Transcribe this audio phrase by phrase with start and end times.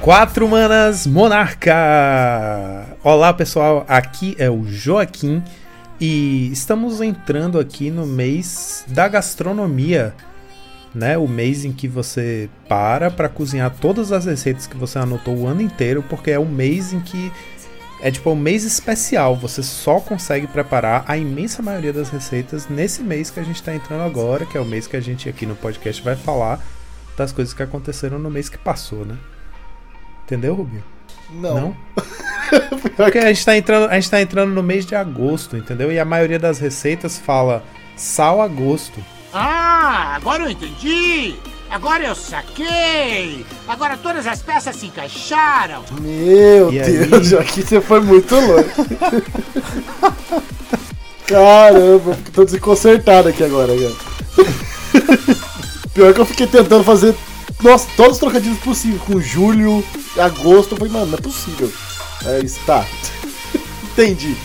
[0.00, 1.74] Quatro manas monarca!
[3.02, 5.42] Olá pessoal, aqui é o Joaquim
[6.00, 10.14] e estamos entrando aqui no mês da gastronomia,
[10.94, 11.18] né?
[11.18, 15.46] O mês em que você para para cozinhar todas as receitas que você anotou o
[15.46, 17.32] ano inteiro, porque é o mês em que
[18.00, 19.34] é tipo um mês especial.
[19.36, 23.74] Você só consegue preparar a imensa maioria das receitas nesse mês que a gente está
[23.74, 26.64] entrando agora, que é o mês que a gente aqui no podcast vai falar
[27.16, 29.16] das coisas que aconteceram no mês que passou, né?
[30.26, 30.82] Entendeu, Rubinho?
[31.30, 31.54] Não.
[31.54, 31.76] Não?
[32.96, 35.92] Porque a gente, tá entrando, a gente tá entrando no mês de agosto, entendeu?
[35.92, 37.62] E a maioria das receitas fala
[37.96, 39.00] sal a gosto.
[39.32, 41.36] Ah, agora eu entendi!
[41.70, 43.46] Agora eu saquei!
[43.68, 45.84] Agora todas as peças se encaixaram!
[46.00, 47.06] Meu E aí?
[47.06, 48.70] Deus, aqui você foi muito longe.
[51.26, 54.46] Caramba, tô desconcertado aqui agora, cara.
[55.94, 57.14] Pior que eu fiquei tentando fazer
[57.62, 59.84] nossa, todos os trocadilhos possíveis, com julho,
[60.18, 61.72] agosto, eu falei, mano, não é possível.
[62.24, 62.86] É isso, tá.
[63.92, 64.36] Entendi.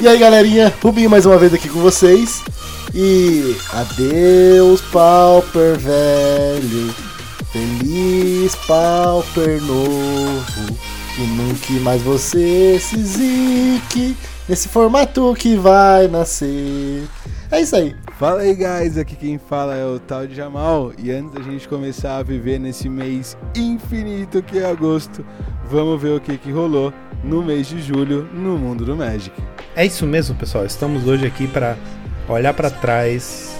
[0.00, 2.42] E aí, galerinha, Rubinho mais uma vez aqui com vocês.
[2.94, 6.94] E adeus, Pauper velho.
[7.52, 10.78] Feliz Pauper novo.
[11.14, 14.16] Que nunca mais você se zique
[14.48, 17.04] nesse formato que vai nascer.
[17.50, 17.94] É isso aí.
[18.18, 20.92] Fala aí, guys, aqui quem fala é o tal de Jamal.
[20.98, 25.24] E antes da gente começar a viver nesse mês infinito que é agosto,
[25.70, 29.30] vamos ver o que, que rolou no mês de julho no mundo do Magic.
[29.76, 30.66] É isso mesmo, pessoal.
[30.66, 31.76] Estamos hoje aqui para
[32.28, 33.56] olhar para trás,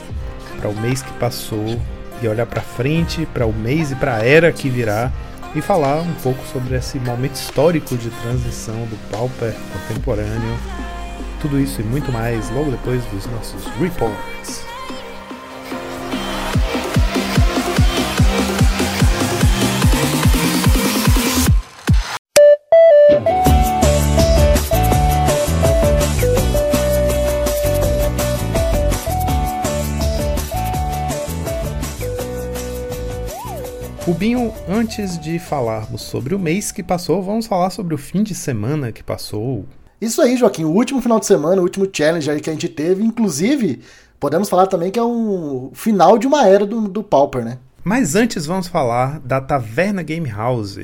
[0.59, 1.81] para o mês que passou
[2.21, 5.13] e olhar para frente, para o mês e para a era que virá
[5.55, 10.59] e falar um pouco sobre esse momento histórico de transição do Pauper contemporâneo.
[11.41, 14.67] Tudo isso e muito mais logo depois dos nossos reports.
[34.09, 38.35] Rubinho, antes de falarmos sobre o mês que passou, vamos falar sobre o fim de
[38.35, 39.67] semana que passou.
[40.01, 40.65] Isso aí, Joaquim.
[40.65, 43.03] O último final de semana, o último challenge aí que a gente teve.
[43.03, 43.81] Inclusive,
[44.21, 47.59] podemos falar também que é um final de uma era do, do Pauper, né?
[47.83, 50.79] Mas antes vamos falar da Taverna Game House.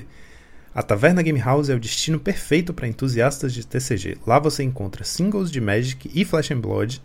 [0.75, 4.19] A Taverna Game House é o destino perfeito para entusiastas de TCG.
[4.27, 7.01] Lá você encontra singles de Magic e Flash and Blood.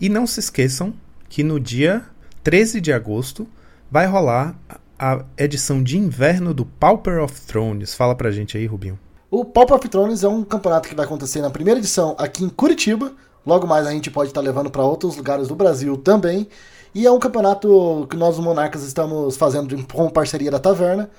[0.00, 0.92] E não se esqueçam
[1.28, 2.04] que no dia
[2.44, 3.48] 13 de agosto
[3.90, 4.58] vai rolar
[4.98, 7.94] a edição de inverno do Pauper of Thrones.
[7.94, 8.98] Fala pra gente aí, Rubinho.
[9.30, 12.48] O Pauper of Thrones é um campeonato que vai acontecer na primeira edição aqui em
[12.48, 13.12] Curitiba.
[13.46, 16.48] Logo mais a gente pode estar levando para outros lugares do Brasil também.
[16.94, 21.10] E é um campeonato que nós, os Monarcas, estamos fazendo com parceria da Taverna.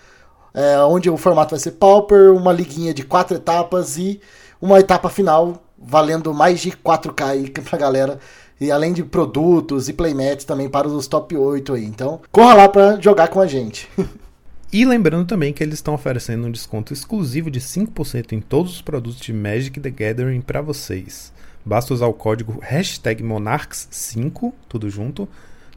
[0.56, 4.19] é, onde o formato vai ser Pauper, uma liguinha de quatro etapas e
[4.59, 8.19] uma etapa final valendo mais de 4K aí pra galera.
[8.59, 11.86] E além de produtos e playmats também para os top 8 aí.
[11.86, 13.88] Então, corra lá para jogar com a gente.
[14.72, 18.84] E lembrando também que eles estão oferecendo um desconto exclusivo de 5% em todos os
[18.84, 21.34] produtos de Magic the Gathering para vocês.
[21.66, 25.28] Basta usar o código hashtag Monarchs5, tudo junto,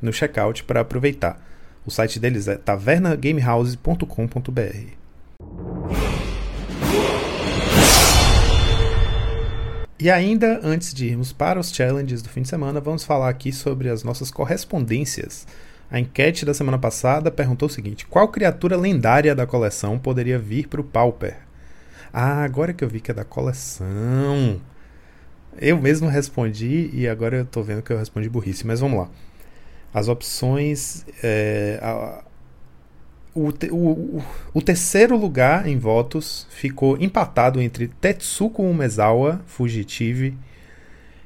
[0.00, 1.42] no checkout para aproveitar.
[1.86, 4.86] O site deles é tavernagamehouse.com.br.
[9.98, 13.52] E ainda antes de irmos para os challenges do fim de semana, vamos falar aqui
[13.52, 15.46] sobre as nossas correspondências.
[15.92, 20.66] A enquete da semana passada perguntou o seguinte: qual criatura lendária da coleção poderia vir
[20.66, 21.36] para o Pauper?
[22.12, 24.58] Ah, agora que eu vi que é da coleção.
[25.60, 29.08] Eu mesmo respondi e agora eu tô vendo que eu respondi burrice, mas vamos lá.
[29.92, 31.04] As opções.
[31.22, 32.22] é, a-
[33.34, 34.22] o- o-
[34.54, 40.36] o terceiro lugar em votos ficou empatado entre Tetsuko Umezawa, Fugitive,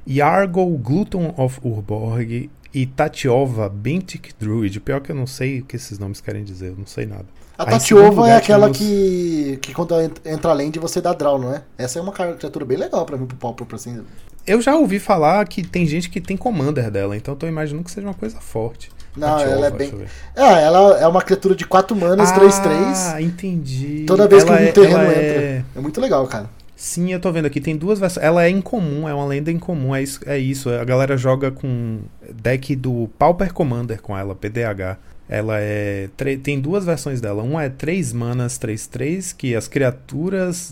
[0.07, 2.49] Yargo Gluton of Urborg
[2.81, 4.79] e Tatiova Bentic Druid.
[4.81, 7.25] Pior que eu não sei o que esses nomes querem dizer, eu não sei nada.
[7.57, 11.53] A Tatiova é aquela que, que quando ent- entra além de você dá draw, não
[11.55, 11.63] é?
[11.75, 13.99] Essa é uma criatura bem legal pra mim pro Pauper, assim.
[14.45, 17.83] Eu já ouvi falar que tem gente que tem commander dela, então eu tô imaginando
[17.83, 18.91] que seja uma coisa forte.
[19.15, 19.93] Não, Tatiova, ela é bem.
[20.35, 23.13] É, ela é uma criatura de 4 manas, 3-3.
[23.15, 24.03] Ah, entendi.
[24.05, 25.17] Toda vez Ela que um é- terreno entra.
[25.17, 25.79] é- É...
[25.81, 26.47] muito legal, cara.
[26.79, 28.23] Sim, eu tô vendo aqui, tem duas versões.
[28.23, 30.21] Ela é incomum, é uma lenda incomum, é isso.
[30.27, 30.69] É isso.
[30.69, 32.01] A galera joga com
[32.31, 34.99] deck do Pauper Commander com ela, PDH.
[35.27, 36.07] Ela é.
[36.43, 37.41] Tem duas versões dela.
[37.41, 40.71] Uma é 3 manas 3-3, que as criaturas.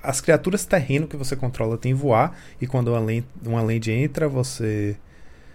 [0.00, 2.36] As criaturas terreno que você controla tem voar.
[2.60, 4.96] E quando uma land, uma land entra, você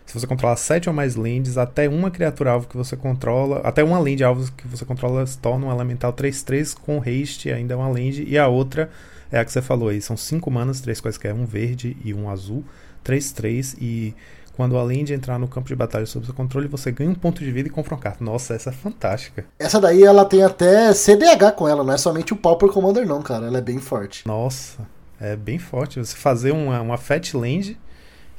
[0.07, 3.84] Se você controlar 7 ou mais lands, até uma criatura alvo que você controla, até
[3.84, 7.78] uma land alvo que você controla se torna um elemental 3-3 com haste, ainda é
[7.78, 8.89] uma land, e a outra
[9.31, 12.29] é a que você falou aí, são 5 manas, 3 quaisquer, um verde e um
[12.29, 12.63] azul,
[13.06, 14.15] 3-3 e
[14.57, 17.44] quando além de entrar no campo de batalha sob seu controle, você ganha um ponto
[17.44, 18.24] de vida e compra uma carta.
[18.24, 19.45] Nossa, essa é fantástica.
[19.59, 23.21] Essa daí ela tem até CDH com ela, não é somente o Pauper Commander não,
[23.21, 23.45] cara.
[23.45, 24.25] Ela é bem forte.
[24.25, 24.79] Nossa,
[25.21, 26.00] é bem forte.
[26.00, 27.77] Você fazer uma, uma Fat Land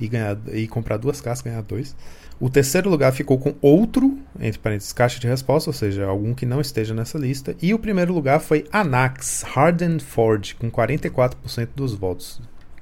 [0.01, 1.95] e, ganhar, e comprar duas cartas, ganhar dois.
[2.41, 6.47] O terceiro lugar ficou com outro, entre parênteses, caixa de resposta, ou seja, algum que
[6.47, 7.57] não esteja nessa lista.
[7.61, 12.41] E o primeiro lugar foi Anax Hardened Forge, com 44% dos votos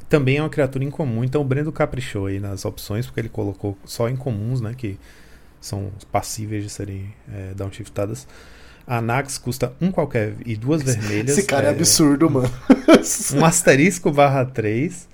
[0.09, 1.25] também é uma criatura incomum.
[1.25, 4.75] Então o Brendo caprichou aí nas opções, porque ele colocou só incomuns, né?
[4.77, 4.99] Que
[5.61, 8.27] são passíveis de serem é, downshiftadas.
[8.87, 11.37] A Nax custa um qualquer e duas vermelhas.
[11.37, 12.51] Esse cara é, é absurdo, mano.
[13.35, 15.09] um asterisco barra 3.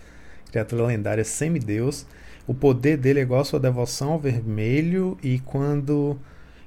[0.51, 2.07] Criatura lendária semideus.
[2.47, 5.17] O poder dele é igual a sua devoção ao vermelho.
[5.23, 6.19] E quando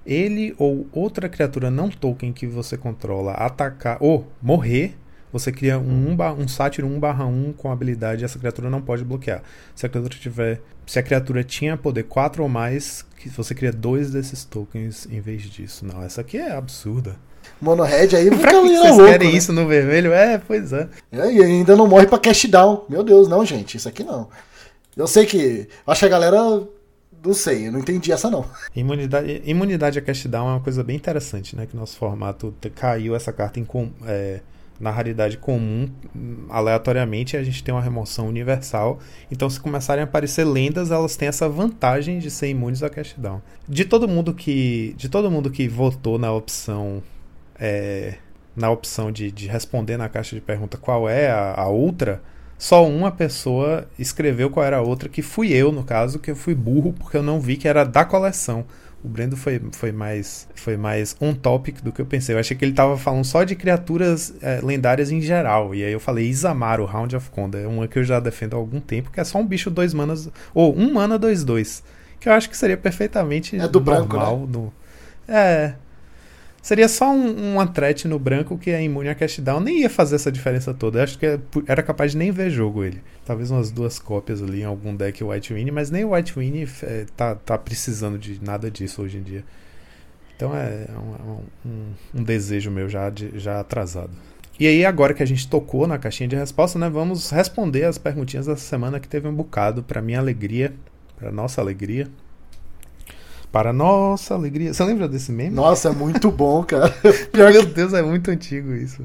[0.05, 4.95] ele ou outra criatura não token que você controla atacar ou morrer,
[5.31, 9.03] você cria um, um, um sátiro 1 barra 1 com habilidade essa criatura não pode
[9.03, 9.43] bloquear.
[9.75, 10.61] Se a criatura tiver.
[10.87, 15.19] Se a criatura tinha poder 4 ou mais, que você cria dois desses tokens em
[15.19, 15.85] vez disso.
[15.85, 17.17] Não, essa aqui é absurda.
[17.59, 19.37] Mono Red aí pra que vocês louco, querem né?
[19.37, 20.13] isso no vermelho?
[20.13, 20.87] É, pois é.
[21.11, 21.33] é.
[21.33, 22.85] E ainda não morre pra cash down.
[22.87, 23.77] Meu Deus, não, gente.
[23.77, 24.29] Isso aqui não.
[24.95, 25.67] Eu sei que.
[25.85, 26.67] Acho que a galera
[27.23, 28.45] não sei, eu não entendi essa não.
[28.75, 31.65] Imunidade, imunidade a cast down é uma coisa bem interessante, né?
[31.65, 33.67] Que nosso formato caiu essa carta em.
[34.05, 34.41] É,
[34.77, 35.89] na raridade comum,
[36.49, 38.99] aleatoriamente, a gente tem uma remoção universal.
[39.31, 43.41] Então, se começarem a aparecer lendas, elas têm essa vantagem de ser imunes a cashdown.
[43.65, 47.01] De todo mundo que, de todo mundo que votou na opção
[47.57, 48.15] é,
[48.55, 52.21] na opção de, de responder na caixa de pergunta qual é a, a outra,
[52.57, 56.35] só uma pessoa escreveu qual era a outra, que fui eu, no caso, que eu
[56.35, 58.65] fui burro porque eu não vi que era da coleção.
[59.03, 62.33] O Brendo foi, foi mais foi mais on topic do que eu pensei.
[62.33, 65.75] Eu achei que ele tava falando só de criaturas é, lendárias em geral.
[65.75, 67.59] E aí eu falei Isamaru, Round of Conda.
[67.59, 69.93] É uma que eu já defendo há algum tempo, que é só um bicho dois
[69.93, 70.27] manas.
[70.55, 71.83] Ou um mana, dois, dois.
[72.19, 74.07] Que eu acho que seria perfeitamente é do normal.
[74.07, 74.47] Branco, né?
[74.51, 74.73] no...
[75.27, 75.73] É,
[76.65, 79.59] Seria só um, um threat no branco que é imune a cashdown.
[79.59, 80.97] Nem ia fazer essa diferença toda.
[80.97, 83.03] Eu acho que é era capaz de nem ver jogo ele.
[83.23, 86.67] Talvez umas duas cópias ali em algum deck White Winnie, mas nem o White Winnie
[86.81, 89.43] é, tá, tá precisando de nada disso hoje em dia.
[90.35, 91.85] Então é um, um,
[92.15, 94.13] um desejo meu já, de, já atrasado.
[94.59, 97.99] E aí, agora que a gente tocou na caixinha de resposta, né, vamos responder as
[97.99, 100.73] perguntinhas dessa semana que teve um bocado, para minha alegria,
[101.15, 102.07] para nossa alegria.
[103.55, 104.73] Para nossa alegria.
[104.73, 105.55] Você lembra desse meme?
[105.55, 106.89] Nossa, é muito bom, cara.
[107.31, 109.01] Pior Meu Deus, é muito antigo isso.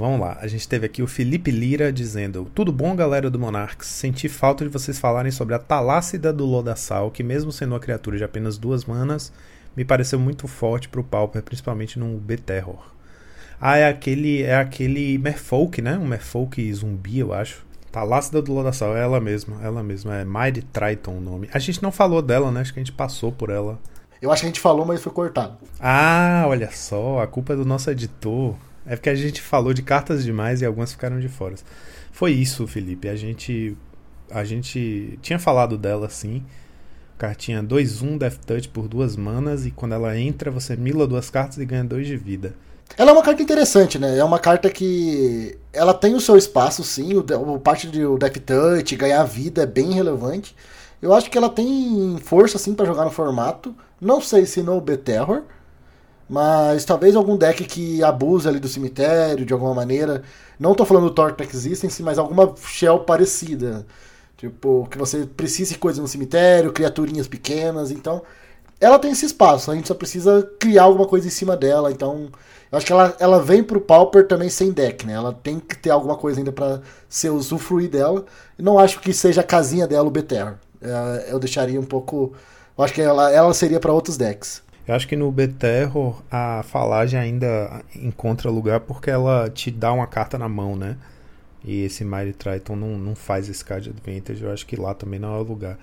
[0.00, 3.86] Vamos lá, a gente teve aqui o Felipe Lira dizendo: Tudo bom, galera do Monarchs?
[3.86, 8.16] Senti falta de vocês falarem sobre a Talácida do Lodaçal, que, mesmo sendo uma criatura
[8.16, 9.30] de apenas duas manas,
[9.76, 12.82] me pareceu muito forte pro Pauper, principalmente no B-Terror.
[13.60, 15.98] Ah, é aquele, é aquele Merfolk, né?
[15.98, 17.62] Um Merfolk zumbi, eu acho.
[17.92, 21.50] Talácida do Lodaçal, é ela mesma, ela mesma, é Mighty Triton o nome.
[21.52, 22.62] A gente não falou dela, né?
[22.62, 23.78] Acho que a gente passou por ela.
[24.22, 25.58] Eu acho que a gente falou, mas foi cortado.
[25.78, 28.56] Ah, olha só, a culpa é do nosso editor.
[28.86, 31.54] É porque a gente falou de cartas demais e algumas ficaram de fora.
[32.12, 33.08] Foi isso, Felipe.
[33.08, 33.76] A gente
[34.30, 36.42] a gente tinha falado dela assim.
[37.18, 41.58] Cartinha 2-1 Death Touch por duas manas e quando ela entra você mila duas cartas
[41.58, 42.54] e ganha dois de vida.
[42.96, 44.18] Ela é uma carta interessante, né?
[44.18, 47.14] É uma carta que ela tem o seu espaço, sim.
[47.14, 47.20] O,
[47.54, 50.56] o parte do Death Touch, ganhar vida é bem relevante.
[51.00, 53.74] Eu acho que ela tem força, sim, para jogar no formato.
[54.00, 55.42] Não sei se no B-Terror.
[56.30, 60.22] Mas talvez algum deck que abuse ali do cemitério de alguma maneira.
[60.60, 63.84] Não tô falando do Torque Existence, mas alguma shell parecida.
[64.36, 67.90] Tipo, que você precise de coisas no cemitério, criaturinhas pequenas.
[67.90, 68.22] Então,
[68.80, 69.72] ela tem esse espaço.
[69.72, 71.90] A gente só precisa criar alguma coisa em cima dela.
[71.90, 72.30] Então,
[72.70, 75.14] eu acho que ela, ela vem pro Pauper também sem deck, né?
[75.14, 78.24] Ela tem que ter alguma coisa ainda para ser usufruir dela.
[78.56, 80.54] Não acho que seja a casinha dela o Beter.
[80.80, 82.34] É, eu deixaria um pouco.
[82.78, 84.62] Eu acho que ela, ela seria para outros decks.
[84.90, 90.08] Eu acho que no B-Terror a falagem ainda encontra lugar porque ela te dá uma
[90.08, 90.96] carta na mão, né?
[91.64, 95.20] E esse Mighty Triton não, não faz esse card advantage, eu acho que lá também
[95.20, 95.78] não é o lugar.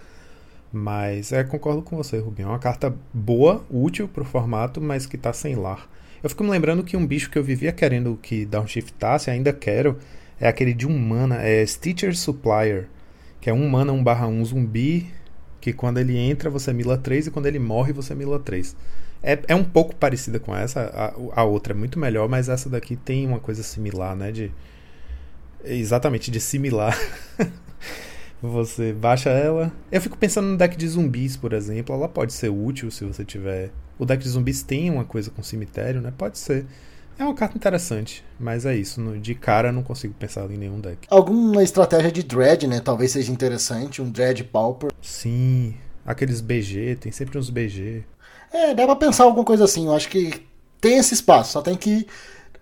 [0.74, 2.50] Mas é, concordo com você, Rubinho.
[2.50, 5.88] É uma carta boa, útil pro formato, mas que tá sem lar.
[6.22, 9.98] Eu fico me lembrando que um bicho que eu vivia querendo que downshiftasse, ainda quero,
[10.38, 12.90] é aquele de um mana, é Stitcher Supplier
[13.40, 15.08] que é 1 mana 1 barra 1 zumbi,
[15.68, 18.74] que quando ele entra você mila 3 e quando ele morre você mila 3.
[19.22, 20.82] É, é um pouco parecida com essa,
[21.34, 24.32] a, a outra é muito melhor, mas essa daqui tem uma coisa similar, né?
[24.32, 24.50] De,
[25.66, 26.98] exatamente, de similar.
[28.42, 29.74] você baixa ela.
[29.92, 31.94] Eu fico pensando no deck de zumbis, por exemplo.
[31.94, 33.72] Ela pode ser útil se você tiver.
[34.00, 36.14] O deck de zumbis tem uma coisa com cemitério, né?
[36.18, 36.66] Pode ser.
[37.20, 39.02] É uma carta interessante, mas é isso.
[39.20, 41.08] De cara não consigo pensar em nenhum deck.
[41.10, 42.80] Alguma estratégia de dread, né?
[42.80, 44.02] Talvez seja interessante.
[44.02, 44.92] Um dread pauper.
[45.02, 45.76] Sim.
[46.06, 48.04] Aqueles BG, tem sempre uns BG.
[48.54, 49.88] É, dá pra pensar alguma coisa assim.
[49.88, 50.46] Eu acho que
[50.80, 52.08] tem esse espaço, só tem que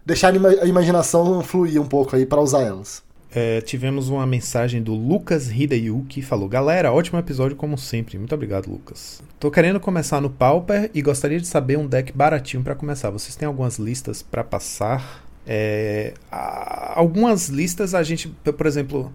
[0.05, 3.03] deixar a imaginação fluir um pouco aí para usar elas.
[3.37, 8.17] É, tivemos uma mensagem do Lucas Hideyu que falou: Galera, ótimo episódio como sempre.
[8.17, 9.21] Muito obrigado, Lucas.
[9.37, 13.09] Tô querendo começar no Pauper e gostaria de saber um deck baratinho para começar.
[13.09, 15.25] Vocês têm algumas listas para passar?
[15.45, 19.11] É, algumas listas a gente, por exemplo,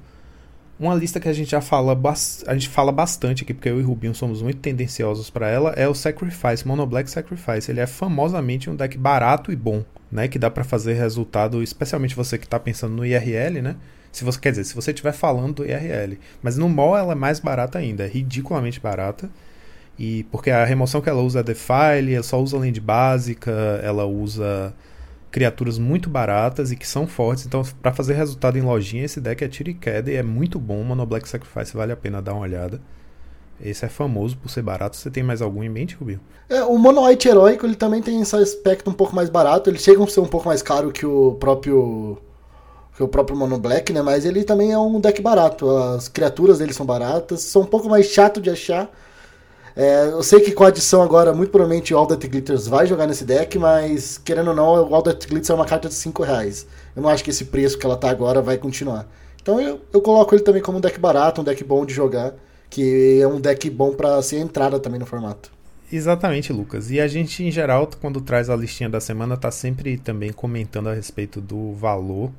[0.78, 1.98] uma lista que a gente já fala,
[2.46, 5.88] a gente fala bastante aqui, porque eu e Rubinho somos muito tendenciosos para ela, é
[5.88, 7.70] o Sacrifice, Mono Black Sacrifice.
[7.70, 10.28] Ele é famosamente um deck barato e bom, né?
[10.28, 13.76] Que dá para fazer resultado, especialmente você que tá pensando no IRL, né?
[14.12, 16.18] Se você quer dizer, se você estiver falando do IRL.
[16.42, 19.30] Mas no MOL ela é mais barata ainda, é ridiculamente barata.
[19.98, 23.50] E porque a remoção que ela usa é Defile, ela só usa land básica,
[23.82, 24.74] ela usa
[25.30, 27.46] criaturas muito baratas e que são fortes.
[27.46, 30.58] Então, para fazer resultado em lojinha, esse deck é tiro e queda e é muito
[30.58, 30.82] bom.
[30.82, 32.80] Mono Black Sacrifice vale a pena dar uma olhada.
[33.62, 34.96] Esse é famoso por ser barato.
[34.96, 36.20] Você tem mais algum em mente, Rubinho?
[36.48, 39.68] É, o Mono White Heróico ele também tem esse aspecto um pouco mais barato.
[39.68, 42.18] Ele chega a ser um pouco mais caro que o próprio
[42.96, 44.02] que o próprio Mono Black, né?
[44.02, 45.70] Mas ele também é um deck barato.
[45.70, 48.90] As criaturas dele são baratas, são um pouco mais chato de achar,
[49.76, 52.86] é, eu sei que com a adição agora, muito provavelmente o All That Glitters vai
[52.86, 55.94] jogar nesse deck, mas querendo ou não, o All That Glitters é uma carta de
[55.94, 56.66] 5 reais.
[56.94, 59.08] Eu não acho que esse preço que ela tá agora vai continuar.
[59.40, 62.34] Então eu, eu coloco ele também como um deck barato, um deck bom de jogar,
[62.68, 65.50] que é um deck bom para ser entrada também no formato.
[65.92, 66.90] Exatamente, Lucas.
[66.90, 70.88] E a gente, em geral, quando traz a listinha da semana, tá sempre também comentando
[70.88, 72.30] a respeito do valor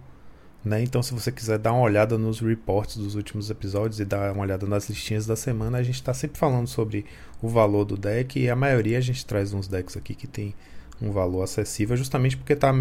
[0.63, 0.83] né?
[0.83, 4.43] Então, se você quiser dar uma olhada nos reports dos últimos episódios e dar uma
[4.43, 7.05] olhada nas listinhas da semana, a gente está sempre falando sobre
[7.41, 10.53] o valor do deck e a maioria a gente traz uns decks aqui que tem
[11.01, 12.71] um valor acessível, justamente porque tá,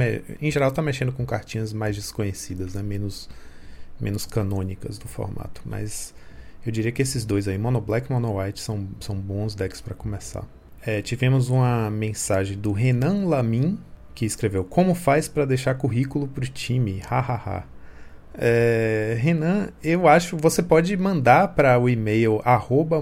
[0.40, 2.82] em geral está mexendo com cartinhas mais desconhecidas, né?
[2.82, 3.30] menos,
[3.98, 5.62] menos canônicas do formato.
[5.64, 6.12] Mas
[6.64, 9.80] eu diria que esses dois aí, Mono Black e Mono White, são, são bons decks
[9.80, 10.44] para começar.
[10.82, 13.78] É, tivemos uma mensagem do Renan Lamin,
[14.14, 17.00] que escreveu Como faz para deixar currículo pro time?
[17.00, 17.64] Hahaha.
[18.32, 22.40] É, Renan, eu acho você pode mandar para o e-mail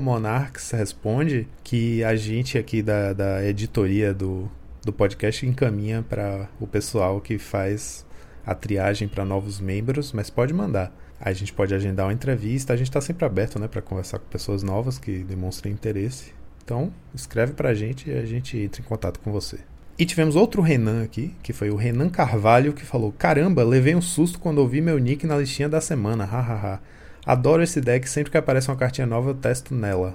[0.00, 4.50] monarchsresponde que a gente aqui da, da editoria do,
[4.83, 8.07] do podcast encaminha para o pessoal que faz
[8.45, 10.97] a triagem para novos membros, mas pode mandar.
[11.21, 14.27] A gente pode agendar uma entrevista, a gente está sempre aberto né, para conversar com
[14.29, 16.33] pessoas novas que demonstrem interesse.
[16.65, 19.59] Então, escreve para a gente e a gente entra em contato com você.
[19.99, 24.00] E tivemos outro Renan aqui, que foi o Renan Carvalho, que falou: Caramba, levei um
[24.00, 26.81] susto quando ouvi meu nick na listinha da semana, hahaha.
[27.26, 30.14] Adoro esse deck, sempre que aparece uma cartinha nova eu testo nela.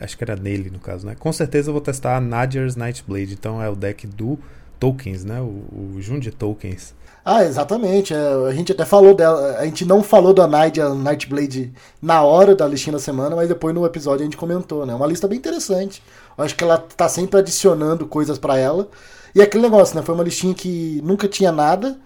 [0.00, 1.14] Acho que era nele, no caso, né?
[1.16, 4.36] Com certeza eu vou testar a Nadia's Nightblade, então é o deck do
[4.80, 5.40] Tokens, né?
[5.40, 6.92] O, o Jun de Tokens.
[7.24, 8.12] Ah, exatamente.
[8.12, 9.56] É, a gente até falou dela.
[9.58, 13.72] A gente não falou da Nadia Nightblade na hora da listinha da semana, mas depois
[13.74, 14.92] no episódio a gente comentou, né?
[14.92, 16.02] Uma lista bem interessante.
[16.36, 18.88] Eu acho que ela tá sempre adicionando coisas para ela.
[19.34, 20.02] E aquele negócio, né?
[20.02, 21.98] Foi uma listinha que nunca tinha nada.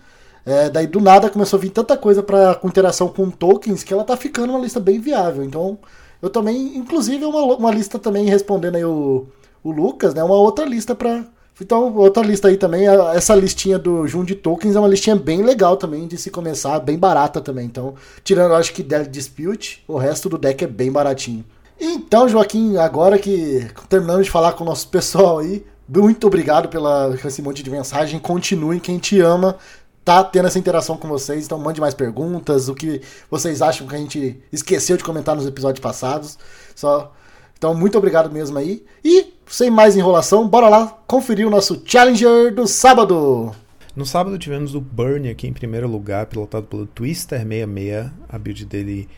[0.45, 3.92] É, daí do nada começou a vir tanta coisa para com interação com tokens que
[3.92, 5.45] ela tá ficando uma lista bem viável.
[5.45, 5.78] Então,
[6.23, 9.26] eu também, inclusive, uma, uma lista também respondendo aí o,
[9.62, 10.23] o Lucas, né?
[10.23, 11.25] Uma outra lista para
[11.61, 15.42] então, outra lista aí também, essa listinha do Jun de Tokens é uma listinha bem
[15.42, 17.64] legal também de se começar, bem barata também.
[17.64, 21.45] Então, tirando, acho que Dead Dispute, o resto do deck é bem baratinho.
[21.80, 27.14] Então, Joaquim, agora que terminamos de falar com o nosso pessoal aí, muito obrigado pela
[27.25, 28.18] esse monte de mensagem.
[28.18, 29.56] Continuem, quem te ama
[30.04, 31.45] tá tendo essa interação com vocês.
[31.45, 35.47] Então, mande mais perguntas, o que vocês acham que a gente esqueceu de comentar nos
[35.47, 36.38] episódios passados.
[36.75, 37.12] Só
[37.59, 38.85] então, muito obrigado mesmo aí.
[39.02, 43.52] E, sem mais enrolação, bora lá conferir o nosso Challenger do sábado.
[43.95, 48.12] No sábado tivemos o Burn aqui em primeiro lugar, pilotado pelo Twister66.
[48.28, 49.09] A build dele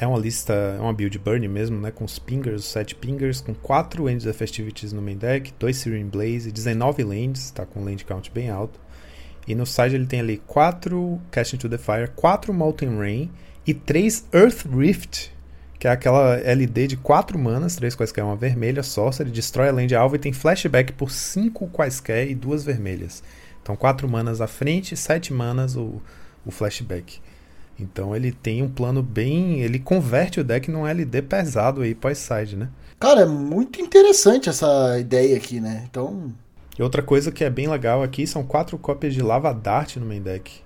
[0.00, 1.90] é uma lista, é uma build Burn mesmo, né?
[1.90, 5.76] Com os pingers, os 7 pingers, com 4 Ends of Festivities no main deck, 2
[5.76, 8.78] Searing Blaze, 19 lands, tá com land count bem alto.
[9.46, 13.30] E no side ele tem ali 4 Cast into the Fire, 4 Molten Rain
[13.66, 15.32] e 3 Earth Rift
[15.78, 19.94] que é aquela LD de 4 manas, 3 quaisquer, uma vermelha, sorcery, destrói a land
[19.94, 23.22] alvo e tem flashback por 5 quaisquer e duas vermelhas.
[23.62, 26.02] Então 4 manas à frente, 7 manas o,
[26.44, 27.20] o flashback.
[27.78, 29.60] Então ele tem um plano bem.
[29.60, 32.68] Ele converte o deck num LD pesado aí pós-side, né?
[32.98, 35.84] Cara, é muito interessante essa ideia aqui, né?
[35.88, 36.32] Então.
[36.78, 40.06] E outra coisa que é bem legal aqui são quatro cópias de Lava Dart no
[40.06, 40.60] main deck.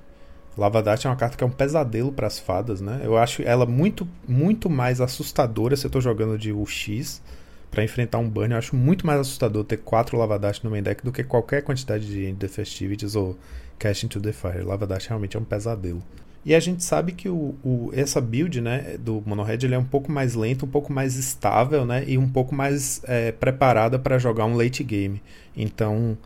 [0.57, 3.01] Lava Dart é uma carta que é um pesadelo para as fadas, né?
[3.03, 7.23] Eu acho ela muito, muito mais assustadora se eu tô jogando de UX
[7.71, 8.53] para enfrentar um burn.
[8.53, 11.63] Eu acho muito mais assustador ter quatro Lava Dart no main deck do que qualquer
[11.63, 13.39] quantidade de the Festivities ou
[13.79, 14.63] Cash into the Fire.
[14.63, 16.03] Lava Dart realmente é um pesadelo.
[16.45, 19.85] E a gente sabe que o, o, essa build né, do Monohead ele é um
[19.85, 24.19] pouco mais lento, um pouco mais estável né, e um pouco mais é, preparada para
[24.19, 25.23] jogar um late game.
[25.57, 26.19] Então,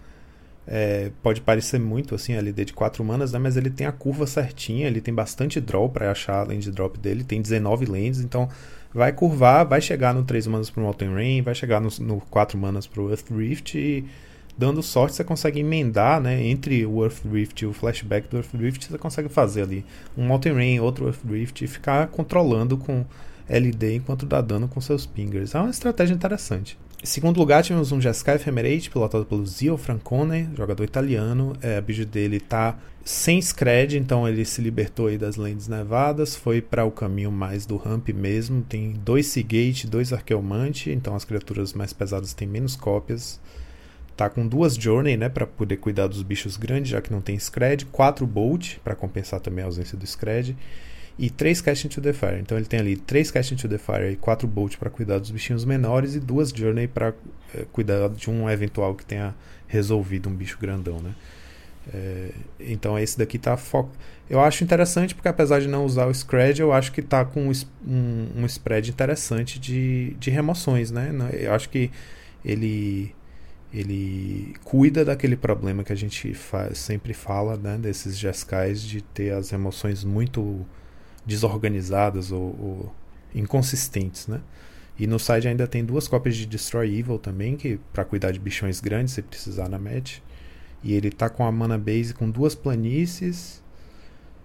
[0.66, 3.92] é, pode parecer muito assim, a LD de 4 manas, né, mas ele tem a
[3.92, 8.20] curva certinha, ele tem bastante draw para achar a land drop dele, tem 19 lands,
[8.20, 8.48] então
[8.94, 12.56] vai curvar, vai chegar no 3 manas pro Mountain Rain, vai chegar no, no 4
[12.58, 14.06] manas pro Earth Rift e
[14.56, 16.42] dando sorte, você consegue emendar, né?
[16.44, 19.84] Entre o Earth Rift e o flashback do Earth Rift, você consegue fazer ali
[20.16, 23.04] um Mountain Rain, outro Earth Rift e ficar controlando com
[23.48, 25.54] LD enquanto dá dano com seus pingers.
[25.54, 26.78] É uma estratégia interessante.
[27.02, 31.52] Em segundo lugar, tivemos um Jeskai Ephemerate, pilotado pelo Zio Francone, jogador italiano.
[31.60, 36.34] É, a build dele tá sem scred, então ele se libertou aí das lands nevadas,
[36.34, 38.62] foi para o caminho mais do ramp mesmo.
[38.62, 43.38] Tem dois Seagate, dois Arqueomante, então as criaturas mais pesadas têm menos cópias.
[44.16, 47.38] Tá com duas Journey, né, para poder cuidar dos bichos grandes, já que não tem
[47.38, 50.56] Scred, quatro Bolt para compensar também a ausência do Scred
[51.18, 52.38] e três Cast into the Fire.
[52.40, 55.30] Então ele tem ali três Cast into the Fire e quatro Bolt para cuidar dos
[55.30, 57.12] bichinhos menores e duas Journey para
[57.54, 59.34] é, cuidar de um eventual que tenha
[59.66, 61.14] resolvido um bicho grandão, né?
[61.92, 63.88] É, então esse daqui tá fo...
[64.28, 67.50] Eu acho interessante porque apesar de não usar o Scred, eu acho que tá com
[67.86, 71.10] um, um spread interessante de, de remoções, né?
[71.32, 71.90] Eu acho que
[72.44, 73.14] ele
[73.76, 79.34] ele cuida daquele problema que a gente faz, sempre fala, né, desses Jeskais de ter
[79.34, 80.64] as emoções muito
[81.26, 82.94] desorganizadas ou, ou,
[83.34, 84.40] inconsistentes, né?
[84.98, 88.38] E no site ainda tem duas cópias de Destroy Evil também, que para cuidar de
[88.38, 90.20] bichões grandes se precisar na match.
[90.82, 93.62] E ele tá com a mana base com duas planícies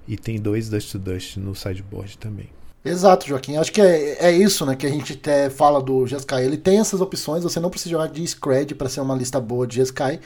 [0.05, 2.49] e tem dois Dust to Dust no sideboard também.
[2.83, 3.57] Exato, Joaquim.
[3.57, 6.33] Acho que é, é isso, né, que a gente até fala do GSK.
[6.41, 9.67] Ele tem essas opções, você não precisa jogar de Scred para ser uma lista boa
[9.67, 10.19] de GSK.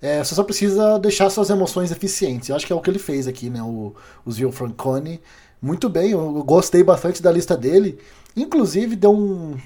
[0.00, 2.48] É, você só precisa deixar suas emoções eficientes.
[2.48, 3.94] Eu acho que é o que ele fez aqui, né, o,
[4.24, 5.20] o Zio Francone.
[5.60, 7.98] Muito bem, eu gostei bastante da lista dele.
[8.36, 9.56] Inclusive, deu um,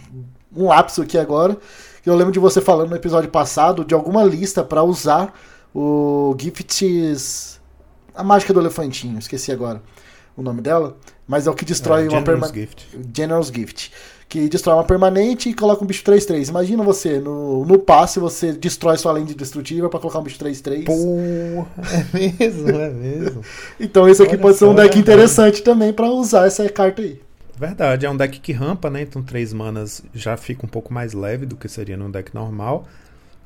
[0.56, 1.56] um lapso aqui agora.
[2.04, 5.32] Eu lembro de você falando no episódio passado de alguma lista para usar
[5.72, 7.60] o Gifts.
[8.14, 9.80] A mágica do elefantinho, esqueci agora
[10.42, 12.88] o nome dela, mas é o que destrói é, uma permanente.
[13.14, 13.92] General's Gift.
[14.28, 16.48] Que destrói uma permanente e coloca um bicho 3-3.
[16.48, 20.84] Imagina você, no, no passe, você destrói sua lente destrutiva para colocar um bicho 3-3.
[20.84, 23.42] Porra, é mesmo, é mesmo.
[23.78, 27.20] então esse aqui Olha pode ser um deck interessante também para usar essa carta aí.
[27.58, 29.02] Verdade, é um deck que rampa, né?
[29.02, 32.86] Então 3 manas já fica um pouco mais leve do que seria num deck normal.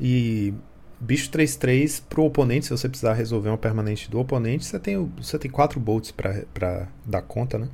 [0.00, 0.54] E
[1.00, 5.38] bicho 3-3 pro oponente, se você precisar resolver uma permanente do oponente, você tem, você
[5.38, 7.68] tem 4 bolts pra, pra dar conta, né?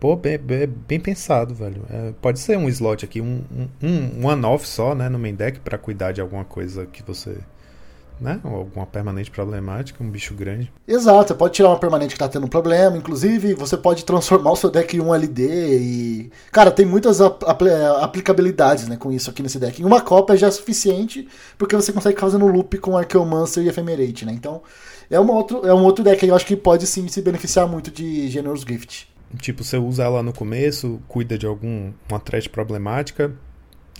[0.00, 1.82] Pô, bem, bem, bem pensado, velho.
[1.90, 3.42] É, pode ser um slot aqui, um,
[3.82, 7.38] um, um one-off só, né, no main deck para cuidar de alguma coisa que você
[8.20, 8.40] né?
[8.44, 10.72] Ou alguma permanente problemática, um bicho grande.
[10.86, 14.56] Exato, você pode tirar uma permanente que tá tendo problema, inclusive você pode transformar o
[14.56, 16.32] seu deck em um LD e.
[16.52, 17.68] Cara, tem muitas apl
[18.00, 19.80] aplicabilidades né, com isso aqui nesse deck.
[19.80, 23.68] Em uma cópia já é suficiente, porque você consegue fazer no loop com Archeomancer e
[23.68, 24.32] Ephemerate, né?
[24.32, 24.62] Então,
[25.10, 27.66] é, uma outro, é um outro deck que eu acho que pode sim se beneficiar
[27.66, 29.08] muito de Generous Gift.
[29.36, 33.32] Tipo, você usa ela no começo, cuida de alguma threat problemática,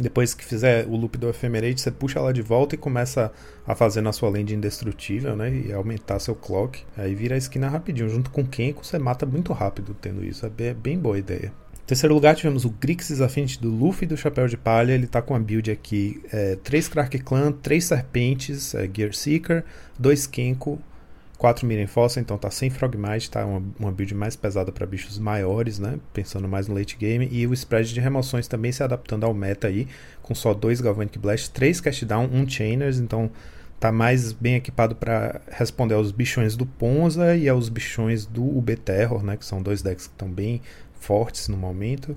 [0.01, 3.33] depois que fizer o loop do Ephemerate, você puxa ela de volta e começa
[3.67, 5.53] a fazer na sua lente indestrutível, né?
[5.53, 6.85] E aumentar seu clock.
[6.97, 8.09] Aí vira a esquina rapidinho.
[8.09, 10.47] Junto com Kenko, você mata muito rápido tendo isso.
[10.47, 11.53] É bem, boa ideia.
[11.75, 14.93] Em terceiro lugar, tivemos o Grixis Affinity do Luffy do Chapéu de Palha.
[14.93, 16.23] Ele tá com a build aqui:
[16.63, 19.65] 3 é, Crack Clan, 3 Serpentes, é, Gear Seeker,
[19.99, 20.79] 2 Kenko,
[21.39, 25.19] 4 Miren Fossa, então tá sem Frogmite, tá uma, uma build mais pesada para bichos
[25.21, 26.01] maiores, né?
[26.13, 27.29] Pensando mais no late game.
[27.31, 29.87] E o spread de remoções também se adaptando ao meta aí,
[30.21, 33.31] com só 2 Galvanic Blast, 3 Cast Down, 1 um Chainers, então
[33.79, 38.75] tá mais bem equipado para responder aos bichões do Ponza e aos bichões do UB
[38.75, 39.37] Terror, né?
[39.37, 40.61] Que são dois decks que estão bem
[40.99, 42.17] fortes no momento.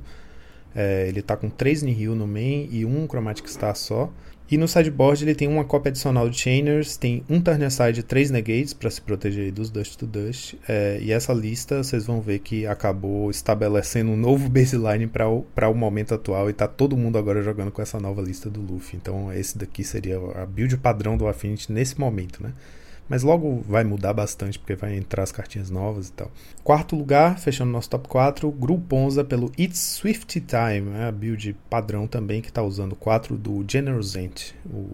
[0.73, 4.12] É, ele tá com 3 Nihil no main e um Chromatic Star só.
[4.52, 8.04] E no sideboard ele tem uma cópia adicional de Chainers, tem um turn aside e
[8.04, 10.56] três negates para se proteger dos Dust to Dust.
[10.68, 15.46] É, e essa lista vocês vão ver que acabou estabelecendo um novo baseline para o,
[15.56, 18.98] o momento atual e tá todo mundo agora jogando com essa nova lista do Luffy.
[19.02, 22.52] Então esse daqui seria a build padrão do Affinity nesse momento, né?
[23.10, 26.32] Mas logo vai mudar bastante, porque vai entrar as cartinhas novas e tal.
[26.64, 32.08] Quarto lugar, fechando nosso top 4, Gruponza pelo It's Swift Time, é a build padrão
[32.08, 34.90] também que está usando 4 do Generous Ant, o,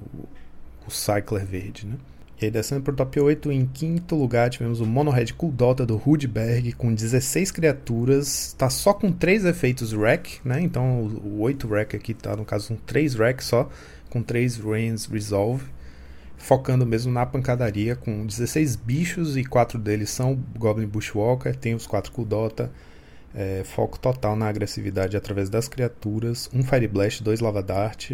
[0.87, 1.95] o Cycler verde, né?
[2.39, 5.85] E aí descendo para o top 8, em quinto lugar tivemos o Monohead Cool Dota
[5.87, 10.61] do Rudberg com 16 criaturas, tá só com 3 efeitos Rack, né?
[10.61, 13.67] Então o, o 8 Rack aqui tá no caso com 3 Rack só,
[14.11, 15.65] com 3 Rains Resolve,
[16.37, 21.87] focando mesmo na pancadaria com 16 bichos e 4 deles são Goblin Bushwalker, tem os
[21.87, 22.71] 4 Cool Dota,
[23.35, 28.13] é, foco total na agressividade através das criaturas, um Fire Blast, 2 Lava Dart,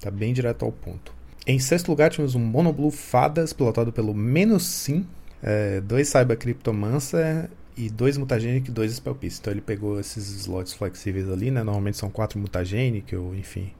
[0.00, 1.14] tá bem direto ao ponto.
[1.46, 5.04] Em sexto lugar, tínhamos um Monoblue Fadas, pilotado pelo Menos Sim,
[5.42, 9.40] é, dois Cyber Cryptomancer e dois Mutagenic e dois Spellpiece.
[9.40, 11.64] Então ele pegou esses slots flexíveis ali, né?
[11.64, 13.72] Normalmente são quatro Mutagenic, ou enfim.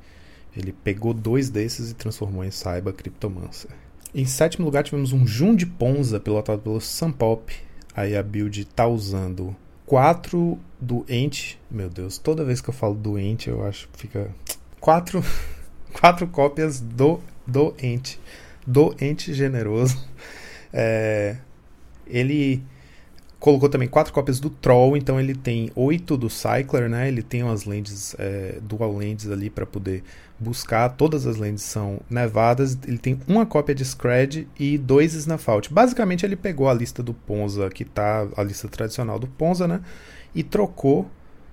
[0.57, 3.71] Ele pegou dois desses e transformou em Cyber Cryptomancer.
[4.15, 7.55] Em sétimo lugar, tivemos um Jun de Ponza, pilotado pelo Sunpop.
[7.95, 11.57] Aí a build tá usando quatro do Ent.
[11.71, 14.31] Meu Deus, toda vez que eu falo do Ent, eu acho que fica.
[14.81, 15.25] Quatro,
[15.99, 18.21] quatro cópias do doente,
[18.67, 20.07] doente generoso.
[20.73, 21.37] É,
[22.07, 22.63] ele
[23.43, 27.09] colocou também quatro cópias do Troll, então ele tem oito do Cycler, né?
[27.09, 30.05] Ele tem umas lentes, é, dual lentes ali para poder
[30.39, 30.89] buscar.
[30.91, 32.79] Todas as lentes são nevadas.
[32.87, 35.75] Ele tem uma cópia de Scred e dois Snafault.
[35.75, 39.81] Basicamente ele pegou a lista do Ponza, que tá a lista tradicional do Ponza, né?
[40.33, 41.11] E trocou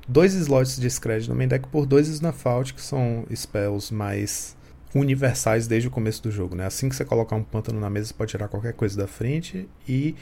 [0.07, 4.55] dois slots de Scred no main deck por dois Snafault, que são spells mais
[4.93, 6.67] universais desde o começo do jogo, né?
[6.67, 9.67] Assim que você colocar um pântano na mesa, você pode tirar qualquer coisa da frente
[9.87, 10.15] e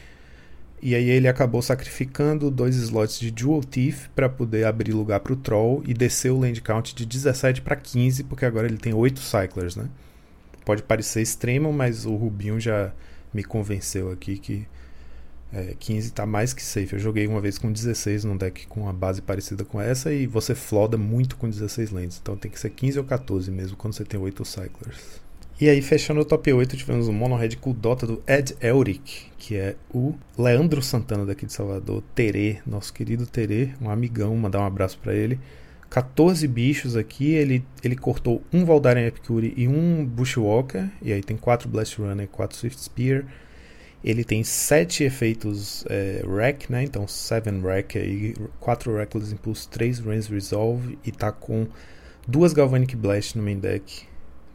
[0.81, 5.33] e aí ele acabou sacrificando dois slots de Dual Thief para poder abrir lugar para
[5.33, 8.93] o Troll e descer o land count de 17 para 15, porque agora ele tem
[8.93, 9.89] 8 Cyclers, né?
[10.63, 12.93] Pode parecer extremo, mas o Rubinho já
[13.33, 14.67] me convenceu aqui que
[15.51, 16.93] é, 15 tá mais que safe.
[16.93, 20.27] Eu joguei uma vez com 16 num deck com uma base parecida com essa e
[20.27, 22.19] você floda muito com 16 lentes.
[22.21, 25.21] Então tem que ser 15 ou 14 mesmo quando você tem 8 Cyclers.
[25.59, 29.31] E aí, fechando o top 8, tivemos o Mono Red Cool Dota do Ed Elric,
[29.39, 34.59] que é o Leandro Santana daqui de Salvador, Terê, nosso querido Terê, um amigão, mandar
[34.59, 35.39] um abraço para ele.
[35.89, 41.35] 14 bichos aqui, ele, ele cortou um Valdarian Epicure e um Bushwalker, e aí tem
[41.35, 43.25] 4 Blast Runner e 4 Swift Spear.
[44.03, 46.83] Ele tem sete efeitos é, Rack, né?
[46.83, 51.65] Então 7 Rack aí, 4 Reckless Impulse, 3 Rains Resolve e tá com
[52.27, 54.05] duas Galvanic Blast no main deck.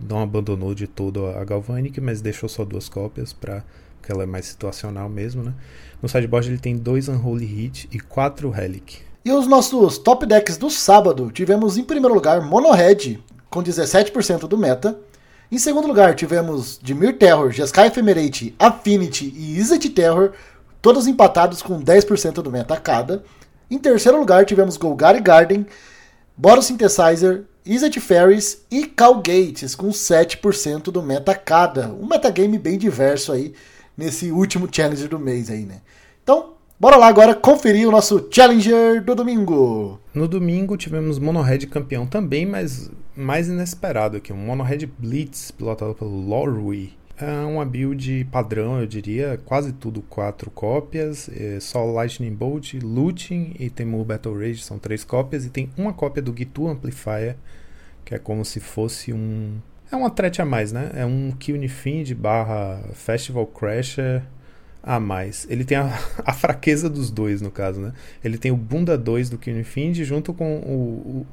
[0.08, 3.62] Não abandonou de todo a Galvanic, mas deixou só duas cópias para
[4.00, 5.54] porque ela é mais situacional mesmo, né?
[6.02, 8.98] No sideboard ele tem dois Unholy Hit e quatro Relic.
[9.24, 14.48] E os nossos top decks do sábado, tivemos em primeiro lugar Mono Red com 17%
[14.48, 14.98] do meta,
[15.52, 20.32] em segundo lugar, tivemos Dimir Terror, Jeskai Ephemerate, Affinity e Izzet Terror,
[20.80, 23.22] todos empatados com 10% do meta cada.
[23.70, 25.66] Em terceiro lugar, tivemos Golgari Garden,
[26.42, 31.86] Boros Synthesizer, Izzet Fairies e Calgates com 7% do meta cada.
[31.92, 33.54] Um metagame bem diverso aí
[33.96, 35.82] nesse último Challenger do mês aí, né?
[36.20, 40.00] Então, Bora lá agora conferir o nosso Challenger do domingo.
[40.12, 44.32] No domingo tivemos Monohead campeão também, mas mais inesperado aqui.
[44.32, 46.92] Um Monohead Blitz pilotado pelo Lorui.
[47.22, 49.40] É uma build padrão, eu diria.
[49.44, 51.28] Quase tudo quatro cópias.
[51.28, 55.46] É só Lightning Bolt, Looting e tem o Battle Rage, são três cópias.
[55.46, 57.36] E tem uma cópia do Gitu Amplifier,
[58.04, 59.58] que é como se fosse um...
[59.92, 60.90] É uma threat a mais, né?
[60.94, 61.60] É um Kill
[62.16, 64.24] barra Festival Crasher
[64.82, 65.46] a mais.
[65.48, 67.92] Ele tem a, a, fraqueza dos dois, no caso, né?
[68.24, 70.72] Ele tem o bunda 2 do Find junto com o,
[71.20, 71.26] o,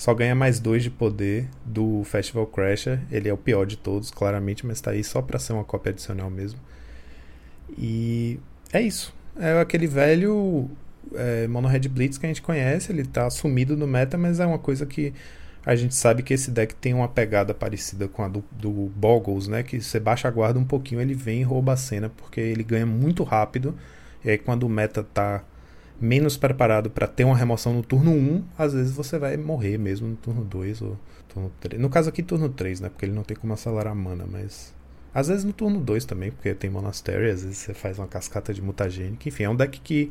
[0.00, 3.00] Só ganha mais 2 de poder do Festival Crasher.
[3.12, 5.90] Ele é o pior de todos, claramente, mas tá aí só pra ser uma cópia
[5.90, 6.58] adicional mesmo.
[7.76, 8.40] E
[8.72, 9.14] é isso.
[9.38, 10.70] É aquele velho
[11.14, 12.90] é, Mono Red Blitz que a gente conhece.
[12.90, 15.12] Ele tá sumido no meta, mas é uma coisa que
[15.66, 19.48] a gente sabe que esse deck tem uma pegada parecida com a do, do Boggles,
[19.48, 19.62] né?
[19.62, 22.64] Que você baixa a guarda um pouquinho, ele vem e rouba a cena, porque ele
[22.64, 23.76] ganha muito rápido.
[24.24, 25.44] E aí quando o meta tá
[26.00, 30.08] menos preparado para ter uma remoção no turno 1, às vezes você vai morrer mesmo
[30.08, 30.96] no turno 2 ou
[31.28, 31.80] turno 3.
[31.80, 32.88] No caso aqui, turno 3, né?
[32.88, 34.72] Porque ele não tem como acelerar a mana, mas.
[35.12, 38.54] Às vezes no turno 2 também, porque tem Monastery, às vezes você faz uma cascata
[38.54, 39.28] de mutagênica.
[39.28, 40.10] Enfim, é um deck que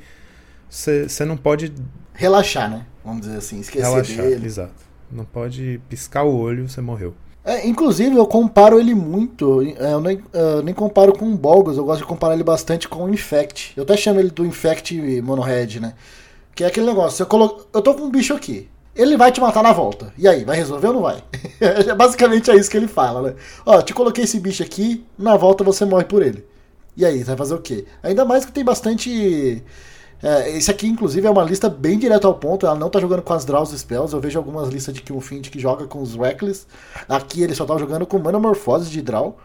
[0.70, 1.74] você não pode.
[2.14, 2.86] Relaxar, né?
[3.04, 4.46] Vamos dizer assim, esquecer Relaxar, dele.
[4.46, 4.90] Exato.
[5.12, 7.16] Não pode piscar o olho, você morreu.
[7.44, 9.62] É, inclusive, eu comparo ele muito.
[9.62, 12.88] É, eu nem, eu nem comparo com o Bolgos, eu gosto de comparar ele bastante
[12.88, 13.74] com o Infect.
[13.76, 15.94] Eu até chamo ele do Infect Monohead, né?
[16.54, 17.66] Que é aquele negócio, eu, colo...
[17.74, 18.70] eu tô com um bicho aqui.
[18.96, 20.14] Ele vai te matar na volta.
[20.18, 21.24] E aí, vai resolver ou não vai?
[21.96, 23.36] Basicamente é isso que ele fala, né?
[23.66, 26.46] Ó, te coloquei esse bicho aqui, na volta você morre por ele.
[26.98, 27.86] E aí, vai fazer o quê?
[28.04, 29.64] Ainda mais que tem bastante.
[30.22, 32.66] É, esse aqui, inclusive, é uma lista bem direto ao ponto.
[32.66, 34.14] Ela não tá jogando com as Draws Spells.
[34.14, 36.66] Eu vejo algumas listas de Killfind que joga com os Reckless.
[37.08, 39.38] Aqui ele só tá jogando com Manamorphose de Draw.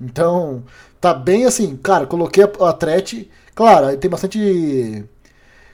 [0.00, 0.62] Então,
[1.00, 1.76] tá bem assim.
[1.76, 3.30] Cara, coloquei a, a threat.
[3.54, 5.04] Claro, tem bastante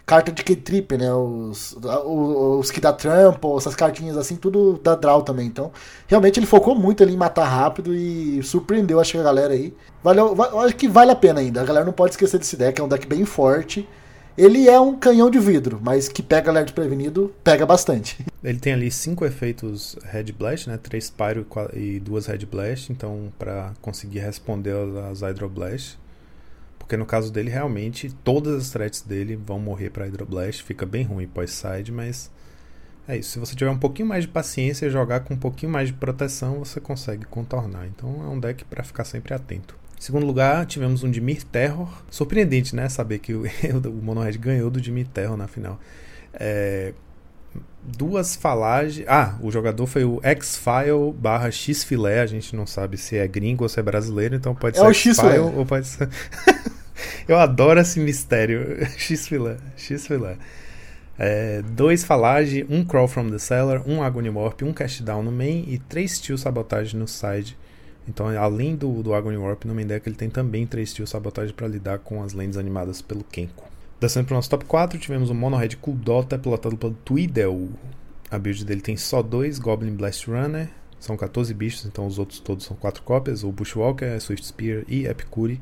[0.04, 1.12] carta de K-Trip, né?
[1.14, 5.46] Os, os, os, que dá trampo, essas cartinhas assim, tudo da draw também.
[5.46, 5.70] Então,
[6.06, 9.74] realmente ele focou muito ali em matar rápido e surpreendeu, acho que a galera aí.
[10.02, 11.60] Valeu, acho que vale a pena ainda.
[11.60, 13.88] A galera não pode esquecer desse deck, é um deck bem forte.
[14.36, 18.24] Ele é um canhão de vidro, mas que pega alert prevenido, pega bastante.
[18.42, 20.78] Ele tem ali cinco efeitos Red Blast, né?
[20.82, 24.74] Três Pyro e duas Red Blast, então para conseguir responder
[25.10, 25.98] às Hydroblast.
[26.78, 30.62] Porque no caso dele, realmente, todas as threats dele vão morrer para Hydroblast.
[30.62, 32.30] Fica bem ruim pós-side, mas
[33.06, 33.30] é isso.
[33.30, 35.94] Se você tiver um pouquinho mais de paciência e jogar com um pouquinho mais de
[35.94, 37.86] proteção, você consegue contornar.
[37.86, 39.81] Então é um deck para ficar sempre atento.
[40.02, 41.88] Em segundo lugar, tivemos um Dimir Terror.
[42.10, 42.88] Surpreendente, né?
[42.88, 43.44] Saber que o,
[43.86, 45.78] o Monohead ganhou do Dimir Terror na final.
[46.34, 46.92] É,
[47.80, 49.06] duas falagens.
[49.08, 52.20] Ah, o jogador foi o X-File barra X-Filé.
[52.20, 54.92] A gente não sabe se é gringo ou se é brasileiro, então pode é ser
[54.92, 56.08] X-File ou pode ser.
[57.28, 58.84] Eu adoro esse mistério.
[58.98, 59.56] X-Filé.
[59.76, 60.36] X-Filé.
[61.16, 65.30] É, dois Falage, um Crawl from the Cellar, um Agony Warp, um Cast Down no
[65.30, 67.56] main e três Steel Sabotage no side.
[68.08, 71.52] Então, além do, do Agony Warp no main deck, ele tem também três Steel Sabotage
[71.52, 73.64] para lidar com as lands animadas pelo Kenko.
[74.00, 77.70] Descendo para o nosso top 4, tivemos o Mono Red Cool Dota pilotado pelo Tweedle.
[78.30, 82.40] A build dele tem só dois Goblin Blast Runner, são 14 bichos, então os outros
[82.40, 85.60] todos são 4 cópias: o Bushwalker, Swift Spear e Epicure.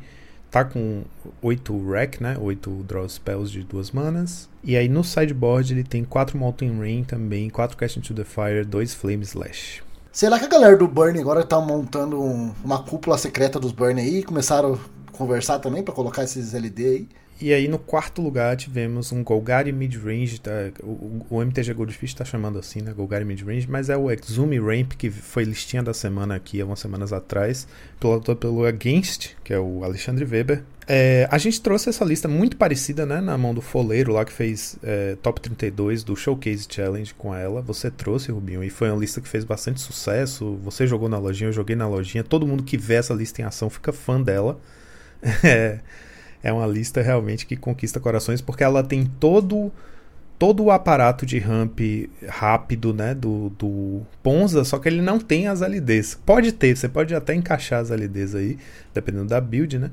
[0.51, 1.05] Tá com
[1.41, 2.37] 8 Rack, né?
[2.39, 4.49] 8 Draw Spells de duas manas.
[4.65, 8.65] E aí no sideboard ele tem 4 Molten Rain também, 4 Cast into the Fire,
[8.65, 9.83] 2 Flame Slash.
[10.13, 14.01] Será que a galera do Burn agora tá montando um, uma cúpula secreta dos Burn
[14.01, 14.25] aí?
[14.25, 17.09] Começaram a conversar também para colocar esses LD aí?
[17.41, 20.51] E aí no quarto lugar tivemos um Golgari Midrange, tá,
[20.83, 24.93] o, o, MTG Goldfish está chamando assim, né, Golgari Midrange, mas é o Exume Ramp
[24.93, 27.67] que foi listinha da semana aqui, há umas semanas atrás,
[27.99, 30.63] pilotado pelo Against, que é o Alexandre Weber.
[30.87, 34.33] É, a gente trouxe essa lista muito parecida, né, na mão do Foleiro lá que
[34.33, 37.63] fez é, Top 32 do Showcase Challenge com ela.
[37.63, 40.59] Você trouxe, Rubinho, e foi uma lista que fez bastante sucesso.
[40.63, 42.23] Você jogou na lojinha, eu joguei na lojinha.
[42.23, 44.61] Todo mundo que vê essa lista em ação fica fã dela.
[45.45, 45.81] É
[46.43, 49.73] é uma lista realmente que conquista corações porque ela tem todo
[50.39, 51.81] todo o aparato de ramp
[52.27, 56.19] rápido, né, do, do Ponza, só que ele não tem as LDs.
[56.25, 58.59] Pode ter, você pode até encaixar as LDs aí,
[58.95, 59.91] dependendo da build, né?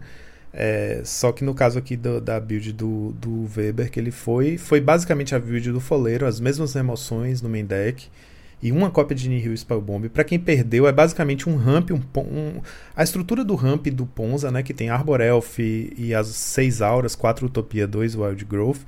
[0.53, 4.57] É, só que no caso aqui do, da build do, do Weber que ele foi,
[4.57, 8.07] foi basicamente a build do Foleiro, as mesmas remoções no main deck
[8.61, 10.09] e uma cópia de Nihil Spellbomb.
[10.09, 12.61] Para quem perdeu, é basicamente um ramp, um, um,
[12.95, 17.15] a estrutura do ramp do Ponza, né, que tem Arbor Elf e as seis auras,
[17.15, 18.81] quatro Utopia, dois Wild Growth,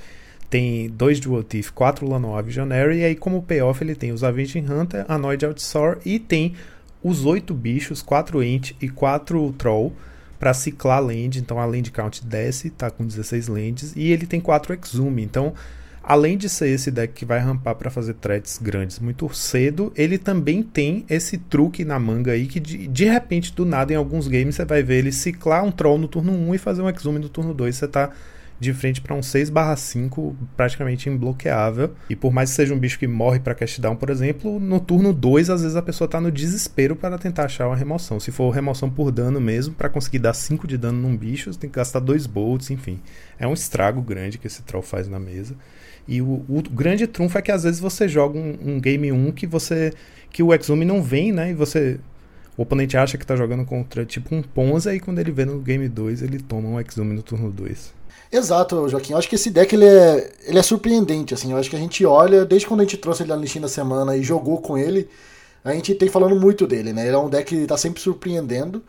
[0.50, 4.66] tem dois Dual Thief, quatro Lanoa Visionary, e aí como payoff ele tem os Avenging
[4.68, 6.56] Hunter, Anoid Outsoar e tem
[7.04, 9.94] os oito bichos, quatro Ent e quatro Troll
[10.40, 14.40] para ciclar land, então a land count desce, tá com 16 lands, e ele tem
[14.40, 15.54] quatro Exume, então
[16.10, 20.18] além de ser esse deck que vai rampar para fazer threats grandes muito cedo, ele
[20.18, 24.28] também tem esse truque na manga aí que de, de repente, do nada, em alguns
[24.28, 27.20] games, você vai ver ele ciclar um troll no turno 1 e fazer um exume
[27.20, 27.76] no turno 2.
[27.76, 28.10] Você tá
[28.60, 31.94] de frente para um 6/5 praticamente imbloqueável.
[32.10, 34.80] E por mais que seja um bicho que morre para cast down, por exemplo, no
[34.80, 38.20] turno 2 às vezes a pessoa tá no desespero para tentar achar uma remoção.
[38.20, 41.60] Se for remoção por dano mesmo, para conseguir dar 5 de dano num bicho, você
[41.60, 43.00] tem que gastar 2 bolts, enfim.
[43.38, 45.56] É um estrago grande que esse troll faz na mesa.
[46.10, 49.32] E o, o, grande trunfo é que às vezes você joga um, um, game 1
[49.32, 49.94] que você.
[50.32, 51.52] que o Exume não vem, né?
[51.52, 52.00] E você.
[52.58, 55.60] O oponente acha que tá jogando contra tipo um Ponza e quando ele vê no
[55.60, 57.94] game 2 ele toma um Exume no turno 2.
[58.32, 59.14] Exato, Joaquim.
[59.14, 61.52] Eu acho que esse deck ele é, ele é surpreendente, assim.
[61.52, 63.68] Eu acho que a gente olha, desde quando a gente trouxe ele na listinha da
[63.68, 65.08] semana e jogou com ele,
[65.64, 67.06] a gente tem falando muito dele, né?
[67.06, 68.84] Ele é um deck que tá sempre surpreendendo.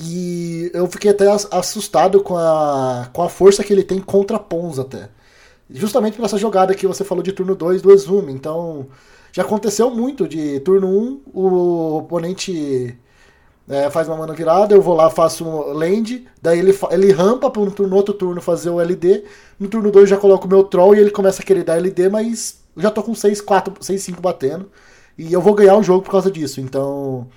[0.00, 4.78] E eu fiquei até assustado com a, com a força que ele tem contra Pons
[4.78, 5.08] até.
[5.70, 8.32] Justamente por essa jogada que você falou de turno 2 do Exume.
[8.32, 8.86] Então,
[9.32, 12.96] já aconteceu muito de turno 1, um, o oponente
[13.68, 17.50] é, faz uma mana virada, eu vou lá, faço um land, daí ele, ele rampa
[17.50, 19.24] para no outro turno fazer o LD.
[19.58, 22.08] No turno 2 já coloco o meu troll e ele começa a querer dar LD,
[22.08, 24.70] mas já tô com 6, 4, 6, 5 batendo.
[25.16, 26.60] E eu vou ganhar o jogo por causa disso.
[26.60, 27.28] Então.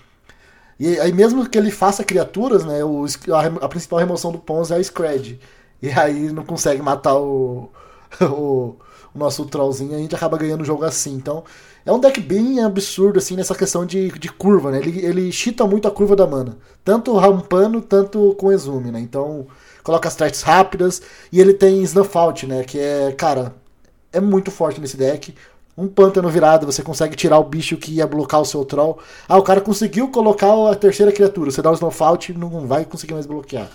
[0.80, 2.84] E aí, mesmo que ele faça criaturas, né?
[2.84, 5.40] O, a, a principal remoção do Pons é a Scred.
[5.82, 7.70] E aí não consegue matar o,
[8.22, 8.76] o,
[9.14, 11.14] o nosso trollzinho, a gente acaba ganhando o jogo assim.
[11.16, 11.44] Então,
[11.86, 14.80] É um deck bem absurdo, assim, nessa questão de, de curva, né?
[14.80, 16.58] Ele, ele chita muito a curva da mana.
[16.84, 19.00] Tanto rampando, tanto com exume, né?
[19.00, 19.48] Então,
[19.84, 21.02] coloca as threats rápidas.
[21.32, 22.64] E ele tem Snuff Out, né?
[22.64, 23.56] Que é, cara,
[24.12, 25.34] é muito forte nesse deck.
[25.78, 29.00] Um pântano virado, você consegue tirar o bicho que ia blocar o seu troll.
[29.28, 31.52] Ah, o cara conseguiu colocar a terceira criatura.
[31.52, 33.70] Você dá o Snuff Out e não vai conseguir mais bloquear.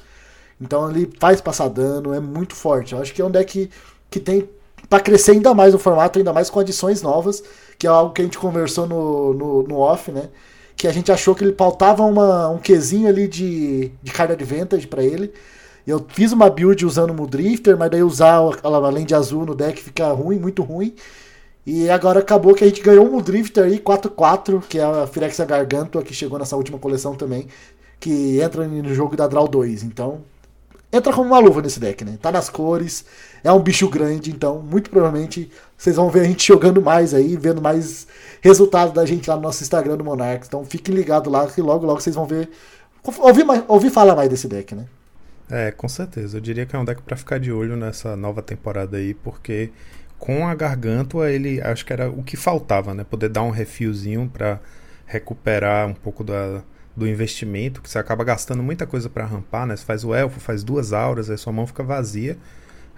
[0.61, 2.93] Então ele faz passar dano, é muito forte.
[2.95, 3.71] Eu acho que é um deck
[4.13, 4.49] que tem
[4.89, 7.43] para crescer ainda mais no formato, ainda mais com adições novas,
[7.79, 10.29] que é algo que a gente conversou no, no, no off, né?
[10.77, 14.87] Que a gente achou que ele pautava uma, um quesinho ali de, de card advantage
[14.87, 15.33] para ele.
[15.87, 19.83] Eu fiz uma build usando o Mudrifter, mas daí usar além de azul no deck
[19.83, 20.95] fica ruim, muito ruim.
[21.65, 25.45] E agora acabou que a gente ganhou um Mudrifter aí, 4-4, que é a Firexa
[25.45, 27.47] Gargantua, que chegou nessa última coleção também,
[27.99, 29.85] que entra no jogo da Draw 2.
[29.85, 30.23] Então,
[30.93, 32.19] entra como uma luva nesse deck, né?
[32.21, 33.05] Tá nas cores,
[33.43, 37.37] é um bicho grande, então muito provavelmente vocês vão ver a gente jogando mais aí,
[37.37, 38.07] vendo mais
[38.43, 40.49] resultado da gente lá no nosso Instagram do Monarchs.
[40.49, 42.51] Então fiquem ligados lá que logo logo vocês vão ver
[43.69, 44.87] ouvir, falar mais desse deck, né?
[45.51, 46.37] É, com certeza.
[46.37, 49.71] Eu diria que é um deck para ficar de olho nessa nova temporada aí, porque
[50.19, 53.03] com a Gargantua ele acho que era o que faltava, né?
[53.03, 54.61] Poder dar um refiozinho para
[55.05, 56.63] recuperar um pouco da
[56.97, 59.77] do investimento, que você acaba gastando muita coisa para rampar, né?
[59.77, 62.37] Você faz o elfo, faz duas auras, aí sua mão fica vazia.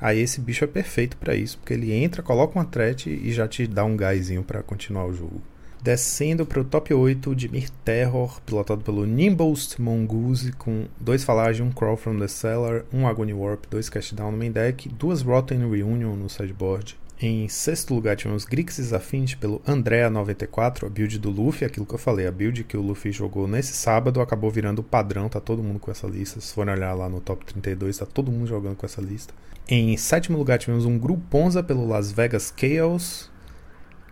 [0.01, 3.47] Aí esse bicho é perfeito para isso, porque ele entra, coloca uma threat e já
[3.47, 5.41] te dá um gásinho para continuar o jogo.
[5.83, 11.63] Descendo para o top 8 de Mir Terror, pilotado pelo Nimblest Mongoose, com dois Falage,
[11.63, 15.21] um Crawl from the Cellar, um Agony Warp, dois Cast Down no main deck, duas
[15.21, 21.31] Rotten Reunion no sideboard, em sexto lugar tivemos Grixis Affinity pelo Andrea94, a build do
[21.31, 24.83] Luffy, aquilo que eu falei, a build que o Luffy jogou nesse sábado acabou virando
[24.83, 26.41] padrão, tá todo mundo com essa lista.
[26.41, 29.33] Se forem olhar lá no top 32, tá todo mundo jogando com essa lista.
[29.69, 33.31] Em sétimo lugar tivemos um Gruponza pelo Las Vegas Chaos.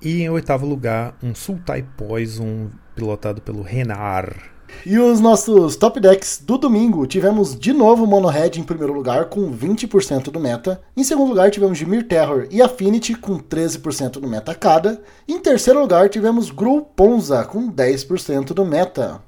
[0.01, 4.52] E em oitavo lugar, um Sultai Poison pilotado pelo Renar.
[4.85, 9.27] E os nossos top decks do domingo, tivemos de novo Mono Red em primeiro lugar
[9.27, 10.81] com 20% do meta.
[10.97, 15.01] Em segundo lugar tivemos Dimir Terror e Affinity com 13% do meta cada.
[15.29, 19.23] Em terceiro lugar tivemos Gru Ponza com 10% do meta.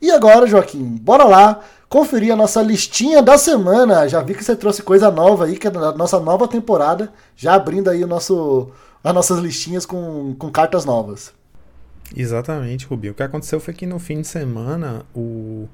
[0.00, 4.06] E agora, Joaquim, bora lá conferir a nossa listinha da semana.
[4.06, 7.54] Já vi que você trouxe coisa nova aí, que é da nossa nova temporada, já
[7.54, 8.70] abrindo aí o nosso,
[9.02, 11.32] as nossas listinhas com, com cartas novas.
[12.16, 13.12] Exatamente, Rubinho.
[13.12, 15.68] O que aconteceu foi que no fim de semana o,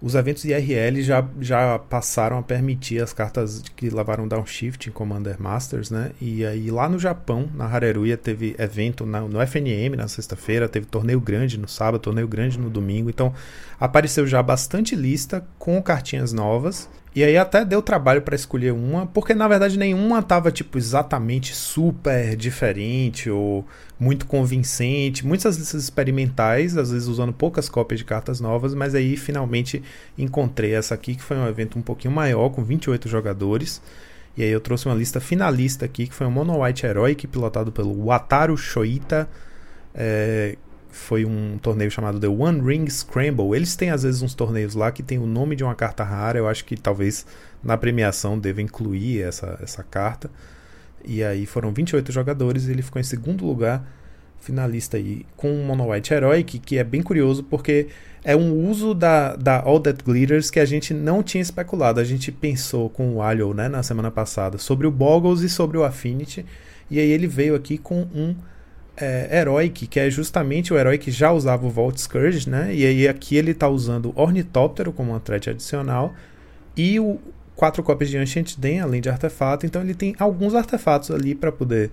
[0.00, 5.40] os eventos IRL já, já passaram a permitir as cartas que levaram downshift em Commander
[5.40, 6.12] Masters, né?
[6.20, 10.86] E aí lá no Japão, na Hareruya, teve evento na, no FNM na sexta-feira, teve
[10.86, 13.10] torneio grande no sábado, torneio grande no domingo.
[13.10, 13.32] Então
[13.78, 19.06] apareceu já bastante lista com cartinhas novas e aí até deu trabalho para escolher uma,
[19.06, 23.66] porque na verdade nenhuma tava tipo exatamente super diferente ou
[24.00, 25.26] muito convincente.
[25.26, 29.82] Muitas listas experimentais, às vezes usando poucas cópias de cartas novas, mas aí finalmente
[30.16, 33.82] encontrei essa aqui que foi um evento um pouquinho maior com 28 jogadores.
[34.34, 37.70] E aí eu trouxe uma lista finalista aqui que foi um Mono White Heroic pilotado
[37.70, 39.28] pelo Wataru Shoita.
[39.94, 40.56] É,
[40.92, 43.56] foi um torneio chamado The One Ring Scramble.
[43.56, 46.38] Eles têm às vezes uns torneios lá que tem o nome de uma carta rara.
[46.38, 47.26] Eu acho que talvez
[47.64, 50.30] na premiação deva incluir essa, essa carta.
[51.04, 53.84] E aí foram 28 jogadores e ele ficou em segundo lugar,
[54.38, 57.88] finalista aí, com o Mono White Heroic, que é bem curioso porque
[58.22, 62.00] é um uso da, da All That Glitters que a gente não tinha especulado.
[62.00, 65.78] A gente pensou com o Alio né, na semana passada sobre o Boggles e sobre
[65.78, 66.44] o Affinity.
[66.90, 68.36] E aí ele veio aqui com um
[68.96, 72.74] é, Heroic, que é justamente o herói que já usava o Vault Scourge, né?
[72.74, 76.14] E aí aqui ele está usando Ornitóptero como uma threat adicional
[76.76, 77.18] e o
[77.56, 79.64] quatro cópias de Ancient Den, além de artefato.
[79.66, 81.90] Então ele tem alguns artefatos ali para poder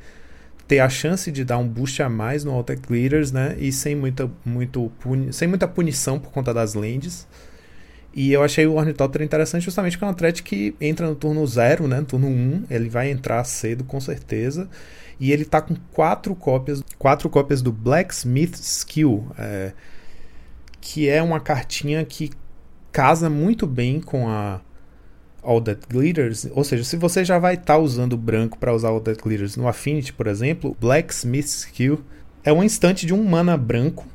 [0.67, 3.55] ter a chance de dar um boost a mais no Altec Leaders, né?
[3.59, 4.91] E sem muita, muito
[5.31, 7.27] sem muita punição por conta das lands.
[8.13, 11.45] E eu achei o Ornitóptero interessante justamente porque é uma threat que entra no turno
[11.45, 12.00] 0, né?
[12.00, 14.67] No turno 1, um, ele vai entrar cedo com certeza.
[15.19, 19.74] E ele tá com quatro cópias, quatro cópias do Blacksmith Skill, é,
[20.80, 22.32] que é uma cartinha que
[22.91, 24.62] casa muito bem com a
[25.43, 26.48] All That Glitters.
[26.52, 29.56] Ou seja, se você já vai estar tá usando branco para usar All That Glitters
[29.56, 32.00] no Affinity, por exemplo, Blacksmith Skill
[32.44, 34.08] é um instante de um mana branco.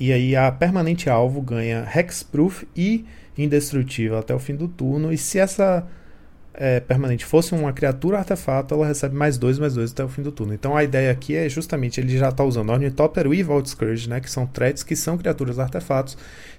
[0.00, 3.04] E aí a permanente alvo ganha Hexproof e
[3.42, 5.12] indestrutível até o fim do turno.
[5.12, 5.86] E se essa
[6.54, 10.22] é, permanente fosse uma criatura artefato, ela recebe mais dois, mais dois até o fim
[10.22, 10.52] do turno.
[10.52, 14.20] Então a ideia aqui é justamente ele já está usando Ornitóptero e Vault Scourge, né,
[14.20, 16.16] que são threats que são criaturas artefatos.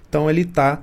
[0.08, 0.82] Então ele está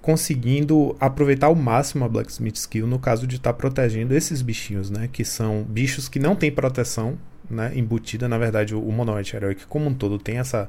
[0.00, 4.90] conseguindo aproveitar ao máximo a Blacksmith Skill no caso de estar tá protegendo esses bichinhos,
[4.90, 7.18] né, que são bichos que não têm proteção
[7.50, 8.28] né, embutida.
[8.28, 10.68] Na verdade, o, o Mono White Heroic como um todo tem essa,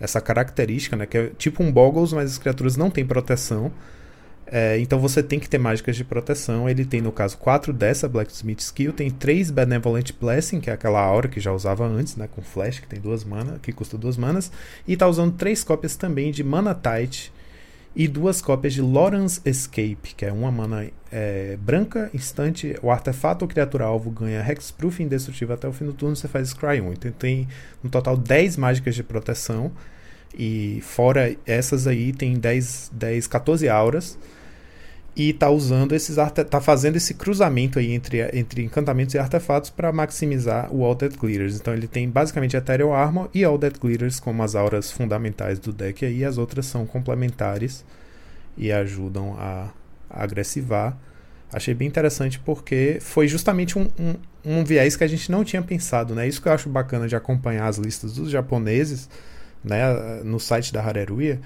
[0.00, 3.72] essa característica, né, que é tipo um Boggles, mas as criaturas não têm proteção.
[4.46, 6.68] É, então você tem que ter mágicas de proteção.
[6.68, 8.92] Ele tem, no caso, quatro dessa Blacksmith Skill.
[8.92, 12.28] Tem três Benevolent Blessing, que é aquela aura que já usava antes, né?
[12.30, 14.52] Com Flash, que tem duas mana, que custa duas manas.
[14.86, 17.32] E tá usando três cópias também de Mana Tide
[17.96, 23.44] e duas cópias de Loran's Escape, que é uma mana é, branca, instante, o artefato
[23.44, 26.92] ou criatura alvo ganha Hexproof indestrutível até o fim do turno, você faz Scry 1.
[26.92, 27.46] Então tem
[27.82, 29.70] no total 10 mágicas de proteção,
[30.36, 34.18] e fora essas aí tem 10, 10 14 auras,
[35.16, 39.92] e tá usando esses tá fazendo esse cruzamento aí entre, entre encantamentos e artefatos para
[39.92, 41.56] maximizar o All Dead Glitters.
[41.56, 45.72] Então ele tem basicamente Ethereal Armor e All Dead Glitters como as auras fundamentais do
[45.72, 47.84] deck aí, as outras são complementares
[48.56, 49.70] e ajudam a,
[50.10, 50.98] a agressivar.
[51.52, 55.62] Achei bem interessante porque foi justamente um, um, um, viés que a gente não tinha
[55.62, 56.26] pensado, né?
[56.26, 59.08] Isso que eu acho bacana de acompanhar as listas dos japoneses,
[59.62, 61.40] né, no site da Hareruya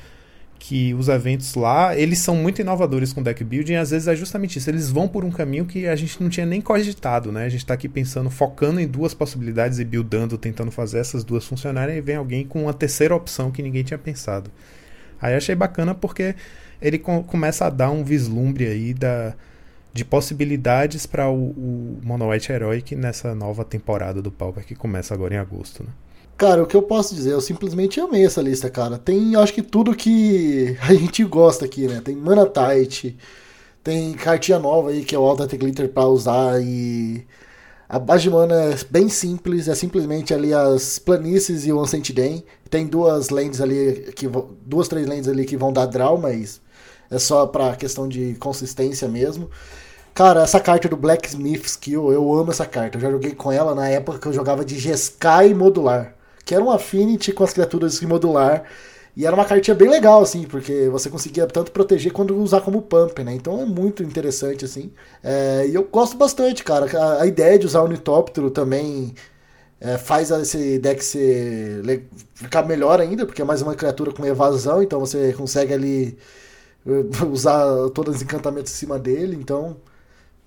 [0.58, 4.16] que os eventos lá, eles são muito inovadores com deck building, e às vezes é
[4.16, 7.44] justamente isso, eles vão por um caminho que a gente não tinha nem cogitado, né?
[7.44, 11.44] A gente está aqui pensando, focando em duas possibilidades e buildando, tentando fazer essas duas
[11.46, 14.50] funcionarem, e vem alguém com uma terceira opção que ninguém tinha pensado.
[15.20, 16.34] Aí achei bacana porque
[16.80, 19.34] ele com, começa a dar um vislumbre aí da,
[19.92, 25.14] de possibilidades para o, o Mono White Heroic nessa nova temporada do Pauper que começa
[25.14, 25.90] agora em agosto, né?
[26.38, 28.96] Cara, o que eu posso dizer, eu simplesmente amei essa lista, cara.
[28.96, 32.00] Tem, acho que tudo que a gente gosta aqui, né?
[32.00, 33.18] Tem Mana Tight,
[33.82, 37.26] tem cartinha nova aí que é o Alta Glitter pra usar e
[37.88, 42.12] a base de mana é bem simples, é simplesmente ali as planícies e o Ancient
[42.12, 42.44] Den.
[42.70, 44.28] Tem duas lands ali que
[44.64, 46.60] duas três lands ali que vão dar draw, mas
[47.10, 49.50] é só pra questão de consistência mesmo.
[50.14, 52.98] Cara, essa carta do Blacksmith Skill, eu amo essa carta.
[52.98, 56.17] Eu já joguei com ela na época que eu jogava de Jeskai modular
[56.48, 58.64] que era um Affinity com as criaturas modular.
[59.14, 62.80] E era uma cartinha bem legal, assim, porque você conseguia tanto proteger quanto usar como
[62.80, 63.34] pump, né?
[63.34, 64.90] Então é muito interessante, assim.
[65.22, 66.86] É, e eu gosto bastante, cara.
[66.98, 69.14] A, a ideia de usar o Unitóptero também
[69.80, 71.82] é, faz esse deck ser,
[72.34, 76.18] ficar melhor ainda, porque é mais uma criatura com evasão, então você consegue ali
[76.86, 79.36] uh, usar todos os encantamentos em cima dele.
[79.36, 79.76] Então,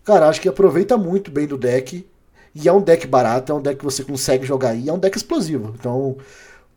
[0.03, 2.05] cara, acho que aproveita muito bem do deck.
[2.53, 4.99] E é um deck barato, é um deck que você consegue jogar e é um
[4.99, 5.73] deck explosivo.
[5.79, 6.17] Então,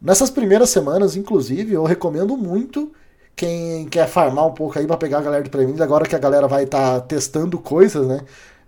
[0.01, 2.93] nessas primeiras semanas, inclusive, eu recomendo muito
[3.37, 6.19] quem quer farmar um pouco aí para pegar a galera do Premium, agora que a
[6.19, 8.21] galera vai estar tá testando coisas, né?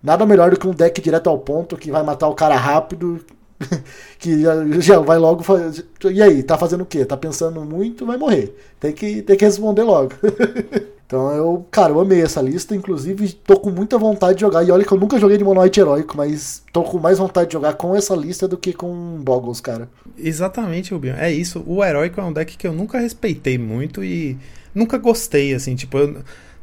[0.03, 3.25] Nada melhor do que um deck direto ao ponto que vai matar o cara rápido,
[4.19, 5.85] que já, já vai logo fazer.
[6.11, 7.05] E aí, tá fazendo o quê?
[7.05, 8.55] Tá pensando muito, vai morrer.
[8.79, 10.13] Tem que, tem que responder logo.
[11.07, 14.61] Então eu, cara, eu amei essa lista, inclusive tô com muita vontade de jogar.
[14.65, 17.53] E olha que eu nunca joguei de Monoite Heróico, mas tô com mais vontade de
[17.53, 19.89] jogar com essa lista do que com Boggles, cara.
[20.19, 21.15] Exatamente, Rubinho.
[21.15, 21.63] É isso.
[21.65, 24.37] O Heróico é um deck que eu nunca respeitei muito e
[24.75, 26.17] nunca gostei, assim, tipo, eu,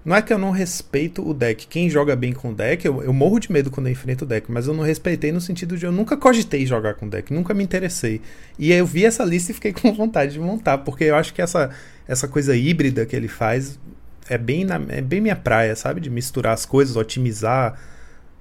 [0.04, 1.66] não é que eu não respeito o deck.
[1.66, 4.28] Quem joga bem com o deck, eu, eu morro de medo quando eu enfrento o
[4.28, 7.32] deck, mas eu não respeitei no sentido de eu nunca cogitei jogar com o deck,
[7.32, 8.20] nunca me interessei.
[8.58, 11.40] E eu vi essa lista e fiquei com vontade de montar, porque eu acho que
[11.40, 11.70] essa,
[12.06, 13.78] essa coisa híbrida que ele faz
[14.28, 16.00] é bem, na, é bem minha praia, sabe?
[16.00, 17.78] De misturar as coisas, otimizar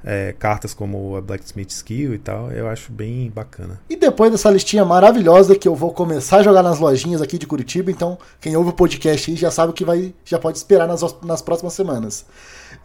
[0.04, 3.80] é, cartas como a Blacksmith Skill e tal, eu acho bem bacana.
[3.90, 7.48] E depois dessa listinha maravilhosa que eu vou começar a jogar nas lojinhas aqui de
[7.48, 10.88] Curitiba, então quem ouve o podcast aí já sabe o que vai, já pode esperar
[10.88, 12.26] nas, nas próximas semanas.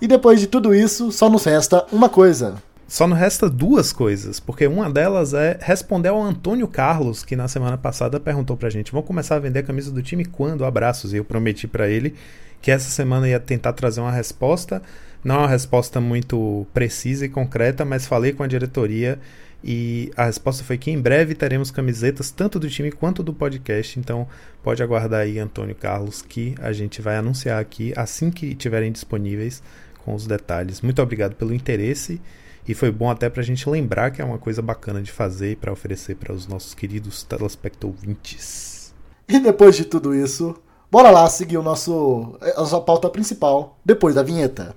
[0.01, 2.55] E depois de tudo isso, só nos resta uma coisa.
[2.87, 7.47] Só nos resta duas coisas, porque uma delas é responder ao Antônio Carlos, que na
[7.47, 10.65] semana passada perguntou pra gente: vamos começar a vender a camisa do time quando?
[10.65, 11.13] Abraços.
[11.13, 12.15] E eu prometi para ele
[12.61, 14.83] que essa semana ia tentar trazer uma resposta,
[15.23, 19.19] não é uma resposta muito precisa e concreta, mas falei com a diretoria
[19.63, 23.99] e a resposta foi que em breve teremos camisetas tanto do time quanto do podcast,
[23.99, 24.29] então
[24.63, 29.63] pode aguardar aí, Antônio Carlos, que a gente vai anunciar aqui assim que estiverem disponíveis
[30.05, 30.81] com os detalhes.
[30.81, 32.21] Muito obrigado pelo interesse
[32.67, 35.53] e foi bom até para a gente lembrar que é uma coisa bacana de fazer
[35.53, 38.95] e para oferecer para os nossos queridos telespectouvintes.
[39.29, 40.55] E depois de tudo isso,
[40.91, 44.74] Bora lá seguir o nosso, a nossa pauta principal depois da vinheta.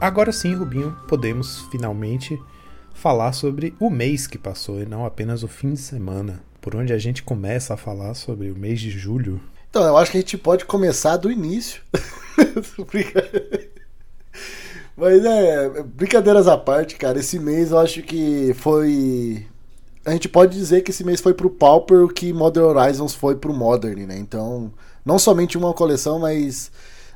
[0.00, 2.40] Agora sim, Rubinho, podemos finalmente
[2.94, 6.42] falar sobre o mês que passou e não apenas o fim de semana.
[6.58, 9.38] Por onde a gente começa a falar sobre o mês de julho.
[9.68, 11.82] Então, eu acho que a gente pode começar do início.
[14.96, 19.46] Mas é, brincadeiras à parte, cara, esse mês eu acho que foi.
[20.04, 23.36] A gente pode dizer que esse mês foi pro Pauper o que Modern Horizons foi
[23.36, 24.18] pro Modern, né?
[24.18, 24.72] Então,
[25.04, 26.70] não somente uma coleção, mas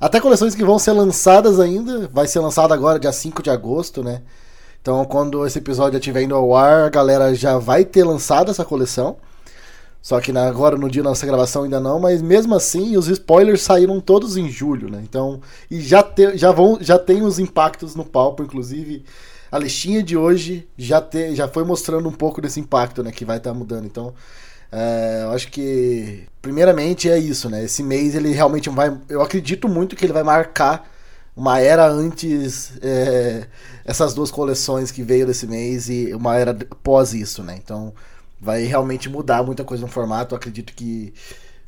[0.05, 2.11] até coleções que vão ser lançadas ainda.
[2.13, 4.21] Vai ser lançada agora, dia 5 de agosto, né?
[4.83, 8.67] Então, quando esse episódio estiver indo ao ar, a galera já vai ter lançado essa
[8.67, 9.17] coleção.
[10.03, 13.63] Só que agora no dia da nossa gravação ainda não, mas mesmo assim os spoilers
[13.63, 15.01] saíram todos em julho, né?
[15.03, 15.41] Então,
[15.71, 19.07] e já, te, já, vão, já tem os impactos no palco, inclusive
[19.51, 23.11] a listinha de hoje já, te, já foi mostrando um pouco desse impacto, né?
[23.11, 23.87] Que vai estar tá mudando.
[23.87, 24.13] Então,
[24.77, 27.63] é, eu acho que, primeiramente, é isso, né?
[27.63, 28.97] Esse mês ele realmente vai.
[29.09, 30.91] Eu acredito muito que ele vai marcar
[31.37, 33.47] uma era antes é,
[33.85, 36.53] essas duas coleções que veio desse mês e uma era
[36.83, 37.57] pós isso, né?
[37.63, 37.95] Então
[38.41, 40.35] vai realmente mudar muita coisa no formato.
[40.35, 41.15] Eu acredito que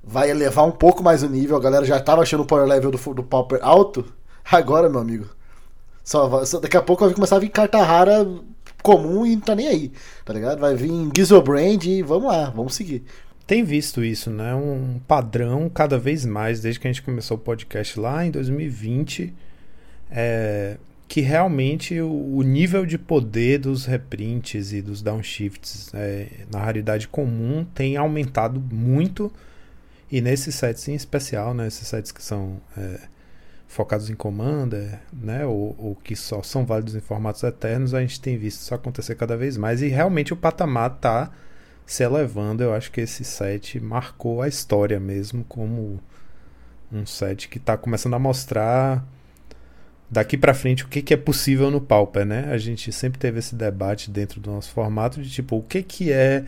[0.03, 1.57] vai elevar um pouco mais o nível.
[1.57, 4.05] A galera já tava achando o power level do, do Pauper alto.
[4.51, 5.27] Agora, meu amigo,
[6.03, 8.27] só, só, daqui a pouco vai começar a vir carta rara
[8.87, 9.93] comum e não tá nem aí,
[10.25, 10.61] tá ligado?
[10.61, 13.03] Vai vir Gizobrand e vamos lá, vamos seguir.
[13.45, 14.55] Tem visto isso, né?
[14.55, 19.35] Um padrão cada vez mais, desde que a gente começou o podcast lá em 2020.
[20.09, 20.77] É,
[21.09, 27.67] que realmente o, nível de poder dos reprints e dos downshifts é, na raridade comum
[27.75, 29.33] tem aumentado muito.
[30.11, 33.01] E nesses sets em especial, né, esses sets que são é,
[33.67, 38.21] focados em Commander, né, ou, ou, que só são válidos em formatos eternos, a gente
[38.21, 39.83] tem visto isso acontecer cada vez mais.
[39.83, 41.31] E realmente o patamar está
[41.85, 42.63] se elevando.
[42.63, 46.01] Eu acho que esse set marcou a história mesmo como
[46.93, 49.05] um set que está começando a mostrar
[50.09, 52.49] daqui para frente o que, que é possível no Pauper, né?
[52.51, 56.13] A gente sempre teve esse debate dentro do nosso formato de tipo, o que que
[56.13, 56.45] é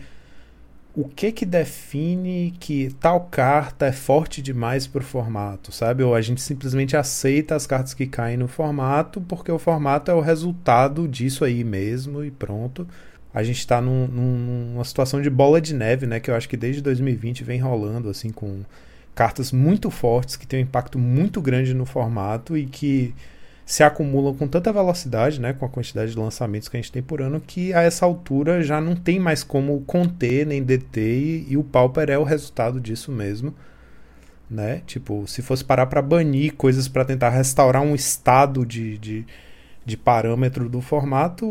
[1.01, 6.03] o que que define que tal carta é forte demais para o formato, sabe?
[6.03, 10.13] Ou a gente simplesmente aceita as cartas que caem no formato porque o formato é
[10.13, 12.85] o resultado disso aí mesmo e pronto.
[13.33, 16.19] A gente está num, numa situação de bola de neve, né?
[16.19, 18.65] Que eu acho que desde 2020 vem rolando assim com
[19.15, 23.13] cartas muito fortes que têm um impacto muito grande no formato e que
[23.69, 27.03] se acumulam com tanta velocidade, né, com a quantidade de lançamentos que a gente tem
[27.03, 31.45] por ano, que a essa altura já não tem mais como conter nem deter, e,
[31.51, 33.53] e o Pauper é o resultado disso mesmo.
[34.49, 34.81] Né?
[34.87, 39.23] Tipo, se fosse parar para banir coisas para tentar restaurar um estado de, de,
[39.85, 41.45] de, parâmetro do formato,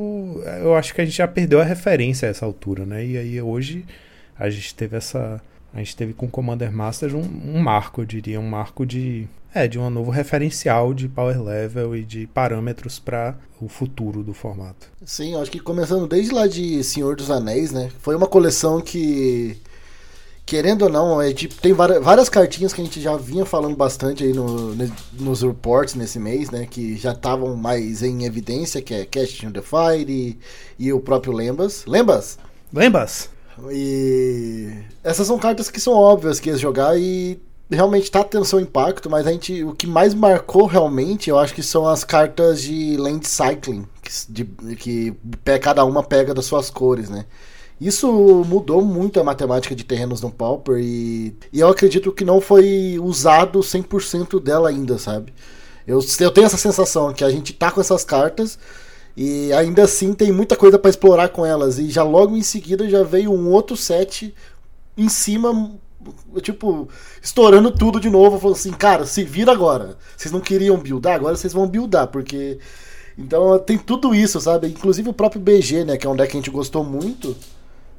[0.61, 3.07] eu acho que a gente já perdeu a referência a essa altura, né?
[3.07, 3.87] E aí hoje
[4.37, 5.41] a gente teve essa.
[5.73, 9.29] A gente teve com o Commander Masters um, um marco, eu diria, um marco de,
[9.55, 14.35] é, de um novo referencial de power level e de parâmetros para o futuro do
[14.35, 14.87] formato.
[15.05, 17.91] Sim, acho que começando desde lá de Senhor dos Anéis, né?
[18.01, 19.57] Foi uma coleção que,
[20.47, 23.77] querendo ou não, é, tipo, tem várias, várias, cartinhas que a gente já vinha falando
[23.77, 24.77] bastante aí no,
[25.15, 26.67] nos reports nesse mês, né?
[26.71, 30.39] Que já estavam mais em evidência, que é Casting the Fire e,
[30.79, 31.85] e o próprio Lembas.
[31.87, 32.39] Lembas?
[32.73, 33.31] Lembas!
[33.73, 34.73] E
[35.03, 37.41] essas são cartas que são óbvias que ia jogar e
[37.71, 41.55] realmente tá tendo seu impacto, mas a gente, o que mais marcou realmente, eu acho
[41.55, 44.45] que são as cartas de land cycling, que, de,
[44.77, 45.15] que
[45.61, 47.27] cada uma pega das suas cores, né?
[47.81, 48.11] Isso
[48.45, 52.99] mudou muito a matemática de terrenos no Pauper e, e eu acredito que não foi
[53.01, 55.33] usado 100% dela ainda, sabe?
[55.87, 58.59] Eu, eu tenho essa sensação que a gente tá com essas cartas
[59.17, 62.89] e ainda assim tem muita coisa para explorar com elas e já logo em seguida
[62.89, 64.35] já veio um outro set
[64.97, 65.79] em cima
[66.41, 66.89] tipo,
[67.23, 69.97] estourando tudo de novo, falando assim, cara, se vira agora.
[70.17, 72.59] Vocês não queriam buildar, agora vocês vão buildar, porque.
[73.17, 74.69] Então tem tudo isso, sabe?
[74.69, 77.37] Inclusive o próprio BG, né, que é um deck que a gente gostou muito.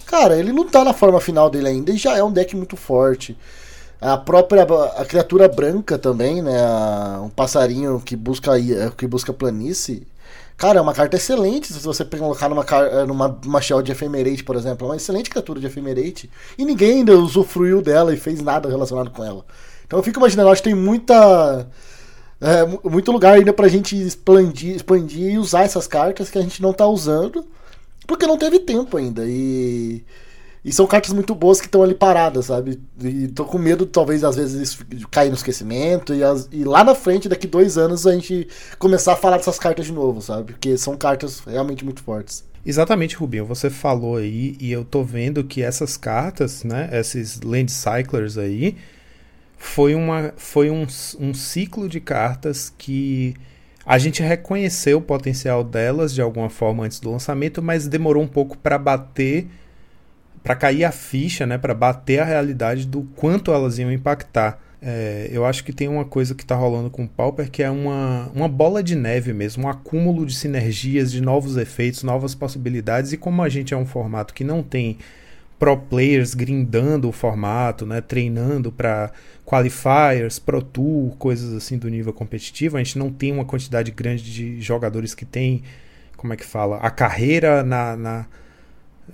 [0.05, 2.76] Cara, ele não tá na forma final dele ainda e já é um deck muito
[2.76, 3.38] forte.
[4.01, 6.53] A própria a criatura branca também, né?
[7.22, 8.53] um passarinho que busca
[8.97, 10.07] que busca planície.
[10.60, 14.43] Cara, é uma carta excelente se você colocar numa, eh, numa uma shell de Ephemerate,
[14.43, 14.88] por exemplo.
[14.88, 16.30] É uma excelente criatura de Ephemerate.
[16.57, 19.45] E ninguém ainda usufruiu dela e fez nada relacionado com ela.
[19.88, 21.66] Então eu fico imaginando, acho que tem muita.
[22.41, 26.62] É, muito lugar ainda pra gente expandir, expandir e usar essas cartas que a gente
[26.62, 27.45] não tá usando.
[28.05, 29.24] Porque não teve tempo ainda.
[29.26, 30.03] E.
[30.64, 32.82] E são cartas muito boas que estão ali paradas, sabe?
[33.01, 34.78] E tô com medo, talvez, às vezes,
[35.10, 36.14] cair no esquecimento.
[36.14, 38.47] E, as, e, lá na frente, daqui dois anos, a gente
[38.78, 40.51] começar a falar dessas cartas de novo, sabe?
[40.51, 42.43] Porque são cartas realmente muito fortes.
[42.66, 43.45] Exatamente, Rubinho.
[43.45, 46.89] Você falou aí, e eu tô vendo que essas cartas, né?
[46.91, 48.76] Esses Land Cyclers aí,
[49.57, 50.86] foi, uma, foi um,
[51.20, 53.34] um ciclo de cartas que
[53.86, 58.28] a gente reconheceu o potencial delas de alguma forma antes do lançamento, mas demorou um
[58.28, 59.47] pouco para bater
[60.43, 64.59] para cair a ficha, né, para bater a realidade do quanto elas iam impactar.
[64.81, 67.69] É, eu acho que tem uma coisa que tá rolando com o Pauper que é
[67.69, 73.11] uma, uma bola de neve mesmo, um acúmulo de sinergias, de novos efeitos, novas possibilidades.
[73.11, 74.97] E como a gente é um formato que não tem
[75.59, 79.11] pro players grindando o formato, né, treinando para
[79.45, 84.23] qualifiers, Pro Tour, coisas assim do nível competitivo, a gente não tem uma quantidade grande
[84.23, 85.63] de jogadores que tem,
[86.15, 88.25] como é que fala, a carreira na, na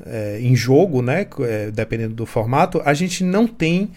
[0.06, 3.92] é, em jogo, né, é, dependendo do formato, a gente não tem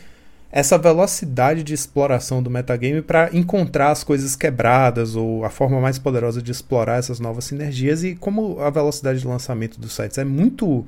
[0.50, 5.98] essa velocidade de exploração do metagame para encontrar as coisas quebradas ou a forma mais
[5.98, 10.24] poderosa de explorar essas novas sinergias e como a velocidade de lançamento dos sites é
[10.24, 10.86] muito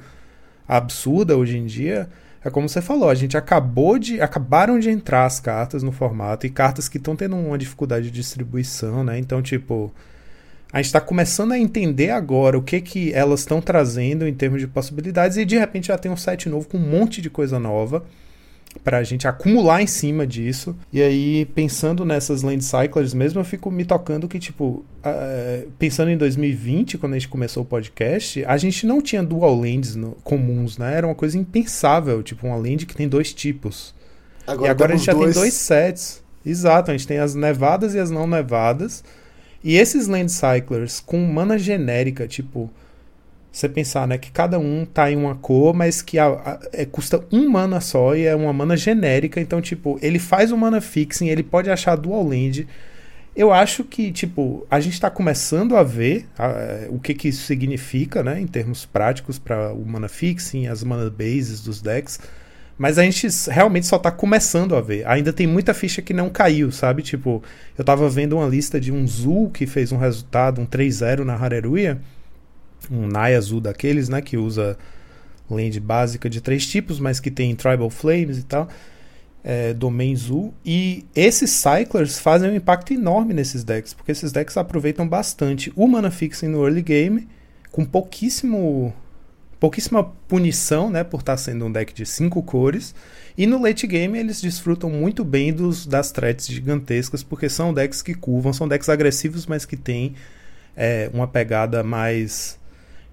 [0.66, 2.08] absurda hoje em dia,
[2.42, 6.46] é como você falou, a gente acabou de acabaram de entrar as cartas no formato
[6.46, 9.18] e cartas que estão tendo uma dificuldade de distribuição, né?
[9.18, 9.92] Então, tipo,
[10.72, 14.60] a gente está começando a entender agora o que que elas estão trazendo em termos
[14.60, 17.58] de possibilidades e de repente já tem um site novo com um monte de coisa
[17.58, 18.04] nova
[18.84, 20.76] para a gente acumular em cima disso.
[20.92, 26.10] E aí, pensando nessas land cyclers mesmo, eu fico me tocando que, tipo, uh, pensando
[26.10, 30.12] em 2020, quando a gente começou o podcast, a gente não tinha dual lands no,
[30.22, 30.94] comuns, né?
[30.94, 33.94] Era uma coisa impensável, tipo, uma land que tem dois tipos.
[34.46, 35.34] Agora e agora a gente já dois...
[35.34, 36.22] tem dois sets.
[36.44, 39.04] Exato, a gente tem as nevadas e as não nevadas.
[39.62, 42.70] E esses land cyclers com mana genérica, tipo,
[43.52, 46.84] você pensar, né, que cada um tá em uma cor, mas que a, a, é,
[46.84, 50.80] custa um mana só e é uma mana genérica, então, tipo, ele faz o mana
[50.80, 52.66] fixing, ele pode achar dual land.
[53.34, 57.44] Eu acho que, tipo, a gente está começando a ver a, o que, que isso
[57.44, 62.20] significa, né, em termos práticos para o mana fixing, as mana bases dos decks,
[62.80, 65.06] mas a gente realmente só está começando a ver.
[65.06, 67.02] Ainda tem muita ficha que não caiu, sabe?
[67.02, 67.42] Tipo,
[67.76, 71.34] eu tava vendo uma lista de um Zul que fez um resultado, um 3-0 na
[71.34, 72.00] Hareruya,
[72.90, 74.78] um Nai azul daqueles, né, que usa
[75.50, 78.66] land básica de três tipos, mas que tem Tribal Flames e tal,
[79.44, 80.54] é, Domain Zul.
[80.64, 85.86] E esses Cyclers fazem um impacto enorme nesses decks, porque esses decks aproveitam bastante o
[85.86, 87.28] mana fixing no early game,
[87.70, 88.94] com pouquíssimo
[89.60, 92.94] pouquíssima punição, né, por estar sendo um deck de cinco cores.
[93.36, 98.00] E no late game eles desfrutam muito bem dos, das threats gigantescas, porque são decks
[98.00, 100.14] que curvam, são decks agressivos, mas que têm
[100.74, 102.58] é, uma pegada mais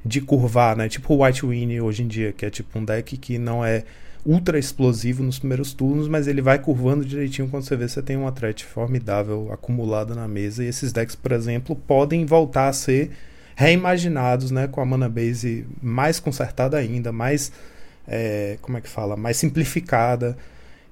[0.06, 0.88] de curvar, né?
[0.88, 3.84] Tipo o White Winnie hoje em dia, que é tipo um deck que não é
[4.26, 8.16] ultra explosivo nos primeiros turnos, mas ele vai curvando direitinho quando você vê você tem
[8.16, 10.64] uma threat formidável acumulada na mesa.
[10.64, 13.12] E esses decks, por exemplo, podem voltar a ser
[13.58, 14.68] reimaginados, né?
[14.68, 17.52] Com a mana base mais consertada ainda, mais.
[18.08, 19.18] É, como é que fala?
[19.18, 20.38] Mais simplificada.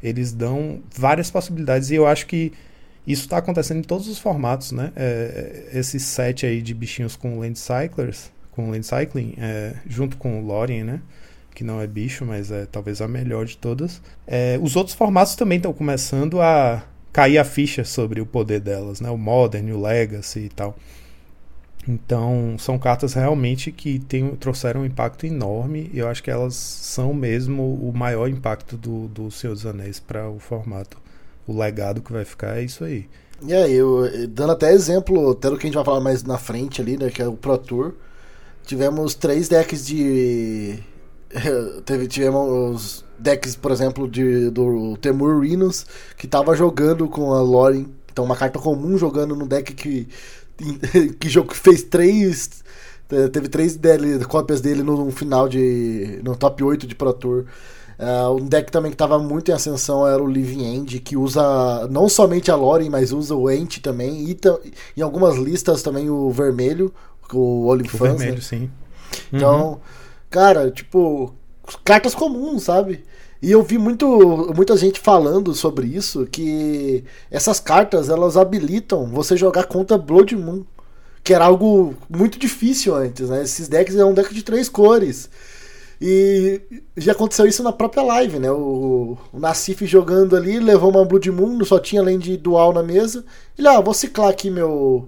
[0.03, 2.51] Eles dão várias possibilidades e eu acho que
[3.07, 4.91] isso está acontecendo em todos os formatos, né?
[4.95, 10.39] É, esse set aí de bichinhos com Land Cyclers com Land Cycling, é, junto com
[10.39, 11.01] o Lorien, né?
[11.53, 14.01] Que não é bicho, mas é talvez a melhor de todas.
[14.25, 19.01] É, os outros formatos também estão começando a cair a ficha sobre o poder delas,
[19.01, 19.09] né?
[19.09, 20.75] O Modern, o Legacy e tal.
[21.87, 25.89] Então, são cartas realmente que tem, trouxeram um impacto enorme.
[25.93, 29.99] E eu acho que elas são mesmo o maior impacto do, do Senhor dos Anéis
[29.99, 30.97] para o formato.
[31.47, 33.07] O legado que vai ficar é isso aí.
[33.45, 36.37] E aí, eu, dando até exemplo, até do que a gente vai falar mais na
[36.37, 37.09] frente ali, né?
[37.09, 37.93] Que é o Pro Tour.
[38.65, 40.79] Tivemos três decks de.
[41.85, 45.85] Teve, tivemos decks, por exemplo, de, do Temur Rhinos,
[46.17, 47.93] que tava jogando com a Lorin.
[48.11, 50.07] Então, uma carta comum jogando no deck que,
[51.19, 52.63] que jogo fez três.
[53.31, 56.19] Teve três dele, cópias dele no final de.
[56.23, 57.45] no top 8 de Pro Tour.
[57.97, 61.87] Uh, um deck também que estava muito em ascensão era o Living End, que usa
[61.89, 64.37] não somente a Lorin, mas usa o Ent também, e
[64.97, 66.93] em algumas listas também o vermelho,
[67.31, 68.15] o OnlyFans.
[68.15, 68.41] O vermelho, né?
[68.41, 68.69] sim.
[69.31, 69.77] Então, uhum.
[70.29, 71.33] cara, tipo,
[71.85, 73.03] cartas comuns, sabe?
[73.45, 79.37] E eu vi muito, muita gente falando sobre isso, que essas cartas, elas habilitam você
[79.37, 80.63] jogar contra Blood Moon,
[81.23, 83.43] que era algo muito difícil antes, né?
[83.43, 85.29] Esses decks é um deck de três cores.
[86.01, 86.59] E
[86.97, 88.49] já aconteceu isso na própria live, né?
[88.49, 92.81] O, o Nassif jogando ali, levou uma Blood Moon, só tinha além de dual na
[92.81, 93.23] mesa.
[93.55, 95.07] Ele, ah, vou ciclar aqui meu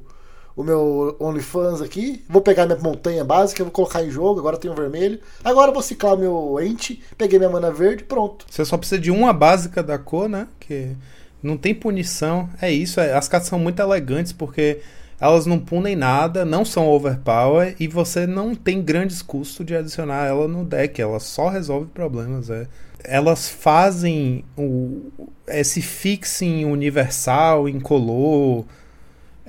[0.58, 4.74] o meu OnlyFans aqui, vou pegar minha montanha básica, vou colocar em jogo, agora um
[4.74, 5.20] vermelho.
[5.44, 8.44] Agora vou ciclar meu ente, peguei minha mana verde, pronto.
[8.50, 10.48] Você só precisa de uma básica da cor, né?
[10.60, 10.96] Que
[11.44, 12.50] não tem punição.
[12.60, 14.80] É isso, é, as cartas são muito elegantes porque
[15.22, 20.26] elas não punem nada, não são overpower e você não tem grandes custos de adicionar
[20.26, 22.66] ela no deck, ela só resolve problemas, é.
[23.04, 25.12] Elas fazem o,
[25.48, 28.66] esse fixing universal, incolor,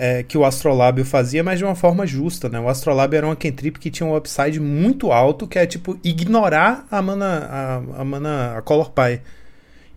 [0.01, 2.61] é, que o Astrolábio fazia, mas de uma forma justa, né?
[2.61, 6.87] O Astrolábio era uma cantrip que tinha um upside muito alto, que é tipo ignorar
[6.89, 9.21] a mana, a, a mana, a Color Pie.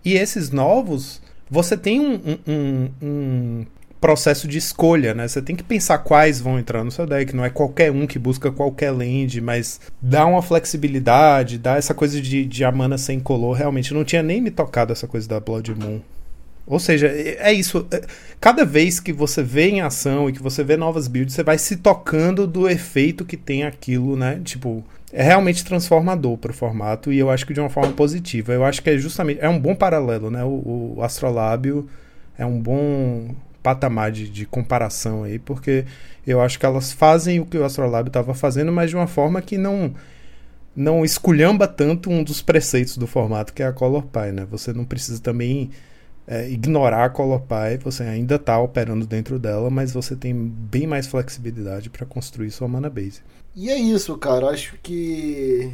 [0.04, 3.66] E esses novos, você tem um, um, um,
[4.02, 5.28] processo de escolha, né?
[5.28, 7.36] Você tem que pensar quais vão entrar no seu deck.
[7.36, 12.20] Não é qualquer um que busca qualquer land, mas dá uma flexibilidade, dá essa coisa
[12.20, 13.54] de, de a mana sem color.
[13.54, 16.02] Realmente, não tinha nem me tocado essa coisa da Blood Moon.
[16.72, 17.86] Ou seja, é isso.
[17.92, 18.02] É,
[18.40, 21.58] cada vez que você vê em ação e que você vê novas builds, você vai
[21.58, 24.40] se tocando do efeito que tem aquilo, né?
[24.42, 28.54] Tipo, é realmente transformador para o formato e eu acho que de uma forma positiva.
[28.54, 30.46] Eu acho que é justamente é um bom paralelo, né?
[30.46, 31.90] O, o Astrolábio
[32.38, 35.84] é um bom patamar de, de, comparação aí, porque
[36.26, 39.42] eu acho que elas fazem o que o Astrolábio estava fazendo, mas de uma forma
[39.42, 39.94] que não
[40.74, 44.48] não esculhamba tanto um dos preceitos do formato, que é a Color Pie, né?
[44.50, 45.70] Você não precisa também
[46.32, 50.88] é, ignorar a Color Pie, você ainda está operando dentro dela, mas você tem bem
[50.88, 53.20] mais flexibilidade para construir sua mana base.
[53.54, 54.48] E é isso, cara.
[54.48, 55.74] Acho que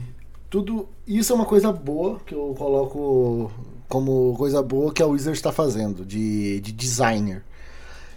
[0.50, 3.52] tudo isso é uma coisa boa que eu coloco
[3.88, 7.44] como coisa boa que a Wizard está fazendo de, de designer.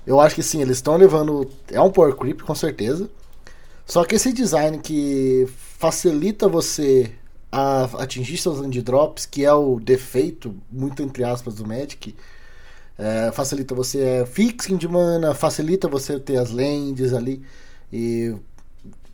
[0.07, 1.47] Eu acho que sim, eles estão levando.
[1.71, 3.11] É um power creep, com certeza.
[3.85, 5.47] Só que esse design que
[5.79, 7.13] facilita você
[7.51, 12.15] a atingir seus land drops, que é o defeito, muito entre aspas, do Magic,
[12.99, 17.43] é, facilita você é, fixing de mana, facilita você ter as lands ali
[17.93, 18.35] e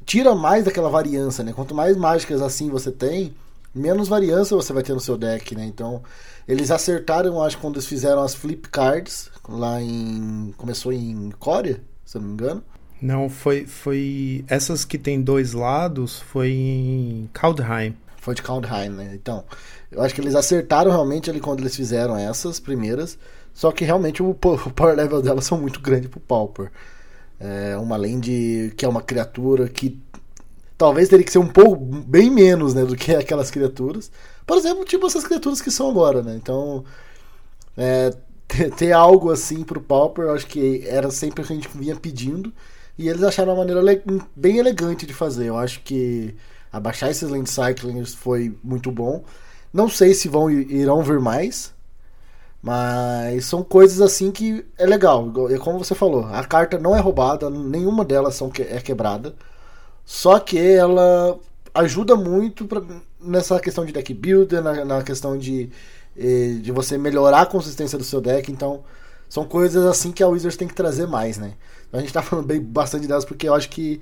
[0.05, 1.53] tira mais daquela variância, né?
[1.53, 3.34] Quanto mais mágicas assim você tem,
[3.74, 5.64] menos variância você vai ter no seu deck, né?
[5.64, 6.03] Então,
[6.47, 12.16] eles acertaram, acho, quando eles fizeram as flip cards lá em começou em Coreia, se
[12.16, 12.64] eu não me engano.
[13.01, 17.95] Não, foi foi essas que tem dois lados foi em Kaldheim.
[18.27, 19.12] Foi de Kaldheim, né?
[19.14, 19.45] Então,
[19.89, 23.16] eu acho que eles acertaram realmente ali quando eles fizeram essas primeiras.
[23.55, 24.35] Só que realmente o,
[24.74, 26.72] power level delas são muito grande pro Pauper.
[27.39, 30.03] É uma land que é uma criatura que
[30.77, 34.11] talvez teria que ser um pouco bem menos, né, do que aquelas criaturas.
[34.45, 36.35] Por exemplo, tipo essas criaturas que são agora, né?
[36.35, 36.85] Então,
[37.77, 38.12] é,
[38.49, 41.68] ter, ter, algo assim pro Pauper, eu acho que era sempre o que a gente
[41.72, 42.53] vinha pedindo.
[42.99, 43.83] E eles acharam uma maneira
[44.35, 45.47] bem elegante de fazer.
[45.47, 46.35] Eu acho que
[46.73, 49.25] abaixar esses land cyclings foi muito bom.
[49.73, 51.75] Não sei se vão irão vir mais,
[52.62, 55.33] mas são coisas assim que é legal.
[55.51, 59.35] É como você falou, a carta não é roubada, nenhuma delas são que, é quebrada.
[60.05, 61.39] Só que ela
[61.75, 62.83] ajuda muito pra,
[63.21, 65.71] nessa questão de deck builder, na, na questão de,
[66.17, 68.51] eh, de você melhorar a consistência do seu deck.
[68.51, 68.83] Então,
[69.29, 71.55] são coisas assim que a Wizards tem que trazer mais, né?
[71.93, 74.01] A gente tá falando bem bastante delas porque eu acho que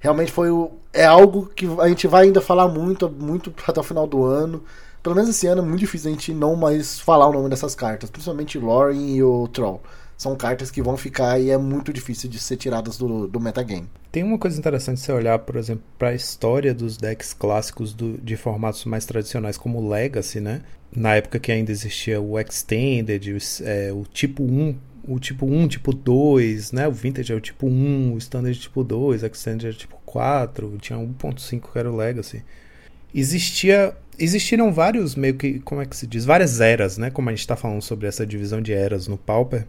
[0.00, 3.84] realmente foi o, é algo que a gente vai ainda falar muito, muito até o
[3.84, 4.62] final do ano.
[5.02, 7.74] Pelo menos esse ano é muito difícil a gente não mais falar o nome dessas
[7.74, 9.80] cartas, principalmente Lauren e o Troll.
[10.18, 13.86] São cartas que vão ficar e é muito difícil de ser tiradas do, do metagame.
[14.10, 18.16] Tem uma coisa interessante se olhar, por exemplo, para a história dos decks clássicos do,
[18.16, 20.62] de formatos mais tradicionais, como Legacy, né?
[20.90, 24.74] Na época que ainda existia o Extended, o, é, o tipo 1
[25.06, 26.88] o tipo 1, tipo 2, né?
[26.88, 29.96] O Vintage é o tipo 1, o Standard é tipo 2, o Extended é tipo
[30.04, 32.42] 4, tinha 1.5 que era o Legacy.
[33.14, 36.24] Existia, existiram vários, meio que, como é que se diz?
[36.24, 37.10] Várias eras, né?
[37.10, 39.66] Como a gente está falando sobre essa divisão de eras no Pauper.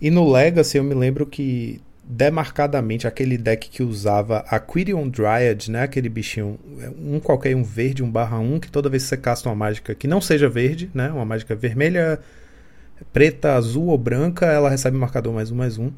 [0.00, 5.68] E no Legacy eu me lembro que demarcadamente aquele deck que usava a Quirion Dryad,
[5.68, 5.82] né?
[5.82, 6.58] Aquele bichinho,
[6.98, 9.94] um qualquer, um verde, um barra 1, que toda vez que você casta uma mágica
[9.94, 11.10] que não seja verde, né?
[11.10, 12.20] Uma mágica vermelha,
[13.12, 15.90] preta, azul ou branca, ela recebe marcador mais um, mais um.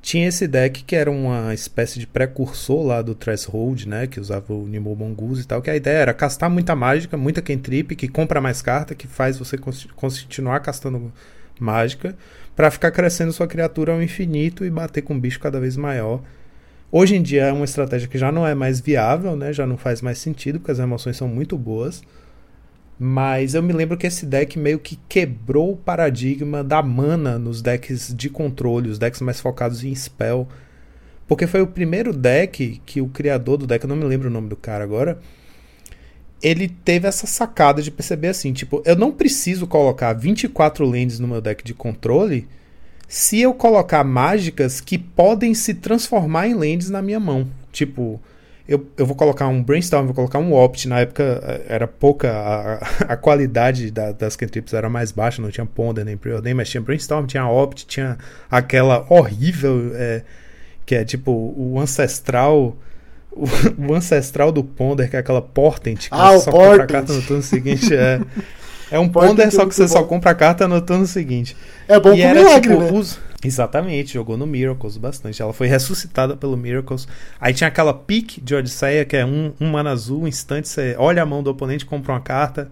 [0.00, 4.08] Tinha esse deck que era uma espécie de precursor lá do Threshold, né?
[4.08, 5.62] Que usava o Nimble Mongoose e tal.
[5.62, 9.38] Que a ideia era castar muita mágica, muita cantrip, que compra mais carta, que faz
[9.38, 9.56] você
[9.94, 11.12] continuar castando
[11.60, 12.16] mágica,
[12.56, 16.20] para ficar crescendo sua criatura ao infinito e bater com um bicho cada vez maior.
[16.90, 19.52] Hoje em dia é uma estratégia que já não é mais viável, né?
[19.52, 22.02] Já não faz mais sentido, porque as emoções são muito boas.
[22.98, 27.60] Mas eu me lembro que esse deck meio que quebrou o paradigma da mana nos
[27.60, 30.46] decks de controle, os decks mais focados em spell.
[31.26, 34.32] Porque foi o primeiro deck que o criador do deck, eu não me lembro o
[34.32, 35.18] nome do cara agora,
[36.42, 41.28] ele teve essa sacada de perceber assim, tipo, eu não preciso colocar 24 lands no
[41.28, 42.48] meu deck de controle
[43.08, 47.46] se eu colocar mágicas que podem se transformar em lands na minha mão.
[47.70, 48.20] Tipo,
[48.66, 50.88] eu, eu vou colocar um brainstorm, vou colocar um opt.
[50.88, 52.74] Na época eh, era pouca, a,
[53.12, 56.80] a qualidade da, das cantrips era mais baixa, não tinha ponder nem preordain, mas tinha
[56.80, 58.16] brainstorm, tinha opt, tinha
[58.50, 60.22] aquela horrível é,
[60.86, 62.76] que é tipo o ancestral.
[63.32, 63.46] O,
[63.90, 66.70] o, ancestral do Ponder, que é aquela Portent, que ah, você só portent.
[66.70, 67.94] compra a carta no turno seguinte.
[67.94, 68.20] É,
[68.90, 69.88] é um Ponder, só que você bom.
[69.88, 71.56] só compra a carta no turno seguinte.
[71.88, 72.92] É bom e era, milagre, tipo, né?
[72.92, 75.42] Os, Exatamente, jogou no Miracles bastante.
[75.42, 77.08] Ela foi ressuscitada pelo Miracles.
[77.40, 80.94] Aí tinha aquela pique de Odisseia, que é um, um mana azul, um instante, você
[80.98, 82.70] olha a mão do oponente, compra uma carta.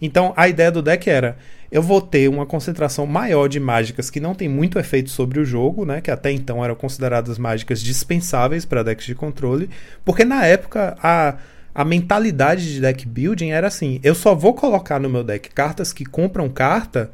[0.00, 1.38] Então a ideia do deck era:
[1.70, 5.44] eu vou ter uma concentração maior de mágicas que não tem muito efeito sobre o
[5.44, 6.00] jogo, né?
[6.00, 9.70] Que até então eram consideradas mágicas dispensáveis para decks de controle,
[10.04, 11.36] porque na época a
[11.74, 15.92] a mentalidade de deck building era assim: eu só vou colocar no meu deck cartas
[15.92, 17.10] que compram carta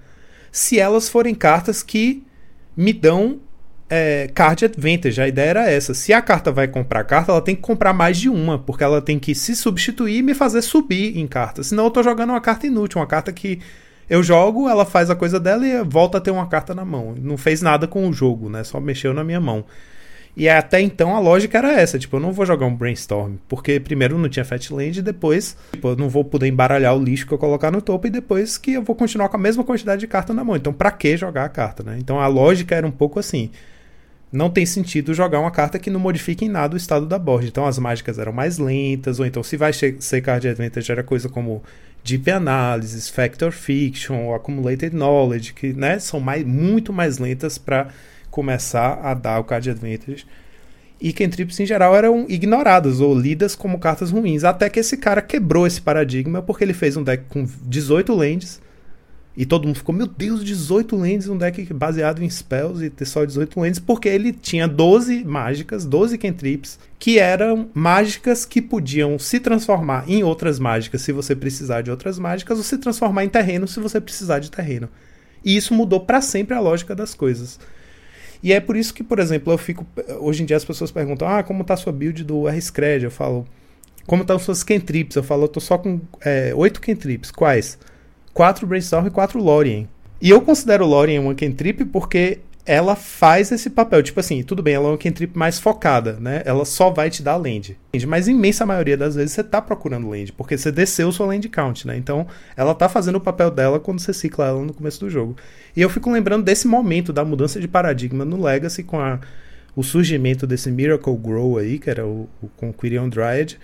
[0.50, 2.26] se elas forem cartas que
[2.78, 3.40] me dão
[3.90, 5.20] é, card advantage.
[5.20, 5.92] A ideia era essa.
[5.94, 9.02] Se a carta vai comprar carta, ela tem que comprar mais de uma, porque ela
[9.02, 11.64] tem que se substituir e me fazer subir em carta.
[11.64, 13.58] Senão eu tô jogando uma carta inútil, uma carta que
[14.08, 17.16] eu jogo, ela faz a coisa dela e volta a ter uma carta na mão.
[17.20, 18.62] Não fez nada com o jogo, né?
[18.62, 19.64] Só mexeu na minha mão.
[20.38, 23.80] E até então a lógica era essa, tipo, eu não vou jogar um brainstorm, porque
[23.80, 27.34] primeiro não tinha Fatland e depois, tipo, eu não vou poder embaralhar o lixo que
[27.34, 30.06] eu colocar no topo e depois que eu vou continuar com a mesma quantidade de
[30.06, 30.54] carta na mão.
[30.54, 31.96] Então, para que jogar a carta, né?
[31.98, 33.50] Então a lógica era um pouco assim.
[34.30, 37.48] Não tem sentido jogar uma carta que não modifique em nada o estado da board.
[37.48, 41.28] Então as mágicas eram mais lentas, ou então se vai ser card advantage era coisa
[41.28, 41.64] como
[42.04, 47.88] Deep Analysis, Factor Fiction, Accumulated Knowledge, que né, são mais, muito mais lentas para
[48.38, 50.24] começar a dar o card advantage.
[51.00, 54.44] E cantrips em geral eram ignoradas ou lidas como cartas ruins.
[54.44, 58.60] Até que esse cara quebrou esse paradigma porque ele fez um deck com 18 lands.
[59.36, 63.06] E todo mundo ficou, meu Deus, 18 lands, um deck baseado em spells e ter
[63.06, 69.18] só 18 lands, porque ele tinha 12 mágicas, 12 cantrips, que eram mágicas que podiam
[69.18, 73.28] se transformar em outras mágicas se você precisar de outras mágicas, ou se transformar em
[73.28, 74.88] terreno se você precisar de terreno.
[75.44, 77.60] E isso mudou para sempre a lógica das coisas.
[78.42, 79.86] E é por isso que, por exemplo, eu fico.
[80.20, 83.04] Hoje em dia as pessoas perguntam: ah, como tá a sua build do R-Scred?
[83.04, 83.46] Eu falo.
[84.06, 85.16] Como estão suas cantrips?
[85.16, 87.30] Eu falo, eu tô só com é, 8 cantrips.
[87.30, 87.78] Quais?
[88.32, 89.86] 4 Brainstorm e 4 Lorien.
[90.20, 94.02] E eu considero Lorien uma cantrip porque ela faz esse papel.
[94.02, 96.42] Tipo assim, tudo bem, ela é uma cantrip mais focada, né?
[96.44, 97.78] Ela só vai te dar land.
[98.06, 101.86] Mas imensa maioria das vezes você tá procurando land, porque você desceu sua land count,
[101.86, 101.96] né?
[101.96, 105.34] Então, ela tá fazendo o papel dela quando você cicla ela no começo do jogo.
[105.74, 109.18] E eu fico lembrando desse momento da mudança de paradigma no Legacy com a,
[109.74, 112.70] o surgimento desse Miracle Grow aí, que era o, o com
[113.08, 113.54] Dryad,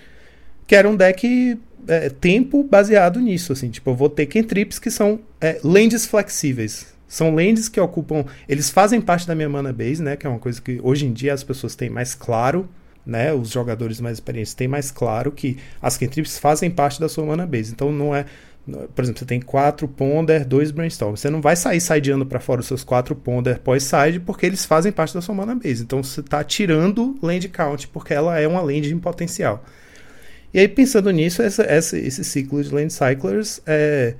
[0.66, 4.90] que era um deck é, tempo baseado nisso, assim, tipo, eu vou ter cantrips que
[4.90, 6.93] são é, lands flexíveis.
[7.07, 10.38] São lands que ocupam, eles fazem parte da minha mana base, né, que é uma
[10.38, 12.68] coisa que hoje em dia as pessoas têm mais claro,
[13.05, 17.24] né, os jogadores mais experientes têm mais claro que as cantrips fazem parte da sua
[17.24, 17.72] mana base.
[17.72, 18.24] Então não é
[18.94, 21.14] por exemplo, você tem quatro Ponder, dois Brainstorm.
[21.14, 24.90] Você não vai sair sideando para fora os seus quatro Ponder pós-side, porque eles fazem
[24.90, 25.82] parte da sua mana base.
[25.82, 29.62] Então você está tirando land count, porque ela é uma land em potencial.
[30.52, 34.14] E aí, pensando nisso, essa, essa, esse ciclo de land cyclers é,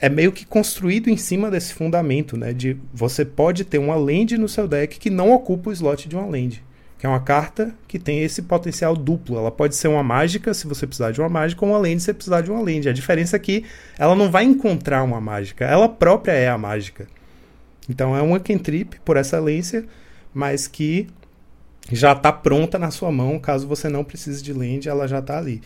[0.00, 2.52] é meio que construído em cima desse fundamento, né?
[2.52, 6.16] De você pode ter uma land no seu deck que não ocupa o slot de
[6.16, 6.62] uma land
[7.00, 9.38] que é uma carta que tem esse potencial duplo.
[9.38, 12.04] Ela pode ser uma mágica se você precisar de uma mágica, ou uma land se
[12.04, 12.90] você precisar de uma land.
[12.90, 13.64] A diferença é que
[13.98, 17.08] ela não vai encontrar uma mágica, ela própria é a mágica.
[17.88, 19.86] Então é uma cantrip por excelência,
[20.34, 21.08] mas que
[21.90, 25.38] já está pronta na sua mão, caso você não precise de land, ela já está
[25.38, 25.62] ali.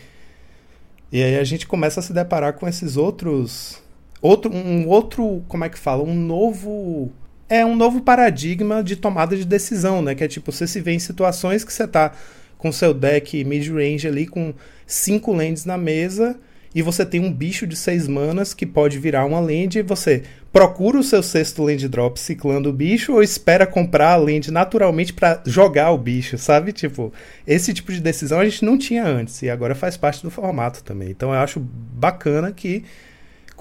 [1.10, 3.82] E aí a gente começa a se deparar com esses outros
[4.24, 7.12] outro um outro, como é que fala, um novo
[7.48, 10.14] é um novo paradigma de tomada de decisão, né?
[10.14, 12.12] Que é tipo, você se vê em situações que você tá
[12.56, 14.54] com seu deck mid-range ali com
[14.86, 16.38] cinco lands na mesa
[16.74, 20.22] e você tem um bicho de seis manas que pode virar uma land e você
[20.50, 25.12] procura o seu sexto land drop ciclando o bicho ou espera comprar a land naturalmente
[25.12, 26.72] para jogar o bicho, sabe?
[26.72, 27.12] Tipo,
[27.46, 30.82] esse tipo de decisão a gente não tinha antes e agora faz parte do formato
[30.82, 31.10] também.
[31.10, 32.84] Então eu acho bacana que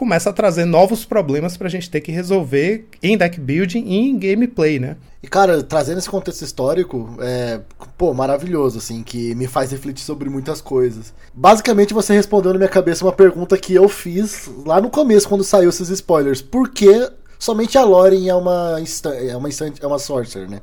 [0.03, 4.19] começa a trazer novos problemas pra gente ter que resolver em deck building e em
[4.19, 4.97] gameplay, né?
[5.23, 7.61] E cara, trazendo esse contexto histórico, é,
[7.97, 11.13] pô, maravilhoso, assim, que me faz refletir sobre muitas coisas.
[11.33, 15.41] Basicamente, você respondeu na minha cabeça uma pergunta que eu fiz lá no começo, quando
[15.41, 16.41] saiu esses spoilers.
[16.41, 19.49] Por que somente a Loren é uma, é uma,
[19.81, 20.59] é uma sorcerer, né?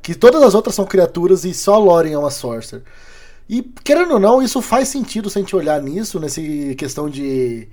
[0.00, 2.82] Que todas as outras são criaturas e só a Loren é uma sorcerer.
[3.46, 6.40] E, querendo ou não, isso faz sentido se a gente olhar nisso, nessa
[6.78, 7.68] questão de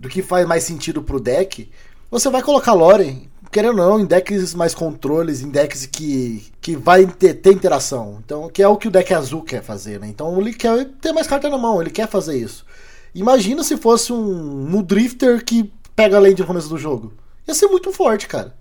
[0.00, 1.70] do que faz mais sentido pro deck,
[2.10, 6.74] você vai colocar Loren, querendo ou não, em decks mais controles, em decks que, que
[6.74, 8.18] vai ter, ter interação.
[8.24, 10.08] Então, que é o que o deck azul quer fazer, né?
[10.08, 12.64] Então ele quer ter mais carta na mão, ele quer fazer isso.
[13.14, 17.12] Imagina se fosse um, um Drifter que pega a lane no começo do jogo.
[17.46, 18.56] Ia ser muito forte, cara.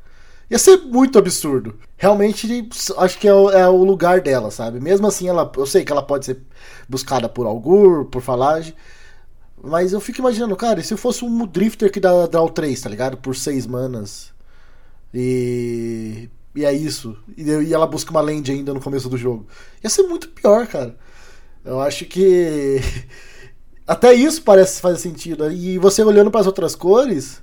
[0.52, 1.76] Ia ser muito absurdo.
[1.96, 2.68] Realmente,
[2.98, 4.80] acho que é o, é o, lugar dela, sabe?
[4.80, 6.42] Mesmo assim, ela, eu sei que ela pode ser
[6.88, 8.76] buscada por Algur, por Falage,
[9.64, 12.90] mas eu fico imaginando, cara, e se fosse um Drifter que dá draw 3, tá
[12.90, 13.18] ligado?
[13.18, 14.32] Por 6 manas.
[15.14, 16.30] E.
[16.56, 17.18] E é isso.
[17.38, 19.48] E, e ela busca uma land ainda no começo do jogo.
[19.84, 20.96] Ia ser muito pior, cara.
[21.64, 22.80] Eu acho que.
[23.88, 25.52] até isso parece fazer sentido.
[25.52, 27.42] E você olhando para as outras cores,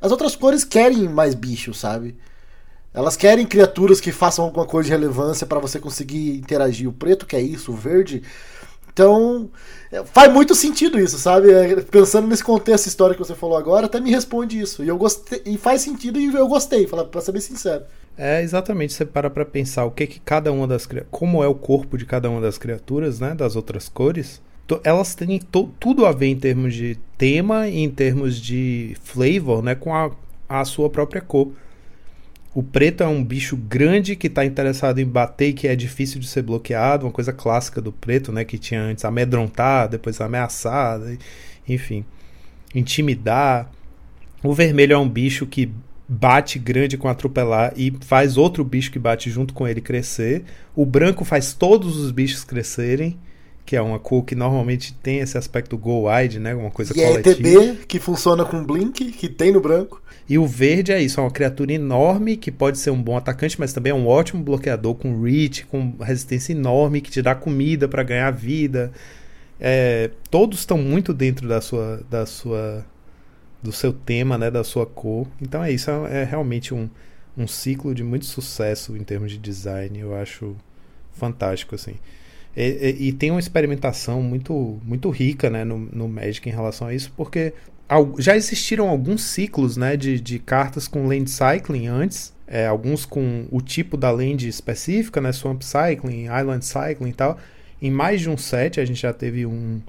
[0.00, 2.16] as outras cores querem mais bichos, sabe?
[2.92, 6.88] Elas querem criaturas que façam alguma coisa de relevância para você conseguir interagir.
[6.88, 8.22] O preto quer isso, o verde.
[8.94, 9.50] Então,
[9.90, 11.50] é, faz muito sentido isso, sabe?
[11.50, 14.84] É, pensando nesse contexto histórico que você falou agora, até me responde isso.
[14.84, 17.82] E eu gostei, e faz sentido e eu gostei, para ser bem sincero.
[18.16, 21.54] É, exatamente, você para pra pensar o que que cada uma das como é o
[21.56, 24.40] corpo de cada uma das criaturas, né, das outras cores.
[24.84, 25.40] Elas têm
[25.78, 30.12] tudo a ver em termos de tema e em termos de flavor, né, com a,
[30.48, 31.52] a sua própria cor.
[32.54, 36.20] O preto é um bicho grande que está interessado em bater e que é difícil
[36.20, 38.44] de ser bloqueado, uma coisa clássica do preto, né?
[38.44, 41.00] Que tinha antes amedrontar, depois ameaçar,
[41.68, 42.04] enfim,
[42.72, 43.68] intimidar.
[44.40, 45.72] O vermelho é um bicho que
[46.08, 50.44] bate grande com atropelar e faz outro bicho que bate junto com ele crescer.
[50.76, 53.18] O branco faz todos os bichos crescerem,
[53.64, 56.54] que é uma cor que normalmente tem esse aspecto go-wide, né?
[56.54, 57.48] Uma coisa e é coletiva.
[57.48, 60.02] E é ETB, que funciona com blink, que tem no branco.
[60.28, 63.60] E o verde é isso, é uma criatura enorme que pode ser um bom atacante,
[63.60, 67.86] mas também é um ótimo bloqueador com reach, com resistência enorme, que te dá comida
[67.88, 68.92] para ganhar vida.
[69.60, 72.84] É, todos estão muito dentro da sua, da sua,
[73.62, 75.26] do seu tema, né, da sua cor.
[75.40, 76.88] Então é isso, é, é realmente um,
[77.36, 79.98] um ciclo de muito sucesso em termos de design.
[79.98, 80.56] Eu acho
[81.12, 81.96] fantástico assim.
[82.56, 82.62] E,
[83.00, 86.94] e, e, tem uma experimentação muito, muito rica né, no, no Magic em relação a
[86.94, 87.52] isso, porque
[88.18, 93.46] já existiram alguns ciclos né, de, de cartas com land cycling antes, é, alguns com
[93.50, 97.38] o tipo da land específica, né, Swamp Cycling, Island Cycling e tal.
[97.82, 99.80] Em mais de um set, a gente já teve um,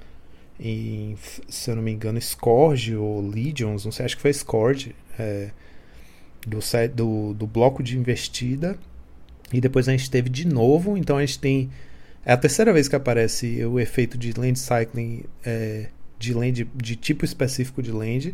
[0.59, 1.15] em,
[1.47, 5.49] se eu não me engano, Scourge ou Legions, não sei, acho que foi Scourge, é,
[6.45, 8.77] do, set, do, do bloco de investida.
[9.53, 11.69] E depois a gente teve de novo, então a gente tem.
[12.25, 16.95] É a terceira vez que aparece o efeito de land cycling é, de land de
[16.95, 18.33] tipo específico de land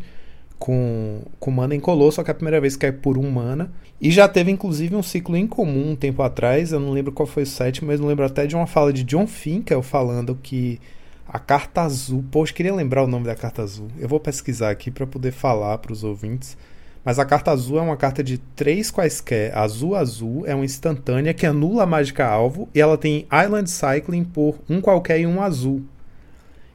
[0.57, 3.71] com, com mana incolor, só que é a primeira vez que é por um mana.
[3.99, 7.43] E já teve inclusive um ciclo incomum um tempo atrás, eu não lembro qual foi
[7.43, 10.79] o set, mas não lembro até de uma fala de John Finkel falando que
[11.27, 13.87] a carta azul, poxa, queria lembrar o nome da carta azul.
[13.97, 16.57] Eu vou pesquisar aqui para poder falar para os ouvintes.
[17.03, 19.57] Mas a carta azul é uma carta de três quaisquer.
[19.57, 24.23] Azul azul é uma instantânea que anula a mágica alvo e ela tem Island Cycling
[24.23, 25.81] por um qualquer e um azul.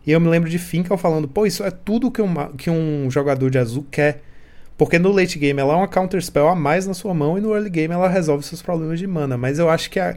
[0.06, 3.10] E eu me lembro de Finkel falando, pô, isso é tudo que um, que um
[3.10, 4.22] jogador de azul quer.
[4.76, 7.40] Porque no late game ela é uma counter spell a mais na sua mão e
[7.40, 9.36] no early game ela resolve seus problemas de mana.
[9.36, 10.16] Mas eu acho que a,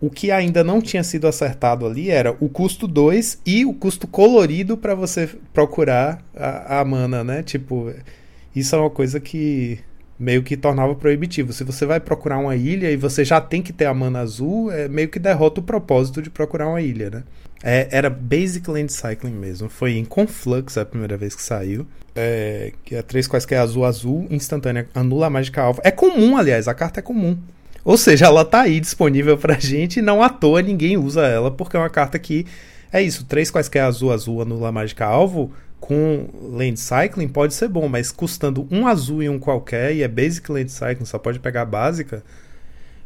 [0.00, 4.06] o que ainda não tinha sido acertado ali era o custo 2 e o custo
[4.06, 7.42] colorido para você procurar a, a, mana, né?
[7.42, 7.92] Tipo,
[8.54, 9.78] isso é uma coisa que
[10.18, 11.52] meio que tornava proibitivo.
[11.52, 14.70] Se você vai procurar uma ilha e você já tem que ter a mana azul,
[14.70, 17.22] é meio que derrota o propósito de procurar uma ilha, né?
[17.62, 19.68] É, era Basic Land Cycling mesmo.
[19.68, 21.86] Foi em Conflux a primeira vez que saiu.
[22.14, 25.80] É, que é três quaisquer azul azul, instantânea, anula a mágica alva.
[25.84, 27.38] É comum, aliás, a carta é comum.
[27.82, 31.50] Ou seja, ela tá aí disponível pra gente e não à toa ninguém usa ela,
[31.50, 32.46] porque é uma carta que
[32.92, 37.68] é isso, três quaisquer azul azul anula a mágica alvo com Land Cycling pode ser
[37.68, 41.40] bom, mas custando um azul e um qualquer, e é Basic Land Cycling, só pode
[41.40, 42.22] pegar a básica,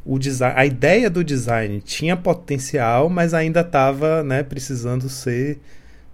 [0.04, 5.58] o design, a ideia do design tinha potencial, mas ainda estava né, precisando ser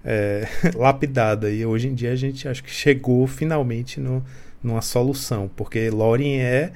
[0.05, 0.47] é,
[0.77, 1.51] lapidada.
[1.51, 4.25] E hoje em dia a gente acho que chegou finalmente no,
[4.63, 6.73] numa solução, porque Lorien é.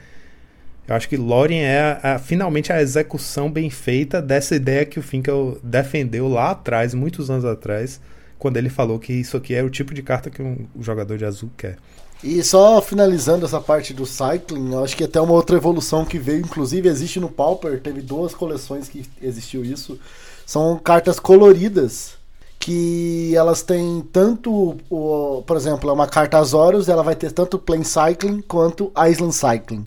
[0.87, 4.99] Eu acho que Lorien é a, a, finalmente a execução bem feita dessa ideia que
[4.99, 8.01] o Finkel defendeu lá atrás, muitos anos atrás,
[8.45, 11.25] quando ele falou que isso aqui é o tipo de carta que um jogador de
[11.25, 11.79] azul quer.
[12.23, 16.19] E só finalizando essa parte do cycling, eu acho que até uma outra evolução que
[16.19, 19.99] veio, inclusive existe no Pauper, teve duas coleções que existiu isso.
[20.45, 22.19] São cartas coloridas
[22.61, 27.59] que elas têm tanto, o, por exemplo, é uma carta Azorius, ela vai ter tanto
[27.59, 29.87] Plane Cycling quanto Island Cycling.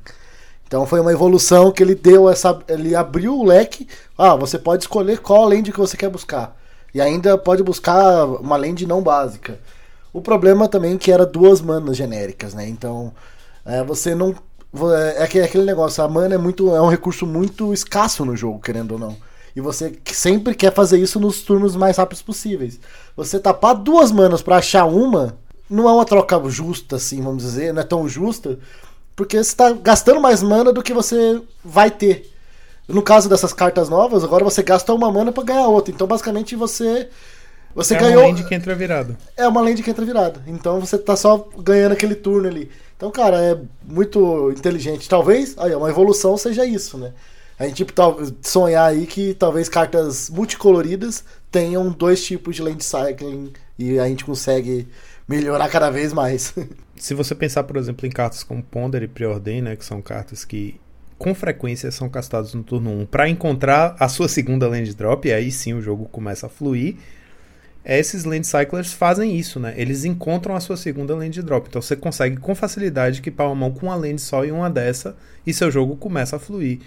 [0.65, 3.87] Então foi uma evolução que ele deu essa, ele abriu o leque.
[4.17, 6.56] Ah, você pode escolher qual land que você quer buscar
[6.93, 9.59] e ainda pode buscar uma land não básica.
[10.13, 12.67] O problema também é que era duas manas genéricas, né?
[12.67, 13.13] Então,
[13.65, 14.35] é, você não.
[14.93, 18.59] É, é aquele negócio, a mana é, muito, é um recurso muito escasso no jogo,
[18.59, 19.15] querendo ou não.
[19.55, 22.79] E você sempre quer fazer isso nos turnos mais rápidos possíveis.
[23.15, 25.37] Você tapar duas manas para achar uma,
[25.69, 28.59] não é uma troca justa, assim, vamos dizer, não é tão justa,
[29.15, 32.31] porque você está gastando mais mana do que você vai ter.
[32.87, 35.93] No caso dessas cartas novas, agora você gasta uma mana para ganhar outra.
[35.93, 37.09] Então, basicamente, você
[37.77, 38.23] você é ganhou.
[38.23, 39.15] uma land que entra virado.
[39.37, 40.41] É uma land que entra virado.
[40.47, 42.71] Então você tá só ganhando aquele turno ali.
[42.95, 45.07] Então, cara, é muito inteligente.
[45.07, 47.13] Talvez, aí, uma evolução seja isso, né?
[47.59, 47.93] A gente tipo,
[48.41, 54.25] sonhar aí que talvez cartas multicoloridas tenham dois tipos de land cycling e a gente
[54.25, 54.87] consegue
[55.27, 56.55] melhorar cada vez mais.
[56.97, 60.43] Se você pensar, por exemplo, em cartas como Ponder e Preordain, né, que são cartas
[60.43, 60.79] que
[61.17, 65.33] com frequência são castadas no turno 1 para encontrar a sua segunda land drop, e
[65.33, 66.95] aí sim o jogo começa a fluir.
[67.83, 69.73] Esses land cyclers fazem isso, né?
[69.77, 71.67] Eles encontram a sua segunda land drop.
[71.69, 75.15] Então você consegue com facilidade equipar uma mão com uma land só e uma dessa,
[75.45, 76.79] e seu jogo começa a fluir.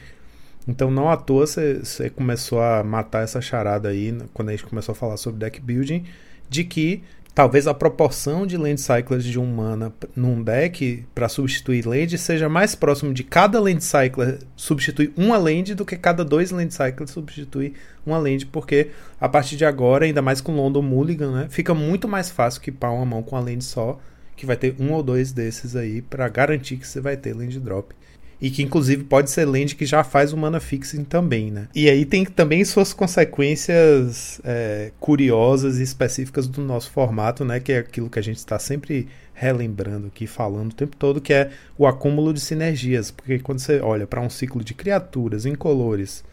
[0.69, 4.93] Então não à toa você começou a matar essa charada aí, quando a gente começou
[4.93, 6.05] a falar sobre deck building,
[6.51, 7.03] de que
[7.35, 12.49] talvez a proporção de land cyclers de um mana num deck para substituir land seja
[12.49, 17.11] mais próximo de cada land cycler substituir uma land do que cada dois land cyclers
[17.11, 17.75] substituir
[18.05, 22.09] uma land, porque a partir de agora, ainda mais com London Mulligan, né, fica muito
[22.09, 24.01] mais fácil equipar uma mão com a land só,
[24.37, 27.61] que vai ter um ou dois desses aí para garantir que você vai ter land
[27.61, 27.95] drop
[28.41, 31.69] e que inclusive pode ser land que já faz o mana fixing também, né?
[31.75, 37.61] E aí tem também suas consequências é, curiosas e específicas do nosso formato, né?
[37.61, 41.33] Que é aquilo que a gente está sempre relembrando aqui, falando o tempo todo, que
[41.33, 43.11] é o acúmulo de sinergias.
[43.11, 46.25] Porque quando você olha para um ciclo de criaturas incolores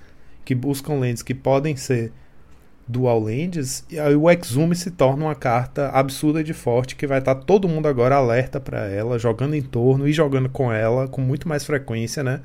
[0.46, 2.12] que buscam lands que podem ser
[2.88, 7.20] Dual Lands, e aí o Exume se torna uma carta absurda de forte que vai
[7.20, 11.08] estar tá todo mundo agora alerta para ela, jogando em torno e jogando com ela
[11.08, 12.40] com muito mais frequência, né?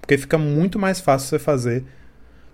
[0.00, 1.84] Porque fica muito mais fácil você fazer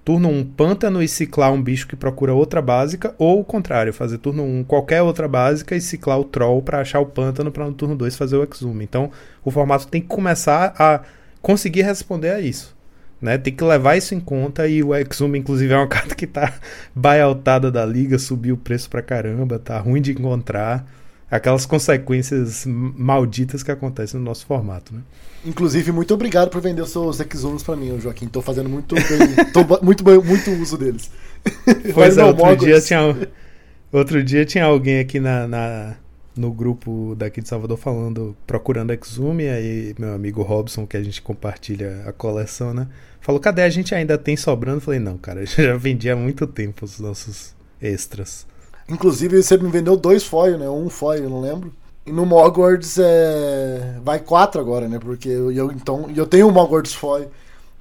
[0.05, 3.93] turno 1 um, pântano e ciclar um bicho que procura outra básica, ou o contrário,
[3.93, 7.51] fazer turno 1 um, qualquer outra básica e ciclar o troll para achar o pântano
[7.51, 8.85] para no turno 2 fazer o Exume.
[8.85, 9.11] Então
[9.45, 11.03] o formato tem que começar a
[11.43, 12.76] conseguir responder a isso.
[13.21, 13.39] Né?
[13.39, 16.53] Tem que levar isso em conta e o Exuma, inclusive, é uma carta que tá
[16.95, 20.87] baialtada da liga, subiu o preço pra caramba, tá ruim de encontrar.
[21.29, 25.01] Aquelas consequências malditas que acontecem no nosso formato, né?
[25.45, 28.29] Inclusive, muito obrigado por vender os seus Exunos para mim, Joaquim.
[28.29, 31.11] Tô fazendo muito bem, tô muito, muito uso deles.
[31.95, 33.29] Pois é, outro dia, tinha,
[33.93, 35.97] outro dia tinha alguém aqui na, na
[36.37, 41.23] no grupo daqui de Salvador falando, procurando Exume, aí meu amigo Robson, que a gente
[41.23, 42.87] compartilha a coleção, né?
[43.21, 44.81] Falou, cadê a gente ainda tem sobrando?
[44.81, 48.47] Falei, não, cara, eu já vendi há muito tempo os nossos extras.
[48.89, 50.69] Inclusive, você me vendeu dois foil, né?
[50.69, 51.73] Um foil, não lembro.
[52.05, 53.99] E no Mogwarts é...
[54.05, 54.99] vai quatro agora, né?
[55.01, 57.29] Porque eu, eu então eu tenho um Mogwarts foil.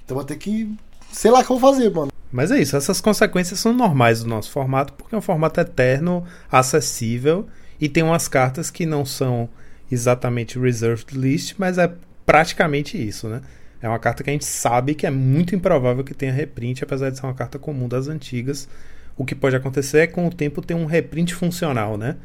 [0.04, 0.74] Então vou ter que.
[1.12, 2.10] Sei lá o que eu vou fazer, mano.
[2.32, 6.24] Mas é isso, essas consequências são normais do nosso formato, porque é um formato eterno,
[6.50, 7.46] acessível
[7.80, 9.48] e tem umas cartas que não são
[9.90, 11.92] exatamente reserved list, mas é
[12.24, 13.40] praticamente isso, né?
[13.80, 17.10] É uma carta que a gente sabe que é muito improvável que tenha reprint, apesar
[17.10, 18.68] de ser uma carta comum das antigas.
[19.16, 22.16] O que pode acontecer é com o tempo ter um reprint funcional, né?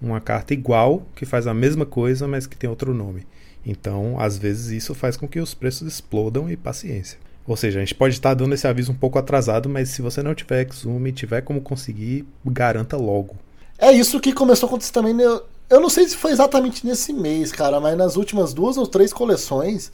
[0.00, 3.26] Uma carta igual, que faz a mesma coisa, mas que tem outro nome.
[3.64, 7.18] Então, às vezes, isso faz com que os preços explodam e paciência.
[7.46, 10.22] Ou seja, a gente pode estar dando esse aviso um pouco atrasado, mas se você
[10.22, 13.36] não tiver Exume, tiver como conseguir, garanta logo.
[13.78, 15.14] É isso que começou a acontecer também.
[15.14, 15.24] Né?
[15.68, 19.12] Eu não sei se foi exatamente nesse mês, cara, mas nas últimas duas ou três
[19.12, 19.90] coleções,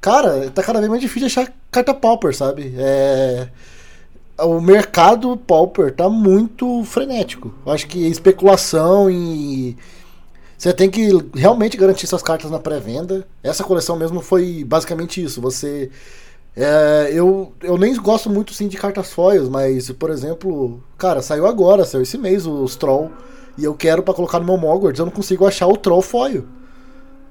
[0.00, 2.74] cara, tá cada vez mais difícil achar carta Pauper, sabe?
[2.76, 3.48] É...
[4.38, 7.54] O mercado Pauper tá muito frenético.
[7.64, 9.76] Eu acho que especulação e.
[10.56, 13.26] Você tem que realmente garantir suas cartas na pré-venda.
[13.42, 15.40] Essa coleção mesmo foi basicamente isso.
[15.40, 15.90] Você
[16.56, 21.46] é, eu, eu nem gosto muito sim de cartas foils, mas, por exemplo, cara, saiu
[21.46, 23.10] agora, saiu esse mês os Troll.
[23.56, 26.44] E eu quero para colocar no meu Mogwarts, eu não consigo achar o Troll foil.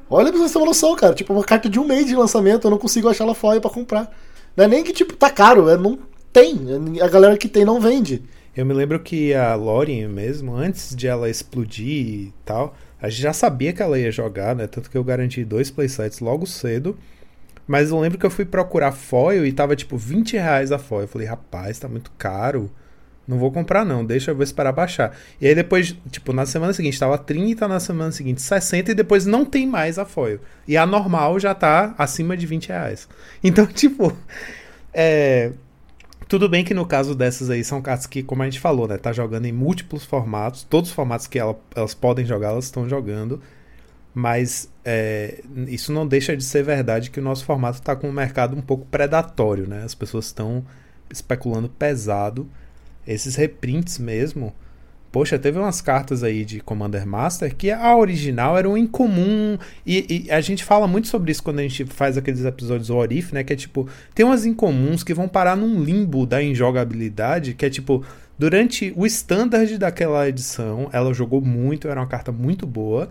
[0.09, 1.13] Olha pra vocês terem uma noção, cara.
[1.15, 3.71] Tipo, uma carta de um mês de lançamento, eu não consigo achar ela foil para
[3.71, 4.11] comprar.
[4.55, 5.97] Não é nem que, tipo, tá caro, é, não
[6.33, 6.99] tem.
[7.01, 8.21] A galera que tem não vende.
[8.55, 13.21] Eu me lembro que a Lorien mesmo, antes de ela explodir e tal, a gente
[13.21, 14.67] já sabia que ela ia jogar, né?
[14.67, 16.97] Tanto que eu garanti dois playsets logo cedo.
[17.71, 21.03] Mas eu lembro que eu fui procurar foil e tava tipo 20 reais a foil.
[21.03, 22.69] Eu falei, rapaz, tá muito caro.
[23.25, 25.15] Não vou comprar não, deixa eu vou esperar baixar.
[25.39, 29.25] E aí depois, tipo, na semana seguinte tava 30, na semana seguinte 60 e depois
[29.25, 30.41] não tem mais a foil.
[30.67, 33.07] E a normal já tá acima de 20 reais.
[33.41, 34.11] Então, tipo,
[34.93, 35.53] é...
[36.27, 38.97] Tudo bem que no caso dessas aí são cartas que, como a gente falou, né?
[38.97, 40.63] Tá jogando em múltiplos formatos.
[40.63, 43.41] Todos os formatos que ela, elas podem jogar, elas estão jogando.
[44.13, 48.11] Mas é, isso não deixa de ser verdade que o nosso formato está com um
[48.11, 49.83] mercado um pouco predatório, né?
[49.83, 50.65] As pessoas estão
[51.09, 52.49] especulando pesado.
[53.07, 54.53] Esses reprints mesmo.
[55.11, 59.57] Poxa, teve umas cartas aí de Commander Master que a original era um incomum.
[59.85, 62.95] E, e, a gente fala muito sobre isso quando a gente faz aqueles episódios do
[62.95, 63.43] Orif, né?
[63.43, 67.69] Que é tipo, tem umas incomuns que vão parar num limbo da injogabilidade, que é
[67.69, 68.05] tipo,
[68.39, 73.09] durante o standard daquela edição, ela jogou muito, era uma carta muito boa.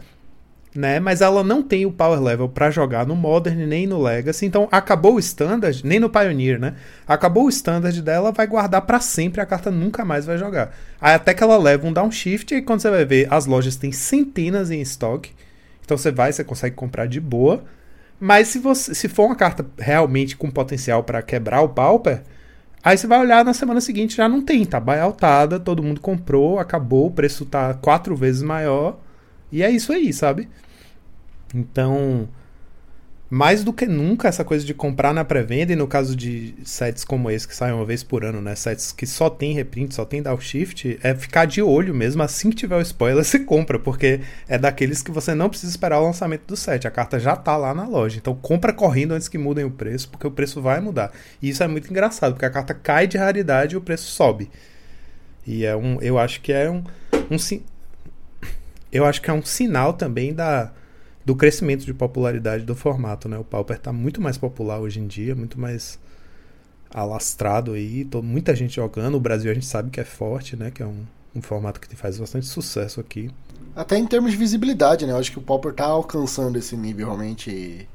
[0.75, 1.01] Né?
[1.01, 4.47] Mas ela não tem o power level para jogar no Modern nem no Legacy.
[4.47, 6.75] Então acabou o standard, nem no Pioneer, né?
[7.07, 10.75] Acabou o standard dela, vai guardar para sempre, a carta nunca mais vai jogar.
[11.01, 13.93] Aí até que ela leva um downshift e quando você vai ver, as lojas têm
[13.93, 15.33] centenas em estoque.
[15.85, 17.65] Então você vai, você consegue comprar de boa.
[18.21, 22.23] Mas se você se for uma carta realmente com potencial para quebrar o Pauper,
[22.85, 26.59] aí você vai olhar na semana seguinte já não tem, tá baialtada, todo mundo comprou,
[26.59, 28.99] acabou, o preço tá quatro vezes maior.
[29.53, 30.49] E é isso aí, sabe?
[31.55, 32.29] Então,
[33.31, 37.05] mais do que nunca essa coisa de comprar na pré-venda, e no caso de sets
[37.05, 38.57] como esse, que saem uma vez por ano, né?
[38.57, 42.25] Sets que só tem reprint, só tem downshift, é ficar de olho mesmo.
[42.25, 46.01] Assim que tiver o spoiler, você compra, porque é daqueles que você não precisa esperar
[46.01, 46.89] o lançamento do set.
[46.89, 48.19] A carta já tá lá na loja.
[48.19, 51.13] Então compra correndo antes que mudem o preço, porque o preço vai mudar.
[51.41, 54.51] E isso é muito engraçado, porque a carta cai de raridade e o preço sobe.
[55.47, 56.01] E é um.
[56.03, 56.83] Eu acho que é um.
[57.31, 57.39] um
[58.93, 60.73] eu acho que é um sinal também da
[61.25, 63.39] do crescimento de popularidade do formato, né?
[63.39, 65.99] O Pauper está muito mais popular hoje em dia, muito mais
[66.93, 69.17] alastrado aí, tô, muita gente jogando.
[69.17, 70.71] O Brasil a gente sabe que é forte, né?
[70.71, 71.05] Que é um,
[71.35, 73.31] um formato que faz bastante sucesso aqui.
[73.77, 75.13] Até em termos de visibilidade, né?
[75.13, 77.89] Eu acho que o Pauper tá alcançando esse nível realmente.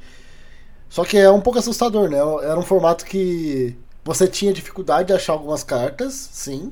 [0.88, 2.18] Só que é um pouco assustador, né?
[2.18, 6.72] Era um formato que você tinha dificuldade de achar algumas cartas, sim,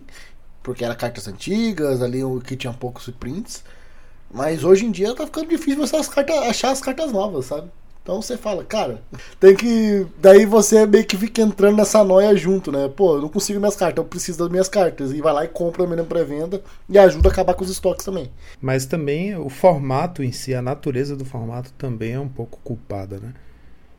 [0.62, 3.64] porque eram cartas antigas, ali que tinha poucos prints.
[4.34, 7.70] Mas hoje em dia tá ficando difícil você as cartas, achar as cartas novas, sabe?
[8.02, 9.02] Então você fala, cara,
[9.40, 10.06] tem que.
[10.20, 12.90] Daí você meio que fica entrando nessa noia junto, né?
[12.94, 15.14] Pô, eu não consigo minhas cartas, eu preciso das minhas cartas.
[15.14, 18.30] E vai lá e compra na pré-venda e ajuda a acabar com os estoques também.
[18.60, 23.20] Mas também o formato em si, a natureza do formato também é um pouco culpada,
[23.20, 23.34] né?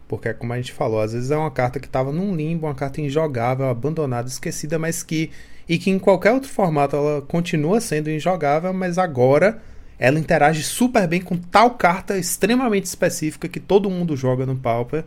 [0.06, 2.66] Porque é como a gente falou, às vezes é uma carta que estava num limbo,
[2.66, 5.30] uma carta injogável, abandonada, esquecida, mas que.
[5.66, 9.62] E que em qualquer outro formato ela continua sendo injogável, mas agora
[9.98, 15.04] ela interage super bem com tal carta extremamente específica que todo mundo joga no Pauper.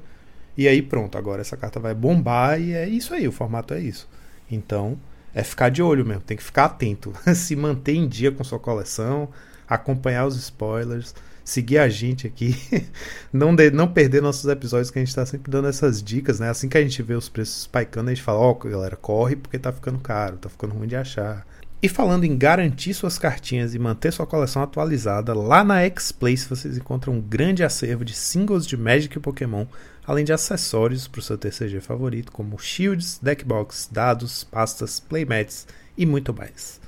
[0.58, 3.80] E aí pronto, agora essa carta vai bombar e é isso aí, o formato é
[3.80, 4.10] isso.
[4.50, 4.98] Então,
[5.34, 8.60] é ficar de olho mesmo, tem que ficar atento, se manter em dia com sua
[8.60, 9.30] coleção,
[9.68, 12.58] acompanhar os spoilers, seguir a gente aqui,
[13.32, 16.50] não, de, não perder nossos episódios que a gente está sempre dando essas dicas, né?
[16.50, 19.36] Assim que a gente vê os preços spikando, a gente fala, ó, oh, galera, corre
[19.36, 21.46] porque tá ficando caro, tá ficando ruim de achar.
[21.80, 26.76] E falando em garantir suas cartinhas e manter sua coleção atualizada, lá na X-Place vocês
[26.76, 29.68] encontram um grande acervo de singles de Magic e Pokémon,
[30.04, 36.04] além de acessórios para o seu TCG favorito, como shields, deckbox, dados, pastas, playmats e
[36.04, 36.82] muito mais.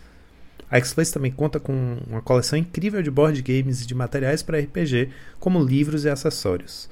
[0.71, 4.59] A X-Place também conta com uma coleção incrível de board games e de materiais para
[4.59, 5.09] RPG,
[5.39, 6.89] como livros e acessórios.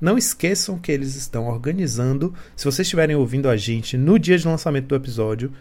[0.00, 4.48] Não esqueçam que eles estão organizando, se vocês estiverem ouvindo a gente no dia de
[4.48, 5.52] lançamento do episódio,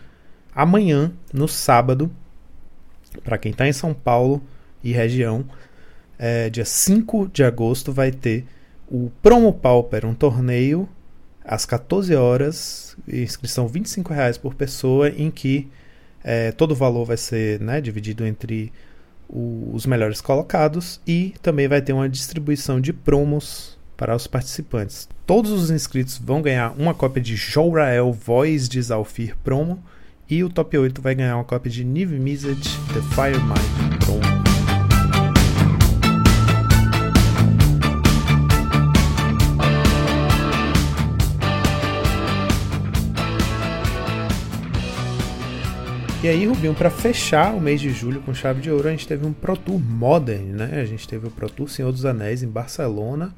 [0.55, 2.11] Amanhã, no sábado,
[3.23, 4.41] para quem está em São Paulo
[4.83, 5.45] e região,
[6.17, 8.45] é, dia 5 de agosto, vai ter
[8.87, 10.87] o Promo Pauper, um torneio
[11.43, 15.69] às 14 horas, inscrição R$ reais por pessoa, em que
[16.23, 18.71] é, todo o valor vai ser né, dividido entre
[19.27, 25.09] o, os melhores colocados e também vai ter uma distribuição de promos para os participantes.
[25.25, 29.83] Todos os inscritos vão ganhar uma cópia de Jorael Voz de Zalfir Promo
[30.29, 33.93] e o top 8 vai ganhar uma cópia de Niv Mizzet The Fire Mind.
[46.23, 49.05] E aí, Rubinho, para fechar o mês de julho com chave de ouro, a gente
[49.05, 50.79] teve um Pro Tour Modern, né?
[50.79, 53.35] A gente teve o Pro Tour Senhor dos Anéis em Barcelona,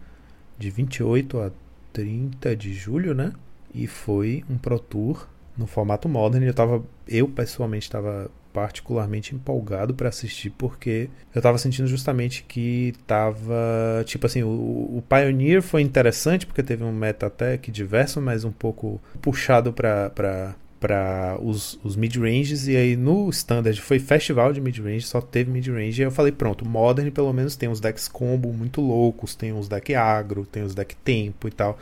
[0.55, 1.51] de 28 a
[1.91, 3.33] 30 de julho, né?
[3.73, 5.27] E foi um Pro Tour
[5.57, 6.43] no formato modern.
[6.43, 12.93] Eu tava, eu pessoalmente estava particularmente empolgado para assistir porque eu estava sentindo justamente que
[13.05, 18.45] tava, tipo assim, o, o, Pioneer foi interessante porque teve um meta attack diverso, mas
[18.45, 24.61] um pouco puxado para para os, os mid-ranges e aí no standard foi festival de
[24.61, 28.53] mid-range, só teve mid-range e eu falei, pronto, Modern pelo menos tem uns decks combo
[28.53, 31.79] muito loucos, tem uns deck agro, tem uns deck tempo e tal.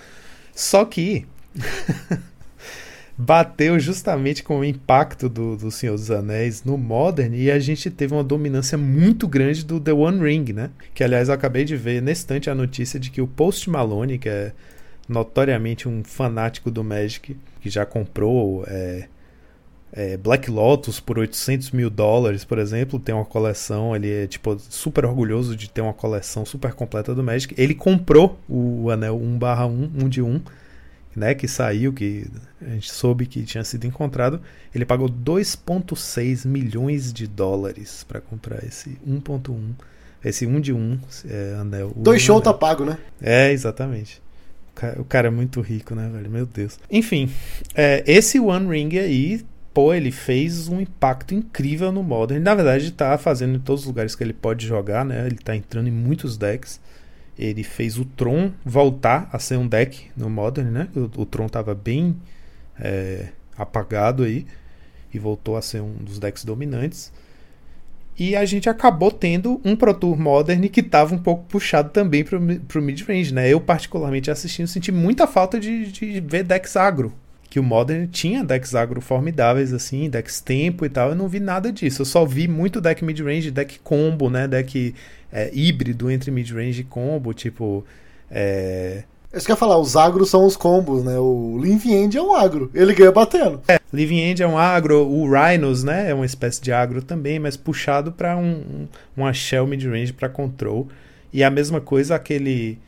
[0.56, 1.28] Só que
[3.18, 7.92] bateu justamente com o impacto do, do Senhor dos Anéis no Modern e a gente
[7.92, 10.72] teve uma dominância muito grande do The One Ring, né?
[10.94, 14.18] Que aliás eu acabei de ver nesse instante a notícia de que o Post Malone,
[14.18, 14.52] que é
[15.08, 19.08] notoriamente um fanático do Magic, que já comprou é,
[19.92, 24.58] é, Black Lotus por 800 mil dólares, por exemplo, tem uma coleção, ele é tipo
[24.58, 27.54] super orgulhoso de ter uma coleção super completa do Magic.
[27.58, 30.42] Ele comprou o anel 1/1, 1 de 1
[31.16, 32.26] né, que saiu, que
[32.62, 34.42] a gente soube que tinha sido encontrado,
[34.74, 39.74] ele pagou 2,6 milhões de dólares para comprar esse 1,1.
[40.24, 41.00] Esse 1 um de 1 um,
[41.30, 41.92] é, anel.
[41.96, 42.98] Dois shows tá pago, né?
[43.22, 44.22] É, exatamente.
[44.72, 46.30] O cara, o cara é muito rico, né, velho?
[46.30, 46.80] Meu Deus.
[46.90, 47.30] Enfim,
[47.76, 52.42] é, esse One Ring aí, pô, ele fez um impacto incrível no Modern.
[52.42, 55.28] Na verdade, tá fazendo em todos os lugares que ele pode jogar, né?
[55.28, 56.80] Ele tá entrando em muitos decks.
[57.38, 60.88] Ele fez o Tron voltar a ser um deck no Modern, né?
[60.96, 62.16] O, o Tron tava bem
[62.80, 64.46] é, apagado aí
[65.14, 67.12] e voltou a ser um dos decks dominantes.
[68.18, 72.24] E a gente acabou tendo um Pro Tour Modern que estava um pouco puxado também
[72.24, 73.50] pro, pro mid-range, né?
[73.50, 77.12] Eu, particularmente assistindo, senti muita falta de, de ver decks agro.
[77.54, 81.10] Que o Modern tinha decks agro formidáveis, assim, decks tempo e tal.
[81.10, 82.02] Eu não vi nada disso.
[82.02, 84.48] Eu só vi muito deck mid-range, deck combo, né?
[84.48, 84.96] Deck
[85.32, 87.86] é, híbrido entre mid-range e combo, tipo.
[88.32, 91.20] É, Isso que eu ia falar, os agros são os combos, né?
[91.20, 93.62] O Living End é um agro, ele ganha batendo.
[93.68, 97.38] É, Living End é um agro, o Rhinos, né, é uma espécie de agro também,
[97.38, 100.88] mas puxado para um, um, uma shell mid-range para control.
[101.32, 102.80] E a mesma coisa aquele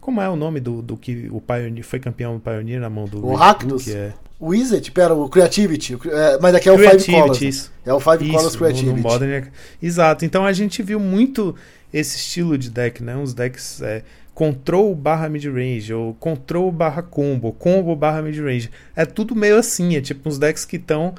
[0.00, 3.04] como é o nome do, do que o Pioneer foi campeão do Pioneer na mão
[3.06, 3.88] do O Rakdos.
[3.88, 7.40] é O Wizard, pera, o Creativity, é, mas aqui é o Creativity, Five Colors.
[7.40, 7.48] né?
[7.48, 7.72] isso.
[7.84, 8.96] É o Five Isso, Colors no- Creativity.
[8.96, 9.48] no Modern é-
[9.82, 10.24] Exato.
[10.24, 11.54] Então a gente viu muito
[11.92, 13.16] esse estilo de deck, né?
[13.16, 14.02] Uns decks é,
[14.34, 18.70] control barra mid-range, ou control barra combo, combo barra mid-range.
[18.96, 21.14] É tudo meio assim, é tipo uns decks que estão.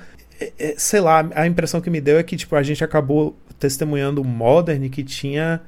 [0.77, 4.25] sei lá, a impressão que me deu é que tipo, a gente acabou testemunhando o
[4.25, 5.61] Modern que tinha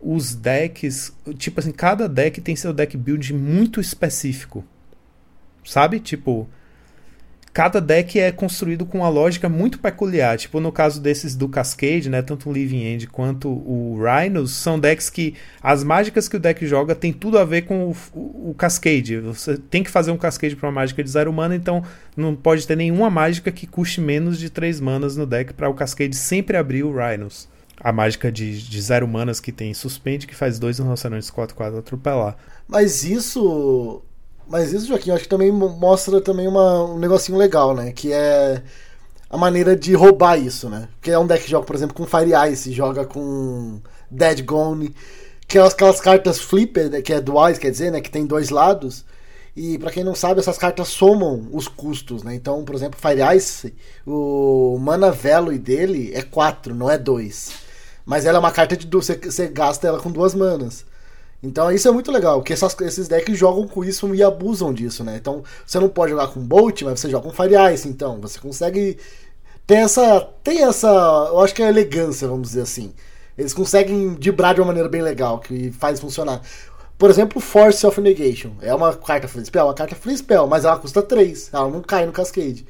[0.00, 1.12] os decks.
[1.36, 4.64] Tipo assim, cada deck tem seu deck build muito específico.
[5.64, 6.00] Sabe?
[6.00, 6.48] Tipo,
[7.52, 10.38] cada deck é construído com uma lógica muito peculiar.
[10.38, 12.22] Tipo, no caso desses do Cascade, né?
[12.22, 16.64] Tanto o Living End quanto o Rhinos são decks que as mágicas que o deck
[16.66, 19.18] joga tem tudo a ver com o, o, o Cascade.
[19.18, 21.82] Você tem que fazer um Cascade para uma mágica de zero mana, então
[22.16, 25.74] não pode ter nenhuma mágica que custe menos de 3 manas no deck para o
[25.74, 27.48] Cascade sempre abrir o Rhinos.
[27.80, 32.36] A mágica de, de zero manas que tem suspende, que faz dois rinocerontes 4-4 atropelar.
[32.66, 34.02] Mas isso.
[34.48, 37.92] Mas isso, Joaquim, acho que também mo- mostra também uma, um negocinho legal, né?
[37.92, 38.62] Que é
[39.30, 40.88] a maneira de roubar isso, né?
[40.96, 43.80] Porque é um deck que joga, por exemplo, com Fire Ice, joga com
[44.10, 44.94] Dead Gone,
[45.46, 47.02] que é aquelas cartas flipper, né?
[47.02, 48.00] que é duais, quer dizer, né?
[48.00, 49.04] Que tem dois lados.
[49.56, 52.34] E pra quem não sabe, essas cartas somam os custos, né?
[52.34, 53.74] Então, por exemplo, Fire Ice,
[54.06, 57.67] o mana value dele é 4, não é 2.
[58.08, 60.86] Mas ela é uma carta de você, você gasta ela com duas manas.
[61.42, 65.04] Então isso é muito legal, porque essas- esses decks jogam com isso e abusam disso,
[65.04, 65.16] né?
[65.20, 68.40] Então você não pode jogar com Bolt, mas você joga com Fire Ice, então você
[68.40, 68.96] consegue
[69.66, 72.94] ter essa, tem essa, eu acho que é elegância, vamos dizer assim.
[73.36, 76.40] Eles conseguem dibrar de uma maneira bem legal, que faz funcionar.
[76.96, 78.52] Por exemplo, Force of Negation.
[78.62, 81.50] É uma carta free spell, uma carta free spell, mas ela custa 3.
[81.52, 82.66] Ela não cai no Cascade.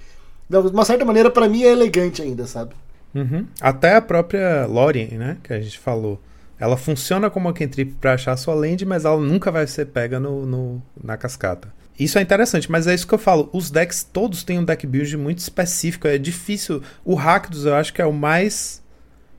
[0.48, 2.74] Então, de uma certa maneira, pra mim é elegante ainda, sabe?
[3.20, 3.47] Uhum.
[3.61, 5.36] Até a própria Lorien, né?
[5.43, 6.20] Que a gente falou.
[6.59, 10.19] Ela funciona como uma cantrip pra achar sua land, mas ela nunca vai ser pega
[10.19, 11.69] no, no- na cascata.
[11.99, 13.49] Isso é interessante, mas é isso que eu falo.
[13.53, 16.07] Os decks todos têm um deck build muito específico.
[16.09, 16.82] É difícil.
[17.05, 18.82] O Rakdos eu acho que é o mais.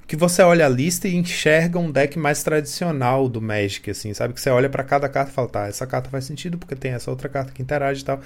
[0.07, 4.33] Que você olha a lista e enxerga um deck mais tradicional do Magic, assim, sabe?
[4.33, 6.91] Que você olha pra cada carta e fala, tá, essa carta faz sentido porque tem
[6.93, 8.19] essa outra carta que interage e tal.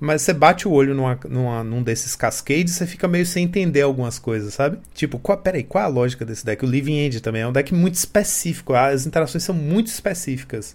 [0.00, 3.82] Mas você bate o olho numa, numa- num desses cascades, você fica meio sem entender
[3.82, 4.78] algumas coisas, sabe?
[4.94, 6.64] Tipo, qual, peraí, qual é a lógica desse deck?
[6.64, 10.74] O Living End também é um deck muito específico, as interações são muito específicas.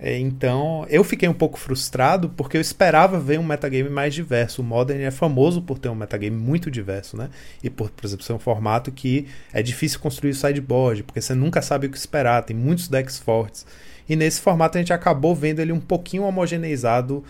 [0.00, 4.62] É, então, eu fiquei um pouco frustrado porque eu esperava ver um metagame mais diverso.
[4.62, 7.30] O Modern é famoso por ter um metagame muito diverso, né?
[7.64, 11.34] E por, por exemplo, ser um formato que é difícil construir o sideboard, porque você
[11.34, 13.66] nunca sabe o que esperar, tem muitos decks fortes.
[14.08, 17.24] E nesse formato a gente acabou vendo ele um pouquinho homogeneizado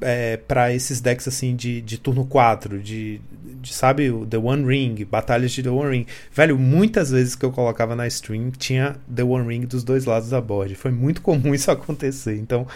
[0.00, 3.20] é, para esses decks assim de, de turno 4, de,
[3.60, 6.06] de, sabe, o The One Ring, batalhas de The One Ring.
[6.32, 10.30] Velho, muitas vezes que eu colocava na stream tinha The One Ring dos dois lados
[10.30, 10.74] da board.
[10.74, 12.36] Foi muito comum isso acontecer.
[12.36, 12.66] Então,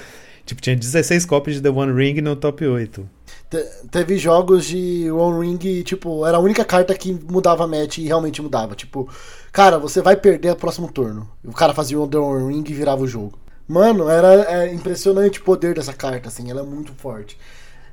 [0.44, 3.08] tipo, tinha 16 cópias de The One Ring no top 8.
[3.50, 7.98] Te- teve jogos de One Ring, tipo, era a única carta que mudava a match
[7.98, 8.74] e realmente mudava.
[8.74, 9.08] Tipo,
[9.52, 11.28] cara, você vai perder o próximo turno.
[11.44, 13.38] O cara fazia o The One Ring e virava o jogo.
[13.68, 17.36] Mano, era é, impressionante o poder dessa carta, assim, ela é muito forte.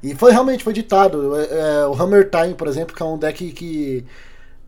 [0.03, 1.35] E foi realmente, foi ditado.
[1.37, 4.05] É, é, o Hammer Time, por exemplo, que é um deck que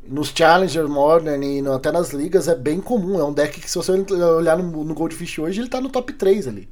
[0.07, 3.19] nos Challenger Modern e no- até nas ligas é bem comum.
[3.19, 6.13] É um deck que se você olhar no, no Goldfish hoje, ele tá no top
[6.13, 6.69] 3 ali.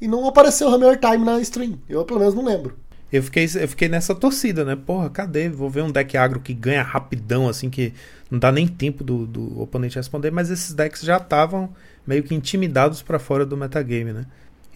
[0.00, 1.78] E não apareceu o Hammer Time na stream.
[1.88, 2.76] Eu pelo menos não lembro.
[3.12, 4.76] Eu fiquei, eu fiquei nessa torcida, né?
[4.76, 5.48] Porra, cadê?
[5.48, 7.92] Vou ver um deck agro que ganha rapidão, assim, que
[8.30, 11.70] não dá nem tempo do, do oponente responder, mas esses decks já estavam
[12.06, 14.26] meio que intimidados pra fora do metagame, né?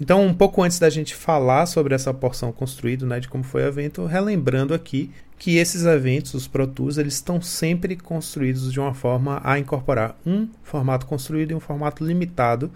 [0.00, 3.62] Então, um pouco antes da gente falar sobre essa porção construída, né, de como foi
[3.62, 8.80] o evento, relembrando aqui que esses eventos, os Pro Tours, eles estão sempre construídos de
[8.80, 12.70] uma forma a incorporar um formato construído e um formato limitado.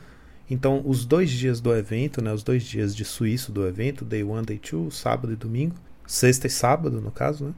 [0.48, 4.22] Então, os dois dias do evento, né, os dois dias de suíço do evento, Day
[4.22, 5.74] 1, Day 2, sábado e domingo,
[6.06, 7.54] sexta e sábado, no caso, né,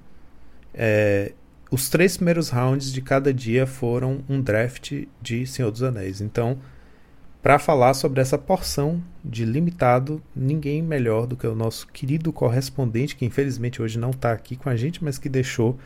[0.73, 1.33] é,
[1.71, 6.21] os três primeiros rounds de cada dia foram um draft de Senhor dos Anéis.
[6.21, 6.59] Então,
[7.43, 13.17] para falar sobre essa porção de limitado, ninguém melhor do que o nosso querido correspondente,
[13.17, 15.79] que infelizmente hoje não está aqui com a gente, mas que deixou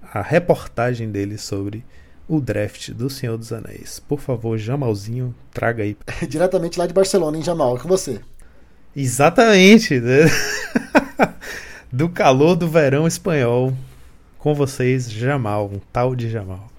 [0.00, 1.84] a reportagem dele sobre
[2.30, 3.98] o draft do Senhor dos Anéis.
[3.98, 5.96] Por favor, Jamalzinho, traga aí.
[6.28, 8.20] Diretamente lá de Barcelona, em Jamal, é com você.
[8.94, 9.98] Exatamente!
[9.98, 10.26] Né?
[11.90, 13.76] do calor do verão espanhol.
[14.38, 16.70] Com vocês, Jamal, um tal de Jamal.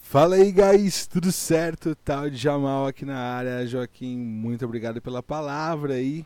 [0.00, 1.96] Fala aí, guys, tudo certo?
[1.96, 3.66] Tal de Jamal aqui na área.
[3.66, 6.24] Joaquim, muito obrigado pela palavra aí.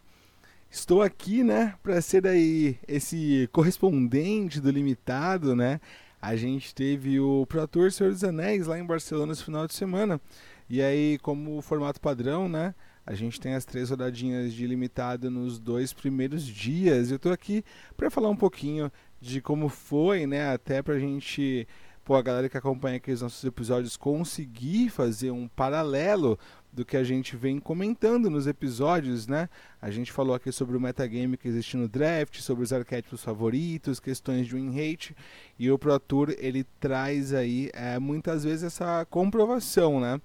[0.70, 5.80] Estou aqui, né, para ser aí esse correspondente do limitado, né?
[6.20, 9.74] A gente teve o Pro Tour Senhor dos Anéis lá em Barcelona esse final de
[9.74, 10.20] semana.
[10.68, 12.74] E aí, como formato padrão, né?
[13.06, 17.10] A gente tem as três rodadinhas de limitado nos dois primeiros dias.
[17.10, 17.64] Eu estou aqui
[17.96, 18.90] para falar um pouquinho
[19.20, 20.52] de como foi, né?
[20.52, 21.68] Até para a gente
[22.06, 26.38] pô, a galera que acompanha aqui os nossos episódios conseguir fazer um paralelo
[26.76, 29.48] do que a gente vem comentando nos episódios, né?
[29.80, 33.98] A gente falou aqui sobre o metagame que existe no draft, sobre os arquétipos favoritos,
[33.98, 35.16] questões de win rate,
[35.58, 40.20] e o Pro Tour ele traz aí é, muitas vezes essa comprovação, né?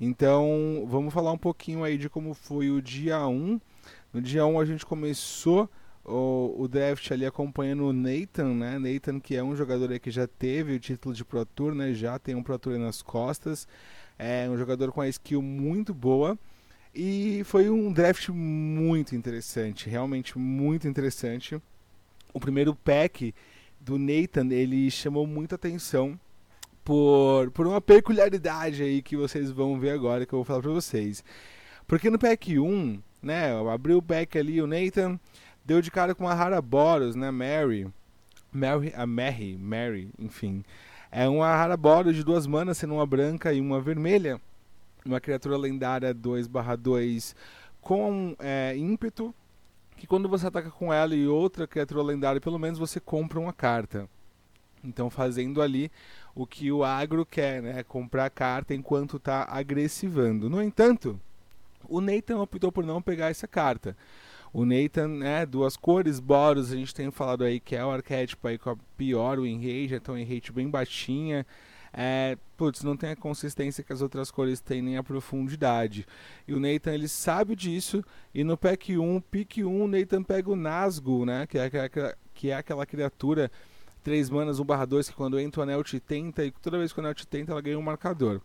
[0.00, 3.60] Então, vamos falar um pouquinho aí de como foi o dia 1.
[4.12, 5.70] No dia 1 a gente começou
[6.04, 8.76] o, o draft ali acompanhando o Nathan, né?
[8.76, 11.94] Nathan que é um jogador aí que já teve o título de Pro Tour, né?
[11.94, 13.68] Já tem um Pro Tour nas costas.
[14.18, 16.38] É um jogador com a skill muito boa.
[16.94, 21.60] E foi um draft muito interessante, realmente muito interessante.
[22.34, 23.34] O primeiro pack
[23.80, 26.18] do Nathan, ele chamou muita atenção
[26.84, 30.70] por, por uma peculiaridade aí que vocês vão ver agora que eu vou falar pra
[30.70, 31.24] vocês.
[31.86, 35.18] Porque no pack 1, né, abriu o pack ali, o Nathan
[35.64, 37.30] deu de cara com uma Boros, né?
[37.30, 37.86] Mary.
[38.52, 40.62] Mary, a Mary, Mary, enfim.
[41.14, 44.40] É uma Boros de duas manas, sendo uma branca e uma vermelha.
[45.04, 47.34] Uma criatura lendária 2/2
[47.82, 49.34] com é, ímpeto.
[49.98, 53.52] Que quando você ataca com ela e outra criatura lendária, pelo menos você compra uma
[53.52, 54.08] carta.
[54.82, 55.92] Então fazendo ali
[56.34, 57.82] o que o agro quer, né?
[57.82, 60.48] Comprar carta enquanto está agressivando.
[60.48, 61.20] No entanto,
[61.86, 63.94] o Nathan optou por não pegar essa carta.
[64.52, 68.46] O Nathan, né, duas cores, Boros, a gente tem falado aí que é o arquétipo
[68.46, 71.46] aí com a pior win rate, então win rate bem baixinha.
[71.90, 76.06] É, putz, não tem a consistência que as outras cores têm, nem a profundidade.
[76.46, 78.04] E o Nathan, ele sabe disso,
[78.34, 81.70] e no pack 1, pick 1, o Nathan pega o Nazgûl, né, que é,
[82.34, 83.50] que é aquela criatura
[84.02, 86.92] 3 manas 1 barra 2, que quando entra o anel te tenta, e toda vez
[86.92, 88.40] que o anel te tenta, ela ganha um marcador.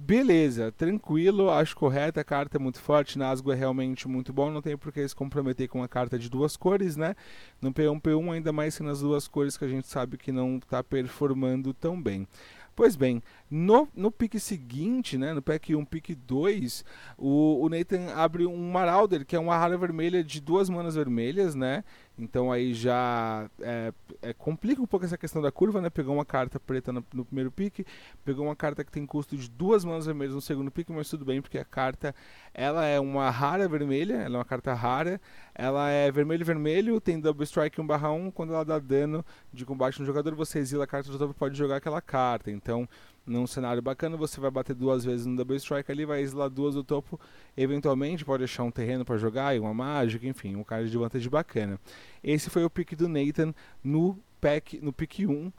[0.00, 4.62] Beleza, tranquilo, acho correta, a carta é muito forte, Nazgûl é realmente muito bom, não
[4.62, 7.16] tem por que se comprometer com uma carta de duas cores, né?
[7.60, 10.58] No P1, P1, ainda mais que nas duas cores que a gente sabe que não
[10.58, 12.28] está performando tão bem.
[12.76, 13.20] Pois bem,
[13.50, 16.84] no, no pique seguinte, né, no pack 1, pique 2,
[17.18, 21.56] o, o Nathan abre um Marauder, que é uma rara vermelha de duas manas vermelhas,
[21.56, 21.82] né?
[22.18, 25.88] Então aí já é, é, complica um pouco essa questão da curva, né?
[25.88, 27.86] Pegou uma carta preta no, no, primeiro pique,
[28.24, 31.24] pegou uma carta que tem custo de duas manas vermelhas no segundo pique, mas tudo
[31.24, 32.14] bem, porque a carta
[32.52, 35.20] ela é uma rara vermelha, ela é uma carta rara,
[35.54, 40.06] ela é vermelho vermelho, tem double strike 1/1, quando ela dá dano de combate no
[40.06, 42.50] jogador, você exila a carta do topo pode jogar aquela carta.
[42.50, 42.88] Então
[43.28, 46.74] num cenário bacana, você vai bater duas vezes no Double Strike ali, vai exilar duas
[46.74, 47.20] do topo,
[47.56, 51.28] eventualmente pode deixar um terreno para jogar e uma mágica, enfim, um card de vantagem
[51.28, 51.78] bacana.
[52.22, 55.52] Esse foi o pick do Nathan no pack, no pick 1,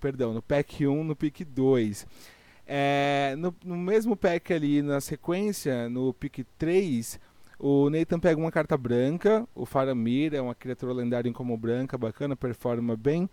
[0.00, 2.06] perdão, no pack 1, no pick 2.
[2.66, 7.20] É, no, no mesmo pack ali, na sequência, no pick 3,
[7.58, 11.96] o Nathan pega uma carta branca, o Faramir é uma criatura lendária em como branca,
[11.96, 13.28] bacana, performa bem.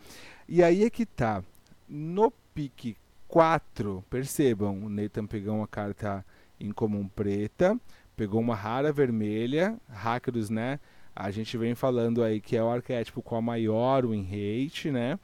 [0.48, 1.44] E aí é que tá.
[1.88, 2.96] No pick
[3.32, 6.26] 4, percebam, o Nathan pegou uma carta
[6.60, 7.80] em comum preta,
[8.14, 10.82] pegou uma rara vermelha, Hackers, né?
[11.16, 15.18] A gente vem falando aí que é o arquétipo com a maior win rate, né?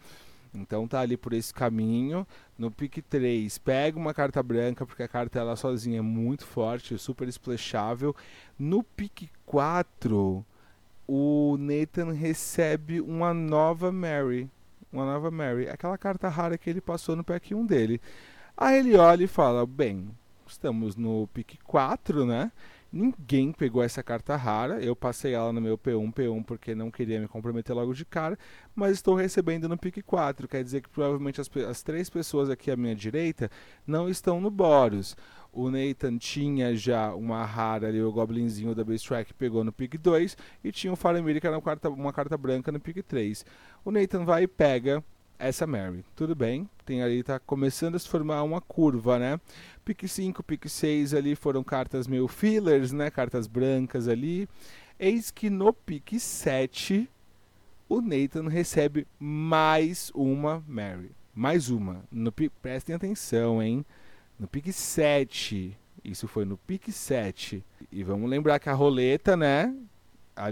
[0.54, 2.26] Então tá ali por esse caminho.
[2.58, 6.98] No pick 3, pega uma carta branca, porque a carta ela sozinha é muito forte,
[6.98, 8.16] super splashável.
[8.58, 10.46] No pick 4,
[11.06, 14.50] o Nathan recebe uma nova Mary.
[14.92, 18.02] Uma nova Mary, aquela carta rara que ele passou no pack 1 dele.
[18.56, 20.10] Aí ele olha e fala: Bem,
[20.48, 22.52] estamos no pick 4, né?
[22.92, 24.82] Ninguém pegou essa carta rara.
[24.82, 28.40] Eu passei ela no meu P1, P1 porque não queria me comprometer logo de cara,
[28.74, 30.48] mas estou recebendo no pick 4.
[30.48, 33.52] Quer dizer que provavelmente as, as três pessoas aqui à minha direita
[33.86, 35.16] não estão no Boros.
[35.52, 39.98] O Nathan tinha já uma rara ali, o Goblinzinho da Base Track pegou no pick
[39.98, 43.46] 2 e tinha o Faramir que era uma carta, uma carta branca no pick 3.
[43.84, 45.04] O Nathan vai e pega
[45.40, 46.04] essa Mary.
[46.16, 49.40] Tudo bem, tem ali, tá começando a se formar uma curva, né?
[49.86, 53.10] Pick 5, pick 6 ali foram cartas meio fillers, né?
[53.10, 54.48] Cartas brancas ali.
[55.00, 57.10] Eis que no pick 7
[57.90, 61.12] o Nathan recebe mais uma Mary.
[61.34, 62.04] Mais uma.
[62.12, 63.86] No, prestem atenção, hein?
[64.40, 65.78] No pick 7.
[66.04, 67.64] Isso foi no pick 7.
[67.92, 69.76] E vamos lembrar que a roleta, né?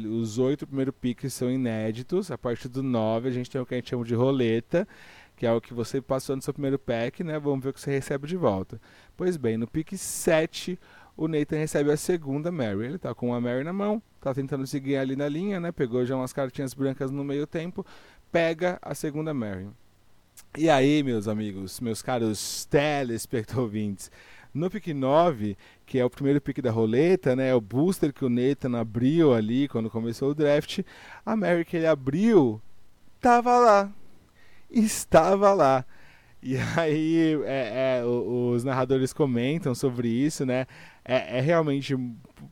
[0.10, 2.32] os oito primeiros piques são inéditos.
[2.32, 4.88] A partir do 9 a gente tem o que a gente chama de roleta,
[5.36, 7.38] que é o que você passou no seu primeiro pack, né?
[7.38, 8.82] Vamos ver o que você recebe de volta.
[9.16, 10.80] Pois bem, no pique 7,
[11.16, 12.86] o Nathan recebe a segunda Mary.
[12.86, 15.72] Ele tá com uma Mary na mão, tá tentando seguir ali na linha, né?
[15.72, 17.86] Pegou já umas cartinhas brancas no meio tempo,
[18.32, 19.68] pega a segunda Mary.
[20.58, 24.10] E aí, meus amigos, meus caros telespectadores,
[24.54, 27.54] no pick 9, que é o primeiro pick da roleta, né?
[27.54, 30.80] O booster que o Nathan abriu ali quando começou o draft.
[31.26, 32.62] A Mary que ele abriu,
[33.20, 33.92] tava lá.
[34.72, 35.86] Estava lá.
[36.42, 40.68] E aí é, é, os narradores comentam sobre isso, né?
[41.04, 41.94] É, é realmente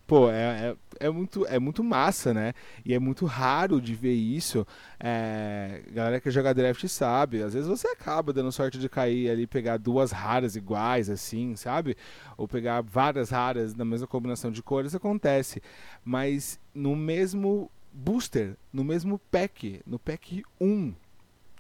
[0.08, 2.54] pô, é, é, é, muito, é muito massa, né?
[2.86, 4.66] E é muito raro de ver isso.
[5.00, 7.42] É, galera que joga draft sabe.
[7.42, 11.96] Às vezes você acaba dando sorte de cair ali, pegar duas raras iguais, assim, sabe?
[12.38, 15.62] Ou pegar várias raras na mesma combinação de cores, acontece.
[16.04, 20.94] Mas no mesmo booster, no mesmo pack, no pack 1,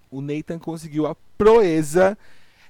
[0.09, 2.17] o Nathan conseguiu a proeza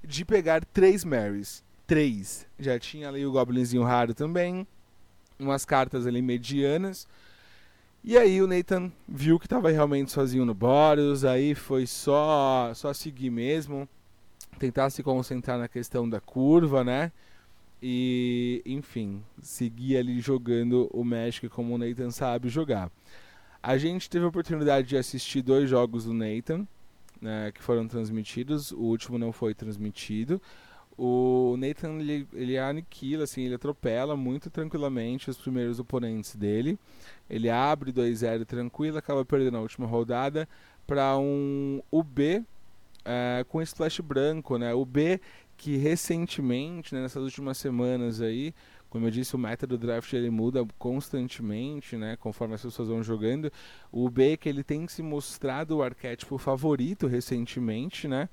[0.03, 1.64] de pegar três Marys.
[1.85, 2.48] Três.
[2.57, 4.65] Já tinha ali o Goblinzinho raro também
[5.39, 7.07] umas cartas ali medianas.
[8.03, 12.93] E aí o Nathan viu que estava realmente sozinho no Boros, aí foi só só
[12.93, 13.88] seguir mesmo,
[14.60, 17.11] tentar se concentrar na questão da curva, né?
[17.81, 22.89] E, enfim, seguir ali jogando o Magic como o Nathan sabe jogar.
[23.61, 26.68] A gente teve a oportunidade de assistir dois jogos do Nathan,
[27.22, 28.72] né, que foram transmitidos.
[28.72, 30.41] O último não foi transmitido.
[30.98, 36.78] O Nathan ele, ele aniquila, assim, ele atropela muito tranquilamente os primeiros oponentes dele.
[37.30, 40.48] Ele abre 2-0 tranquilo, acaba perdendo a última rodada
[40.86, 42.44] para um UB
[43.06, 44.74] é, com splash branco, né?
[44.74, 45.20] O B
[45.57, 48.53] que recentemente, né, nessas últimas semanas aí,
[48.90, 53.02] como eu disse, o meta do draft ele muda constantemente, né, conforme as pessoas vão
[53.02, 53.52] jogando.
[53.91, 58.30] O B que ele tem se mostrado o arquétipo favorito recentemente, né?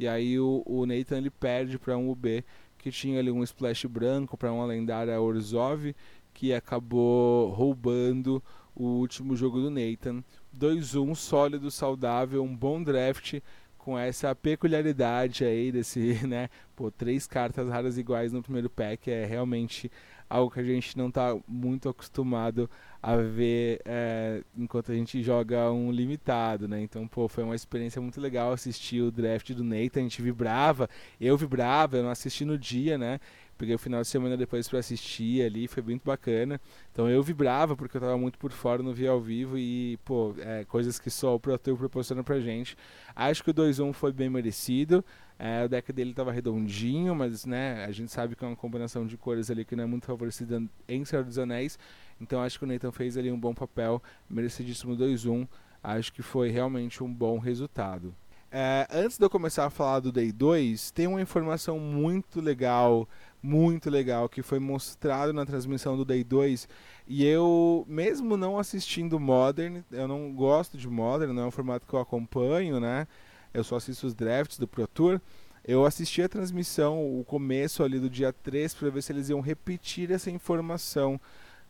[0.00, 2.42] E aí o, o Nathan ele perde para um UB
[2.78, 5.94] que tinha ali um splash branco para uma lendária Orzhov
[6.32, 8.42] que acabou roubando
[8.74, 10.24] o último jogo do Nathan.
[10.58, 13.40] 2-1 sólido, saudável, um bom draft
[13.76, 19.26] com essa peculiaridade aí desse, né, pô, três cartas raras iguais no primeiro pack é
[19.26, 19.92] realmente
[20.30, 22.70] algo que a gente não está muito acostumado
[23.02, 26.80] a ver é, enquanto a gente joga um limitado, né?
[26.80, 30.88] Então, pô, foi uma experiência muito legal assistir o draft do Nathan, a gente vibrava,
[31.20, 33.18] eu vibrava, eu não assisti no dia, né?
[33.60, 36.58] Peguei o final de semana depois para assistir ali, foi muito bacana.
[36.90, 40.34] Então eu vibrava porque eu estava muito por fora, no via ao vivo e, pô,
[40.38, 42.74] é, coisas que só o Pro proporciona pra gente.
[43.14, 45.04] Acho que o 2-1 foi bem merecido.
[45.38, 49.06] É, o deck dele estava redondinho, mas né, a gente sabe que é uma combinação
[49.06, 51.78] de cores ali que não é muito favorecida em Senhor dos Anéis.
[52.18, 55.46] Então acho que o Nathan fez ali um bom papel, merecidíssimo 2-1.
[55.82, 58.14] Acho que foi realmente um bom resultado.
[58.52, 63.08] É, antes de eu começar a falar do Day 2, tem uma informação muito legal,
[63.42, 66.68] muito legal, que foi mostrado na transmissão do Day 2.
[67.08, 71.86] E eu, mesmo não assistindo Modern, eu não gosto de Modern, não é um formato
[71.86, 73.06] que eu acompanho, né?
[73.52, 75.20] Eu só assisto os drafts do Pro Tour.
[75.64, 79.40] Eu assisti a transmissão, o começo ali do dia 3, para ver se eles iam
[79.40, 81.20] repetir essa informação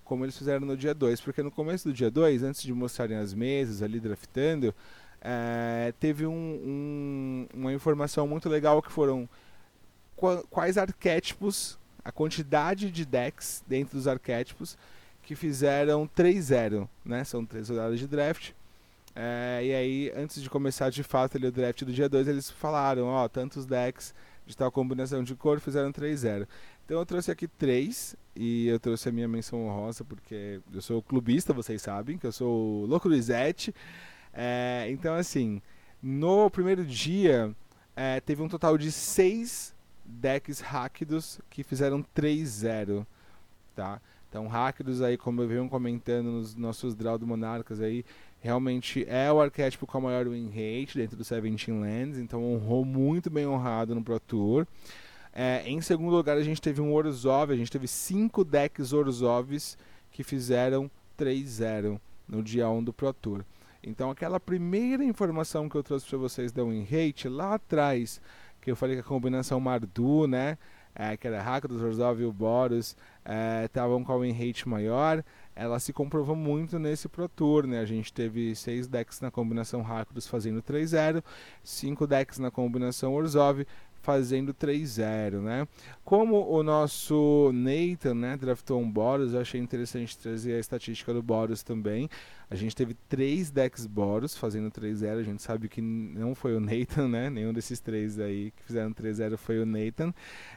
[0.04, 1.20] como eles fizeram no dia 2.
[1.20, 4.74] Porque no começo do dia 2, antes de mostrarem as mesas ali draftando,
[5.20, 9.28] é, teve um, um, uma informação muito legal que foram
[10.50, 14.76] quais arquétipos, a quantidade de decks dentro dos arquétipos
[15.22, 17.24] que fizeram 3-0, né?
[17.24, 18.52] São três rodadas de draft.
[19.14, 22.50] É, e aí, antes de começar de fato ali, o draft do dia 2, eles
[22.50, 24.14] falaram, ó, tantos decks
[24.46, 26.46] de tal combinação de cor fizeram 3-0.
[26.84, 31.00] Então eu trouxe aqui três e eu trouxe a minha menção honrosa porque eu sou
[31.00, 33.72] clubista, vocês sabem, que eu sou louco do Zete.
[34.32, 35.62] É, então, assim,
[36.02, 37.54] No primeiro dia,
[37.94, 39.74] é, teve um total de seis
[40.10, 43.06] decks rápidos que fizeram 3-0,
[43.74, 44.00] tá?
[44.28, 48.04] Então, Rakdos aí, como eu venho comentando nos nossos Draw do Monarcas aí,
[48.40, 52.84] realmente é o arquétipo com a maior win rate dentro do 17 Lands, então honrou
[52.84, 54.66] muito bem honrado no Pro Tour.
[55.32, 59.76] É, em segundo lugar, a gente teve um Orzhov, a gente teve cinco decks Orzhovs
[60.12, 63.44] que fizeram 3-0 no dia 1 do Pro Tour.
[63.82, 68.20] Então, aquela primeira informação que eu trouxe para vocês da win rate lá atrás,
[68.60, 70.58] que eu falei que a combinação Mardu, né?
[70.94, 72.96] é, que era Rakdos, Orzhov e o Boros,
[73.64, 75.24] estavam é, com a win rate maior,
[75.54, 77.80] ela se comprovou muito nesse Pro Tour, né?
[77.80, 81.22] A gente teve seis decks na combinação Rakdos fazendo 3-0,
[81.62, 83.66] cinco decks na combinação Orzhov
[84.02, 85.68] fazendo 3-0, né?
[86.04, 91.22] Como o nosso Nathan, né, draftou um Boros, eu achei interessante trazer a estatística do
[91.22, 92.08] Boros também.
[92.50, 96.60] A gente teve três decks Boros fazendo 3-0, a gente sabe que não foi o
[96.60, 97.30] Nathan, né?
[97.30, 100.12] Nenhum desses três aí que fizeram 3-0 foi o Nathan.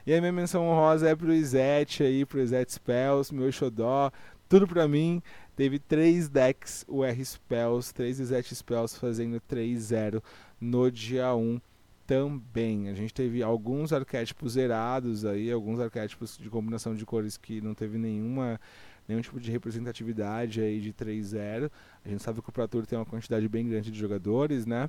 [0.06, 4.10] E a minha menção honrosa é pro Izete aí, pro Izete Spells, meu xodó,
[4.48, 5.22] tudo pra mim.
[5.54, 10.20] Teve três decks UR Spells, três Izete Spells fazendo 3-0
[10.60, 11.60] no dia 1
[12.06, 12.88] também.
[12.88, 17.74] A gente teve alguns arquétipos zerados aí, alguns arquétipos de combinação de cores que não
[17.74, 18.60] teve nenhuma
[19.06, 21.70] nenhum tipo de representatividade aí de 3-0.
[22.04, 24.88] A gente sabe que o Pro tem uma quantidade bem grande de jogadores, né?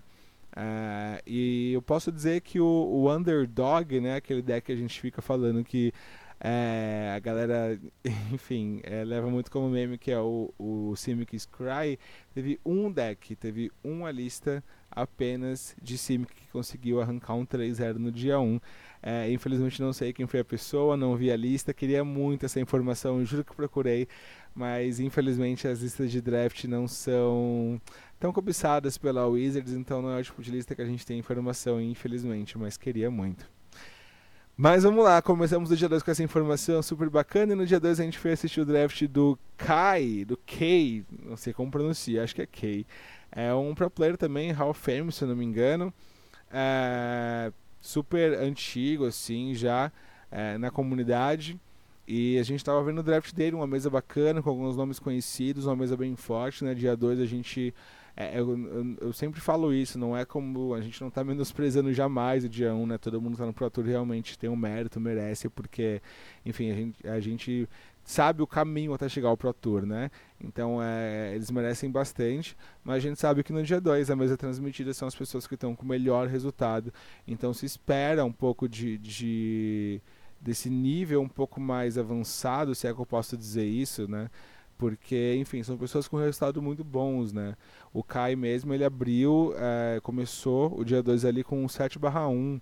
[0.55, 5.01] Uh, e eu posso dizer que o, o, Underdog, né, aquele deck que a gente
[5.01, 5.91] fica falando que
[6.47, 7.79] é, a galera,
[8.31, 11.97] enfim, é, leva muito como meme, que é o, o Simic Scry,
[12.35, 18.11] teve um deck, teve uma lista apenas de Simic que conseguiu arrancar um 3-0 no
[18.11, 18.59] dia 1.
[19.01, 22.59] É, infelizmente não sei quem foi a pessoa, não vi a lista, queria muito essa
[22.59, 24.07] informação, juro que procurei,
[24.53, 27.81] mas infelizmente as listas de draft não são
[28.19, 31.17] tão cobiçadas pela Wizards, então não é o tipo de lista que a gente tem
[31.17, 33.54] informação, infelizmente, mas queria muito.
[34.57, 37.51] Mas vamos lá, começamos o dia 2 com essa informação super bacana.
[37.51, 41.35] E no dia 2 a gente foi assistir o draft do Kai, do Kay, não
[41.35, 42.85] sei como pronunciar, acho que é Kay.
[43.29, 45.93] É um pro player também, Hall Fame, se eu não me engano.
[46.49, 47.51] É,
[47.81, 49.91] super antigo, assim, já
[50.31, 51.59] é, na comunidade.
[52.07, 55.65] E a gente estava vendo o draft dele, uma mesa bacana, com alguns nomes conhecidos,
[55.65, 56.73] uma mesa bem forte, né?
[56.73, 57.73] Dia 2 a gente
[58.17, 60.73] é, eu, eu, eu, sempre falo isso, não é como.
[60.73, 62.97] A gente não está menosprezando jamais o dia 1, né?
[62.97, 66.01] Todo mundo está no Pro Tour realmente tem um mérito, merece, porque,
[66.45, 67.69] enfim, a gente, a gente
[68.05, 70.09] sabe o caminho até chegar ao Pro Tour, né?
[70.39, 74.37] Então é, eles merecem bastante, mas a gente sabe que no dia 2 a mesa
[74.37, 76.93] transmitida são as pessoas que estão com o melhor resultado.
[77.27, 79.99] Então se espera um pouco de, de
[80.39, 84.29] desse nível um pouco mais avançado, se é que eu posso dizer isso, né?
[84.77, 87.55] Porque enfim são pessoas com resultados muito bons né?
[87.93, 92.27] O Kai mesmo ele abriu é, começou o dia 2 ali com um 7 barra
[92.27, 92.59] 1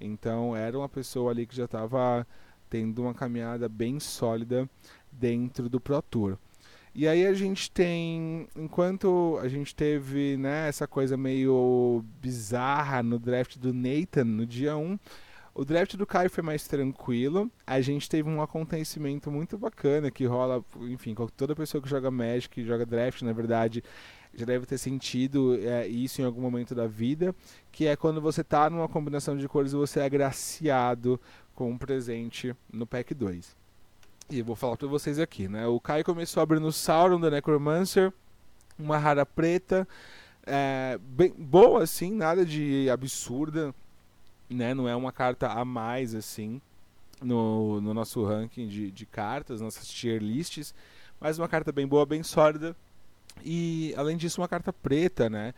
[0.00, 2.26] então era uma pessoa ali que já estava
[2.68, 4.68] tendo uma caminhada bem sólida
[5.10, 6.38] dentro do Pro Tour.
[6.94, 13.18] E aí a gente tem enquanto a gente teve né essa coisa meio bizarra no
[13.18, 14.98] draft do Nathan no dia 1
[15.56, 17.50] o draft do Caio foi mais tranquilo.
[17.66, 22.62] A gente teve um acontecimento muito bacana que rola, enfim, toda pessoa que joga Magic,
[22.62, 23.82] joga draft, na verdade,
[24.34, 27.34] já deve ter sentido é, isso em algum momento da vida,
[27.72, 31.18] que é quando você está numa combinação de cores e você é agraciado
[31.54, 33.56] com um presente no pack 2.
[34.28, 35.66] E eu vou falar para vocês aqui, né?
[35.66, 38.12] O Kai começou abrindo o Sauron da Necromancer,
[38.78, 39.88] uma rara preta,
[40.44, 43.74] é, bem boa assim, nada de absurda
[44.48, 44.74] né?
[44.74, 46.60] Não é uma carta a mais assim
[47.20, 50.74] no, no nosso ranking de, de cartas, nossas tier lists,
[51.20, 52.76] mas uma carta bem boa, bem sólida.
[53.44, 55.54] E além disso, uma carta preta, né?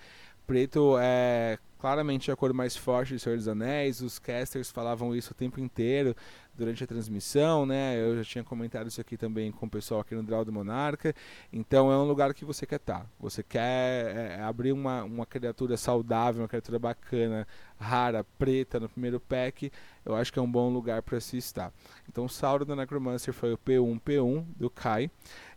[0.47, 4.01] Preto é claramente a cor mais forte de Senhor dos Anéis.
[4.01, 6.15] Os casters falavam isso o tempo inteiro
[6.59, 7.97] durante a transmissão, né?
[7.97, 11.15] Eu já tinha comentado isso aqui também com o pessoal aqui no Draw do Monarca.
[11.53, 13.01] Então é um lugar que você quer estar.
[13.01, 13.07] Tá.
[13.21, 17.47] Você quer é, abrir uma, uma criatura saudável, uma criatura bacana,
[17.79, 19.71] rara, preta no primeiro pack.
[20.05, 21.73] Eu acho que é um bom lugar para se estar.
[22.09, 25.09] Então o Sauro da Necromancer foi o P1P1 do Kai.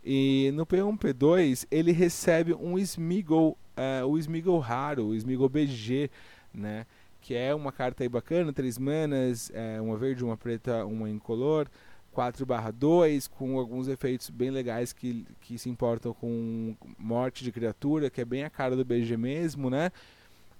[0.04, 6.10] E no P1, P2, ele recebe um Smeagol, uh, o Smeagol raro, o Smeagol BG,
[6.52, 6.86] né?
[7.20, 11.68] Que é uma carta aí bacana, três manas, é, uma verde, uma preta, uma incolor.
[12.12, 12.44] 4
[12.74, 18.20] 2 com alguns efeitos bem legais que, que se importam com morte de criatura, que
[18.20, 19.90] é bem a cara do BG mesmo, né?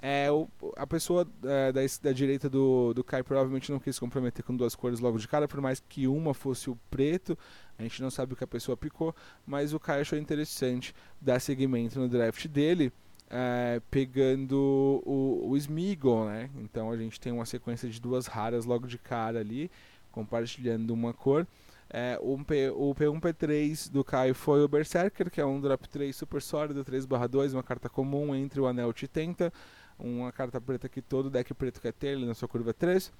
[0.04, 4.44] É, o, a pessoa é, da, da direita do, do Kai provavelmente não quis comprometer
[4.44, 7.38] com duas cores logo de cara, por mais que uma fosse o preto,
[7.78, 9.14] a gente não sabe o que a pessoa picou,
[9.46, 12.92] mas o Kai achou interessante dar seguimento no draft dele
[13.32, 16.50] é, pegando o, o Smeagol, né?
[16.58, 19.70] Então a gente tem uma sequência de duas raras logo de cara ali,
[20.12, 21.46] compartilhando uma cor.
[21.88, 26.14] É, o, P, o P1P3 do Caio foi o Berserker, que é um drop 3
[26.14, 29.52] super sólido, 3/2, uma carta comum entre o Anel Titenta,
[30.02, 33.12] uma carta preta que todo deck preto quer ter, na sua curva 3.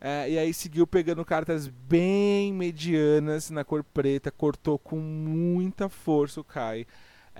[0.00, 6.40] É, e aí seguiu pegando cartas bem medianas na cor preta, cortou com muita força
[6.40, 6.86] o Kai.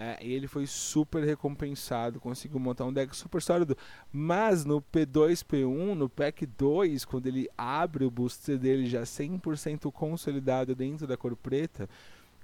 [0.00, 3.76] É, ele foi super recompensado, conseguiu montar um deck super sólido.
[4.12, 9.90] Mas no P2, P1, no Pack 2, quando ele abre o booster dele já 100%
[9.90, 11.88] consolidado dentro da cor preta,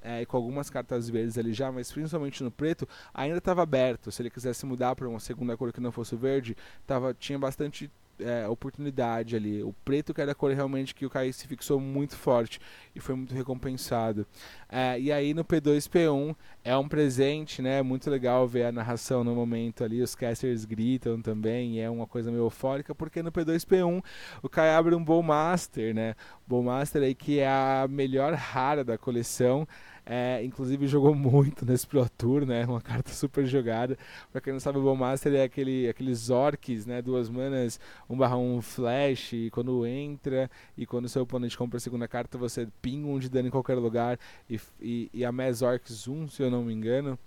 [0.05, 4.13] é, e com algumas cartas verdes ali já, mas principalmente no preto, ainda estava aberto.
[4.13, 6.55] Se ele quisesse mudar para uma segunda cor que não fosse o verde,
[6.87, 9.63] tava, tinha bastante é, oportunidade ali.
[9.63, 12.61] O preto que era a cor realmente que o Kai se fixou muito forte
[12.95, 14.27] e foi muito recompensado.
[14.69, 17.83] É, e aí no P2 P1 é um presente, né?
[17.83, 20.03] Muito legal ver a narração no momento ali.
[20.03, 24.03] Os casters gritam também, é uma coisa meio eufórica, porque no P2 P1
[24.43, 26.15] o Kai abre um Bowmaster, né?
[26.47, 29.67] Bowmaster aí que é a melhor rara da coleção.
[30.07, 32.67] É, inclusive jogou muito nesse Pro Tour, né?
[32.67, 33.97] Uma carta super jogada.
[34.31, 37.01] Pra quem não sabe, o Bowmaster é aquele, aqueles orcs, né?
[37.01, 41.81] Duas manas, 1 barra 1 flash, e quando entra e quando seu oponente compra a
[41.81, 44.19] segunda carta, você pinga um de dano em qualquer lugar.
[44.49, 47.19] E, e, e a Mass Orcs 1, se eu não me engano.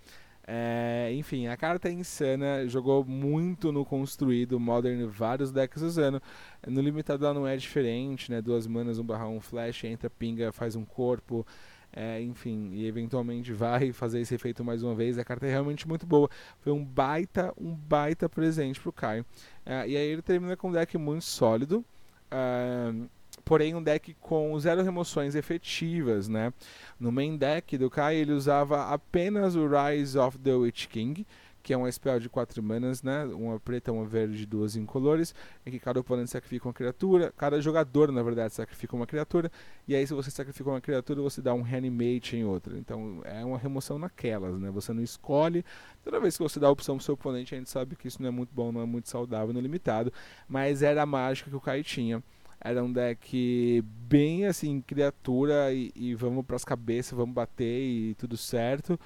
[0.49, 6.21] É, enfim, a carta é insana, jogou muito no construído, Modern, vários decks usando.
[6.65, 8.41] No limitado ela não é diferente, né?
[8.41, 11.45] Duas manas, 1 barra 1 flash, entra, pinga, faz um corpo.
[11.93, 15.17] É, enfim, e eventualmente vai fazer esse efeito mais uma vez.
[15.17, 16.29] A carta é realmente muito boa.
[16.59, 19.25] Foi um baita, um baita presente pro Caio.
[19.65, 21.83] É, e aí ele termina com um deck muito sólido.
[22.29, 23.07] Uh,
[23.47, 26.51] porém um deck com zero remoções efetivas, né?
[26.99, 31.25] No main deck do Caio ele usava apenas o Rise of the Witch King,
[31.67, 33.25] que é um spell de 4 manas, né?
[33.25, 35.35] Uma preta, uma verde, duas incolores,
[35.65, 39.51] em que cada oponente sacrifica uma criatura, cada jogador, na verdade, sacrifica uma criatura,
[39.85, 42.77] e aí se você sacrifica uma criatura, você dá um reanimate em outra.
[42.77, 44.71] Então é uma remoção naquelas, né?
[44.71, 45.65] Você não escolhe.
[46.05, 48.21] Toda vez que você dá a opção pro seu oponente, a gente sabe que isso
[48.21, 50.13] não é muito bom, não é muito saudável no limitado,
[50.47, 52.23] mas era a mágica que o Kai tinha.
[52.61, 58.37] Era um deck bem assim, criatura e, e vamos pras cabeças, vamos bater e tudo
[58.37, 58.97] certo.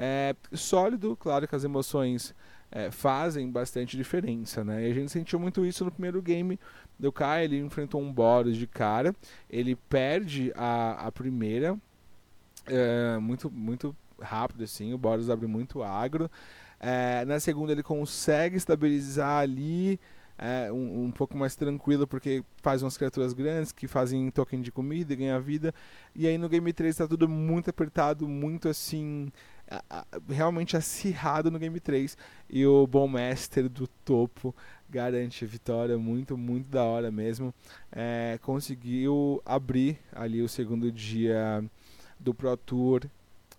[0.00, 2.32] É, sólido, claro que as emoções
[2.70, 4.86] é, fazem bastante diferença, né?
[4.86, 6.56] E a gente sentiu muito isso no primeiro game
[6.96, 9.12] do Kai, ele enfrentou um Boros de cara,
[9.50, 11.76] ele perde a, a primeira,
[12.66, 16.30] é, muito, muito rápido assim, o Boros abre muito agro.
[16.78, 19.98] É, na segunda ele consegue estabilizar ali,
[20.38, 24.70] é, um, um, pouco mais tranquilo, porque faz umas criaturas grandes que fazem token de
[24.70, 25.74] comida e ganha vida.
[26.14, 29.32] E aí no Game 3 está tudo muito apertado, muito assim.
[30.28, 32.16] Realmente acirrado no Game 3.
[32.48, 34.54] E o Bom Master do topo
[34.88, 37.54] garante vitória, muito, muito da hora mesmo.
[37.92, 41.62] É, conseguiu abrir ali o segundo dia
[42.18, 43.02] do Pro Tour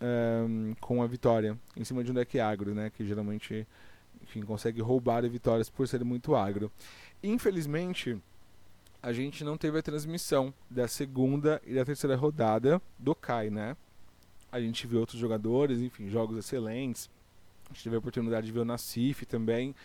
[0.02, 2.90] um, com a vitória em cima de um deck agro, né?
[2.90, 3.68] Que geralmente
[4.24, 6.72] enfim, consegue roubar vitórias por ser muito agro.
[7.24, 8.18] Infelizmente,
[9.02, 13.76] a gente não teve a transmissão da segunda e da terceira rodada do Kai, né?
[14.52, 17.10] A gente viu outros jogadores, enfim, jogos excelentes.
[17.70, 19.76] A gente teve a oportunidade de ver o Nassif também,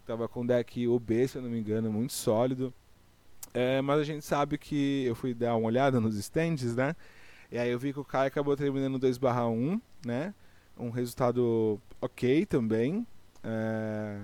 [0.00, 2.72] estava com deck OB, se eu não me engano, muito sólido.
[3.52, 6.94] É, mas a gente sabe que eu fui dar uma olhada nos stands, né?
[7.50, 10.32] E aí eu vi que o Kai acabou terminando 2/1, né?
[10.78, 13.06] Um resultado ok também.
[13.44, 14.20] É,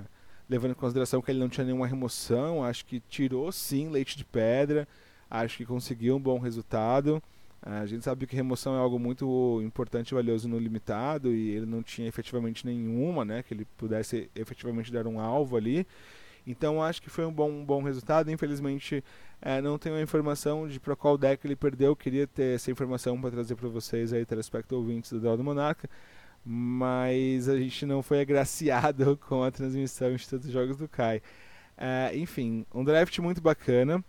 [0.49, 4.25] levando em consideração que ele não tinha nenhuma remoção, acho que tirou sim leite de
[4.25, 4.89] pedra,
[5.29, 7.23] acho que conseguiu um bom resultado.
[7.65, 11.51] É, a gente sabe que remoção é algo muito importante e valioso no limitado e
[11.51, 15.87] ele não tinha efetivamente nenhuma, né, que ele pudesse efetivamente dar um alvo ali.
[16.47, 18.31] Então acho que foi um bom, um bom resultado.
[18.31, 19.05] Infelizmente
[19.43, 21.95] é, não tenho a informação de para qual deck ele perdeu.
[21.97, 25.89] Queria ter essa informação para trazer para vocês aí, telespectadores ouvintes do Del do Monarca
[26.45, 31.19] mas a gente não foi agraciado com a transmissão de jogos do Kai.
[31.77, 34.03] Uh, enfim, um draft muito bacana,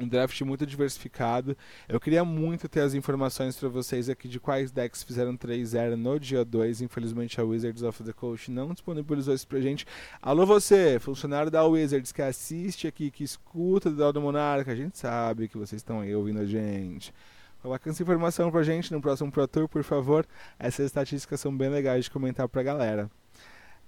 [0.00, 1.56] um draft muito diversificado.
[1.88, 6.18] Eu queria muito ter as informações para vocês aqui de quais decks fizeram 3-0 no
[6.18, 6.80] dia 2.
[6.80, 9.86] Infelizmente a Wizards of the Coast não disponibilizou isso pra gente.
[10.20, 14.98] Alô você, funcionário da Wizards que assiste aqui, que escuta do do Monarca, a gente
[14.98, 17.12] sabe que vocês estão aí ouvindo a gente.
[17.62, 20.26] Coloca essa informação pra gente no próximo Pro Tour, por favor.
[20.58, 23.10] Essas estatísticas são bem legais de comentar pra galera.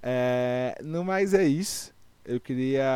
[0.02, 1.92] É, no mais é isso.
[2.24, 2.86] Eu queria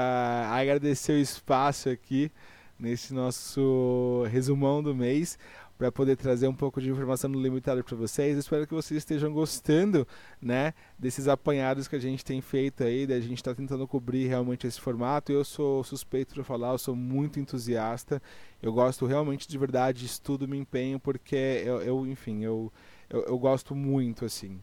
[0.53, 2.31] agradecer o espaço aqui
[2.79, 5.39] nesse nosso resumão do mês.
[5.79, 8.39] para poder trazer um pouco de informação no limitado para vocês.
[8.39, 10.09] Espero que vocês estejam gostando,
[10.41, 14.67] né, desses apanhados que a gente tem feito aí, da gente está tentando cobrir realmente
[14.67, 15.31] esse formato.
[15.31, 18.23] Eu sou suspeito para falar, eu sou muito entusiasta.
[18.63, 22.73] Eu gosto realmente de verdade, estudo, me empenho porque eu, eu enfim, eu,
[23.11, 24.59] eu, eu gosto muito assim.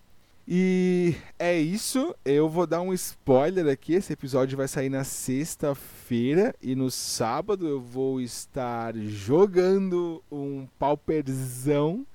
[0.47, 2.13] E é isso.
[2.25, 3.93] Eu vou dar um spoiler aqui.
[3.93, 12.05] Esse episódio vai sair na sexta-feira e no sábado eu vou estar jogando um pauperzão.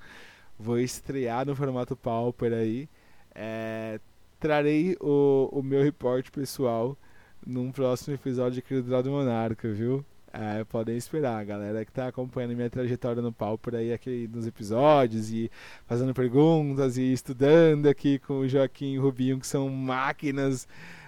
[0.57, 2.87] Vou estrear no formato pauper aí.
[3.33, 3.99] É,
[4.39, 6.97] trarei o, o meu reporte pessoal
[7.45, 10.05] num próximo episódio aqui do Lado Monarca, viu?
[10.31, 14.29] É, podem esperar, a galera que está acompanhando minha trajetória no pau por aí aqui
[14.31, 15.49] nos episódios e
[15.87, 20.67] fazendo perguntas e estudando aqui com o Joaquim e o Rubinho, que são máquinas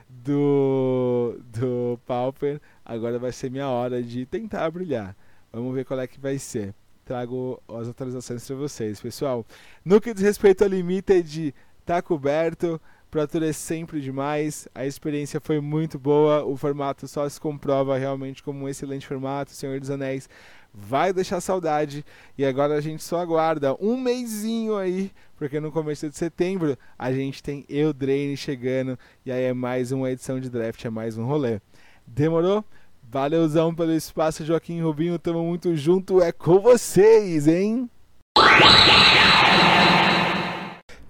[0.10, 2.60] do, do Pauper.
[2.84, 5.16] Agora vai ser minha hora de tentar brilhar.
[5.54, 6.74] Vamos ver qual é que vai ser.
[7.06, 9.46] Trago as atualizações para vocês, pessoal.
[9.86, 11.54] No que diz respeito ao Limited,
[11.86, 12.82] tá coberto.
[13.12, 17.98] Pro ator é sempre demais, a experiência foi muito boa, o formato só se comprova
[17.98, 19.52] realmente como um excelente formato.
[19.52, 20.30] Senhor dos Anéis
[20.74, 22.06] vai deixar saudade
[22.38, 27.12] e agora a gente só aguarda um mêsinho aí, porque no começo de setembro a
[27.12, 31.26] gente tem Eldraine chegando e aí é mais uma edição de draft, é mais um
[31.26, 31.60] rolê.
[32.08, 32.64] Demorou?
[33.04, 37.90] Valeuzão pelo espaço, Joaquim Rubinho, tamo muito junto, é com vocês, hein?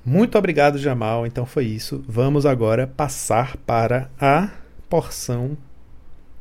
[0.06, 1.28] Muito obrigado, Jamal.
[1.28, 2.03] Então foi isso.
[2.07, 4.49] Vamos agora passar para a
[4.90, 5.57] porção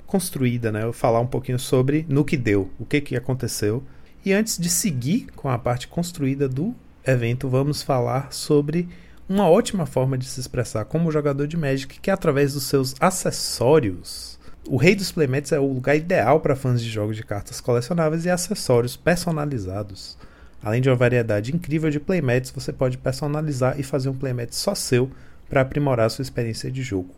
[0.06, 0.82] construída, né?
[0.82, 3.82] Eu falar um pouquinho sobre no que deu, o que, que aconteceu.
[4.24, 6.74] E antes de seguir com a parte construída do
[7.06, 8.88] evento, vamos falar sobre
[9.28, 12.94] uma ótima forma de se expressar como jogador de Magic, que é através dos seus
[12.98, 14.38] acessórios.
[14.68, 18.24] O Rei dos Playmats é o lugar ideal para fãs de jogos de cartas colecionáveis
[18.24, 20.18] e acessórios personalizados.
[20.62, 24.74] Além de uma variedade incrível de playmats, você pode personalizar e fazer um playmat só
[24.74, 25.10] seu
[25.48, 27.14] para aprimorar sua experiência de jogo.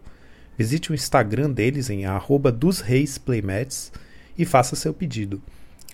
[0.56, 2.04] Visite o Instagram deles em
[2.58, 3.92] @dosreisplaymats
[4.38, 5.42] e faça seu pedido.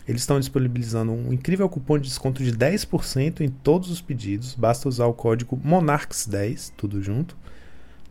[0.07, 4.55] Eles estão disponibilizando um incrível cupom de desconto de 10% em todos os pedidos.
[4.55, 7.37] Basta usar o código MONARCHS10, tudo junto,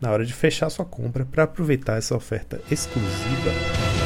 [0.00, 3.97] na hora de fechar sua compra para aproveitar essa oferta exclusiva.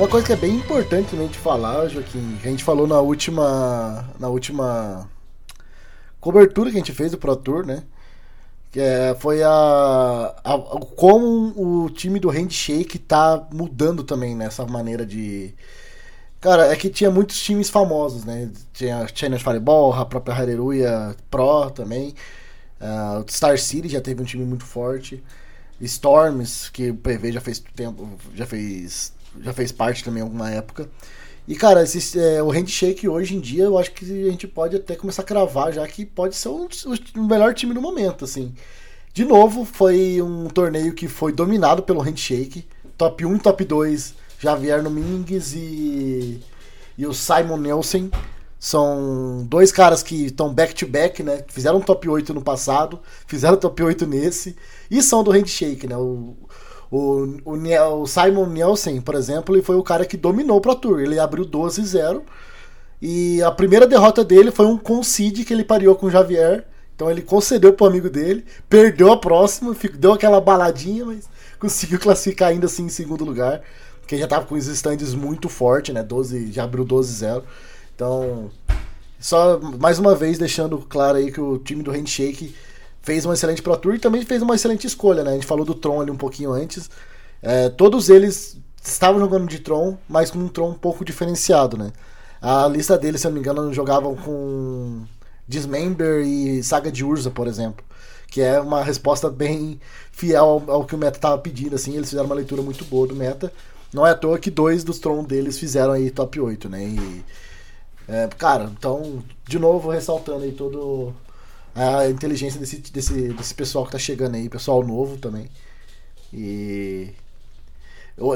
[0.00, 2.98] Uma coisa que é bem importante também de falar, Joaquim, que a gente falou na
[3.02, 4.08] última.
[4.18, 5.06] Na última
[6.18, 7.82] cobertura que a gente fez do Pro Tour, né?
[8.72, 14.64] Que é, foi a, a, a, como o time do Handshake tá mudando também nessa
[14.64, 15.52] maneira de.
[16.40, 18.50] Cara, é que tinha muitos times famosos, né?
[18.72, 22.14] Tinha Challenge Fireball, a própria Hareruya Pro também.
[22.80, 25.22] Uh, Star City já teve um time muito forte.
[25.78, 30.88] Storms, que o PV já fez tempo, já fez já fez parte também alguma época.
[31.46, 34.76] E, cara, esse, é, o Handshake hoje em dia, eu acho que a gente pode
[34.76, 36.68] até começar a cravar já que pode ser o,
[37.16, 38.54] melhor time do momento, assim.
[39.12, 42.66] De novo, foi um torneio que foi dominado pelo Handshake.
[42.96, 46.40] Top 1 top 2, Javier Domingues e,
[46.96, 48.10] e o Simon Nelson.
[48.58, 51.42] São dois caras que estão back-to-back, né?
[51.48, 54.54] Fizeram top 8 no passado, fizeram top 8 nesse.
[54.90, 55.96] E são do Handshake, né?
[55.96, 56.36] O,
[56.90, 60.74] o, o, o Simon Nielsen, por exemplo, ele foi o cara que dominou o Pro
[60.74, 61.00] Tour.
[61.00, 62.22] Ele abriu 12-0.
[63.00, 66.66] E a primeira derrota dele foi um concede que ele pariu com o Javier.
[66.94, 72.50] Então ele concedeu pro amigo dele, perdeu a próxima, deu aquela baladinha, mas conseguiu classificar
[72.50, 73.62] ainda assim em segundo lugar.
[74.00, 76.02] Porque já tava com os stands muito forte, né?
[76.02, 77.42] 12, já abriu 12-0.
[77.94, 78.50] Então,
[79.18, 82.54] só mais uma vez deixando claro aí que o time do Handshake
[83.02, 85.30] fez uma excelente Pro Tour e também fez uma excelente escolha, né?
[85.30, 86.90] A gente falou do Tron ali um pouquinho antes.
[87.42, 91.92] É, todos eles estavam jogando de Tron, mas com um Tron um pouco diferenciado, né?
[92.40, 95.04] A lista deles, se eu não me engano, jogavam com
[95.46, 97.84] Dismember e Saga de Urza, por exemplo.
[98.28, 99.80] Que é uma resposta bem
[100.12, 101.96] fiel ao, ao que o meta estava pedindo, assim.
[101.96, 103.52] Eles fizeram uma leitura muito boa do meta.
[103.92, 106.84] Não é à toa que dois dos Tron deles fizeram aí top 8, né?
[106.84, 107.24] E,
[108.08, 111.12] é, cara, então, de novo, ressaltando aí todo
[111.74, 115.48] a inteligência desse, desse, desse pessoal que tá chegando aí, pessoal novo também.
[116.32, 117.08] E.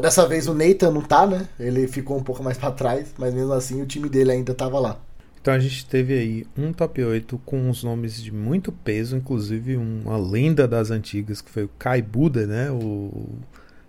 [0.00, 1.46] Dessa vez o Nathan não tá, né?
[1.60, 4.78] Ele ficou um pouco mais para trás, mas mesmo assim o time dele ainda tava
[4.80, 4.98] lá.
[5.40, 9.76] Então a gente teve aí um top 8 com uns nomes de muito peso, inclusive
[9.76, 12.70] uma lenda das antigas que foi o Kai Buda, né?
[12.70, 13.28] O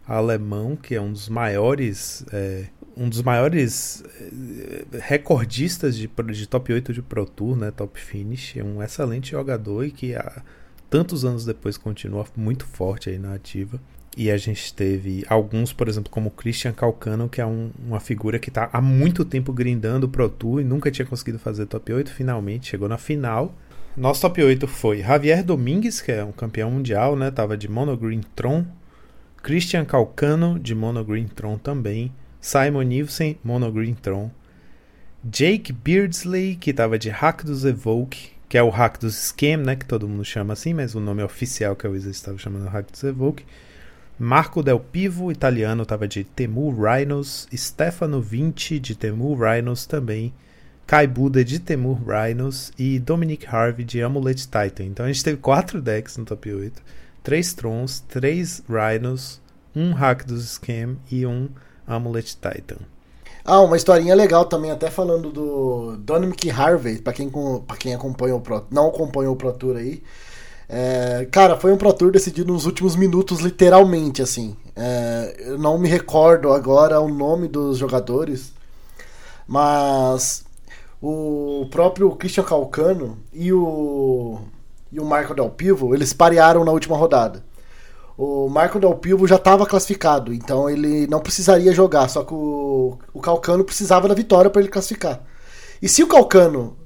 [0.06, 2.66] alemão, que é um dos maiores é,
[2.96, 8.56] um dos maiores eh, recordistas de, de top 8 de Pro Tour, né, top finish,
[8.58, 10.42] é um excelente jogador e que há
[10.90, 13.80] tantos anos depois continua muito forte aí na ativa.
[14.18, 18.40] E a gente teve alguns, por exemplo, como Christian Calcano, que é um, uma figura
[18.40, 22.12] que está há muito tempo grindando Pro Tour e nunca tinha conseguido fazer top 8,
[22.12, 23.54] finalmente chegou na final.
[23.98, 27.30] Nosso top 8 foi Javier Domingues, que é um campeão mundial, né?
[27.30, 28.66] Tava de Mono Green Tron.
[29.44, 32.12] Christian Calcano, de Mono Green Tron também.
[32.46, 34.30] Simon Nielsen, Mono Green Tron.
[35.24, 39.76] Jake Beardsley, que tava de Hack dos Evoke, que é o Hack dos Scam, né?
[39.76, 42.92] Que todo mundo chama assim, mas o nome oficial que a Wizard estava chamando Hack
[42.92, 43.44] dos Evoke.
[44.20, 47.48] Marco Del Pivo, italiano, estava de Temu Rhinos.
[47.52, 50.32] Stefano Vinci, de Temu Rhinos também.
[50.86, 52.72] Kai Buda, de Temu Rhinos.
[52.78, 54.84] E Dominic Harvey, de Amulet Titan.
[54.84, 56.80] Então a gente teve quatro decks no top 8.
[57.24, 59.42] Três Trons, três Rhinos,
[59.76, 61.50] um Hack dos Scam e um
[61.88, 62.78] Amulet Titan.
[63.44, 67.32] Ah, uma historinha legal também, até falando do Dominic Harvey, para quem,
[67.68, 70.02] pra quem acompanha o Pro, não acompanhou o Pro Tour aí.
[70.68, 74.56] É, cara, foi um Pro Tour decidido nos últimos minutos, literalmente, assim.
[74.76, 78.52] É, eu não me recordo agora o nome dos jogadores,
[79.48, 80.44] mas
[81.02, 84.40] o próprio Christian Calcano e o,
[84.91, 87.44] e o Marco Del Pivo, eles parearam na última rodada.
[88.18, 92.98] O Marco Del Pivo já estava classificado, então ele não precisaria jogar, só que o,
[93.14, 95.22] o Calcano precisava da vitória para ele classificar.
[95.82, 96.78] E se o Calcano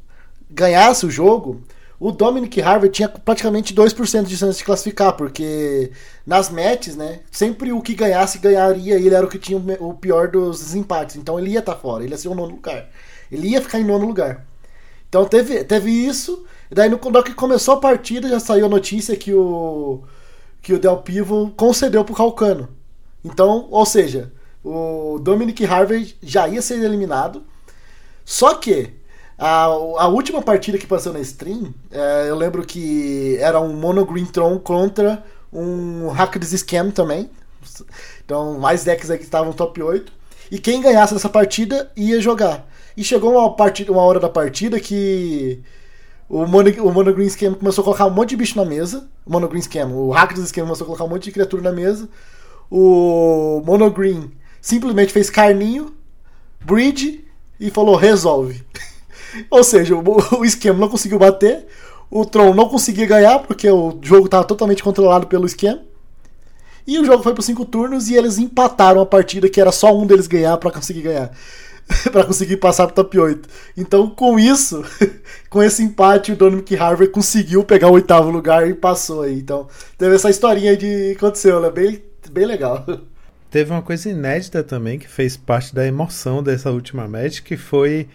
[0.50, 1.62] ganhasse o jogo,
[2.00, 5.92] o Dominic Harvey tinha praticamente 2% de chance de classificar, porque
[6.26, 9.94] nas matches, né, sempre o que ganhasse ganharia, e ele era o que tinha o
[9.94, 11.18] pior dos desempates.
[11.18, 12.90] Então ele ia estar tá fora, ele ia ser o nono lugar.
[13.32, 14.46] Ele ia ficar em nono lugar.
[15.10, 19.16] Então teve, teve isso, e daí no que começou a partida já saiu a notícia
[19.16, 20.02] que o
[20.62, 22.70] que o Del Pivo concedeu pro Calcano.
[23.24, 24.32] Então, ou seja,
[24.64, 27.44] o Dominic Harvey já ia ser eliminado.
[28.26, 28.94] Só que
[29.38, 34.06] a, a última partida que passou na stream, é, eu lembro que era um Mono
[34.06, 37.30] Green Tron contra um Hackers Scam também.
[38.24, 40.12] Então, mais decks aí que estavam no top 8.
[40.52, 42.68] E quem ganhasse essa partida ia jogar.
[42.96, 45.62] E chegou uma, partida, uma hora da partida que
[46.30, 49.10] o Mono, o Mono Green Scam começou a colocar um monte de bicho na mesa.
[49.26, 51.72] O Mono Green Scam, o Hackers Scam começou a colocar um monte de criatura na
[51.72, 52.08] mesa.
[52.70, 54.32] O Mono Green
[54.62, 55.92] simplesmente fez carninho,
[56.64, 57.26] bridge
[57.60, 58.64] e falou resolve.
[59.50, 61.66] Ou seja, o, o esquema não conseguiu bater,
[62.12, 65.82] o Tron não conseguia ganhar, porque o jogo estava totalmente controlado pelo esquema.
[66.86, 69.96] E o jogo foi para cinco turnos e eles empataram a partida, que era só
[69.96, 71.32] um deles ganhar para conseguir ganhar.
[72.12, 73.50] para conseguir passar pro top 8.
[73.76, 74.84] Então, com isso,
[75.50, 79.40] com esse empate, o Dominic Harvey conseguiu pegar o oitavo lugar e passou aí.
[79.40, 79.68] Então,
[79.98, 81.70] teve essa historinha de aconteceu, né?
[81.70, 82.02] Bem,
[82.32, 82.86] bem legal.
[83.52, 88.08] Teve uma coisa inédita também que fez parte da emoção dessa última match, que foi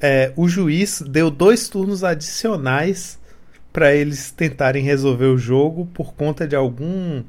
[0.00, 3.16] é, o juiz deu dois turnos adicionais
[3.72, 7.22] para eles tentarem resolver o jogo por conta de algum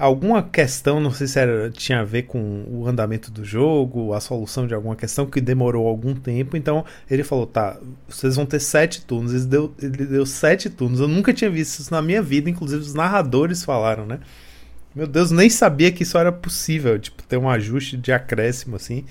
[0.00, 4.20] alguma questão, não sei se era, tinha a ver com o andamento do jogo, a
[4.20, 6.56] solução de alguma questão que demorou algum tempo.
[6.56, 7.78] Então ele falou: tá,
[8.08, 9.34] vocês vão ter sete turnos.
[9.34, 11.00] Ele deu, ele deu sete turnos.
[11.00, 14.20] Eu nunca tinha visto isso na minha vida, inclusive os narradores falaram, né?
[14.94, 19.04] Meu Deus, nem sabia que isso era possível, tipo, ter um ajuste de acréscimo assim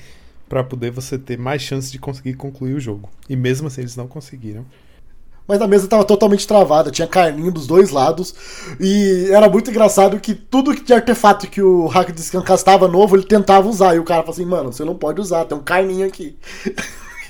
[0.49, 3.09] para poder você ter mais chances de conseguir concluir o jogo.
[3.29, 4.65] E mesmo assim eles não conseguiram.
[5.49, 8.35] Mas a mesa estava totalmente travada, tinha carninho dos dois lados.
[8.79, 13.15] E era muito engraçado que tudo de artefato que o hack de Scan castava novo,
[13.15, 13.95] ele tentava usar.
[13.95, 16.37] E o cara falou assim, mano, você não pode usar, tem um carninho aqui.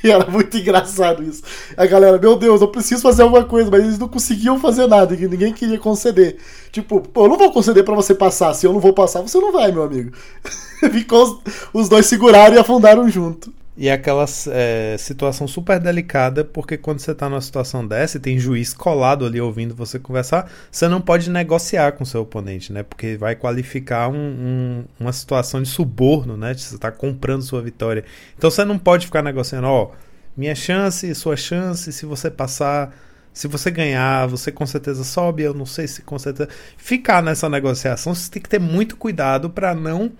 [0.01, 1.43] E era muito engraçado isso.
[1.75, 5.13] A galera, meu Deus, eu preciso fazer alguma coisa, mas eles não conseguiam fazer nada,
[5.13, 6.37] que ninguém queria conceder.
[6.71, 8.53] Tipo, eu não vou conceder para você passar.
[8.53, 10.13] Se eu não vou passar, você não vai, meu amigo.
[10.89, 13.53] Ficou os, os dois seguraram e afundaram junto.
[13.79, 18.19] E é aquela é, situação super delicada, porque quando você está numa situação dessa e
[18.19, 22.83] tem juiz colado ali ouvindo você conversar, você não pode negociar com seu oponente, né?
[22.83, 26.53] Porque vai qualificar um, um, uma situação de suborno, né?
[26.53, 28.03] Você está comprando sua vitória.
[28.37, 29.91] Então você não pode ficar negociando, ó,
[30.35, 32.93] minha chance, sua chance, se você passar.
[33.31, 35.43] Se você ganhar, você com certeza sobe.
[35.43, 36.49] Eu não sei se com certeza.
[36.75, 40.11] Ficar nessa negociação, você tem que ter muito cuidado para não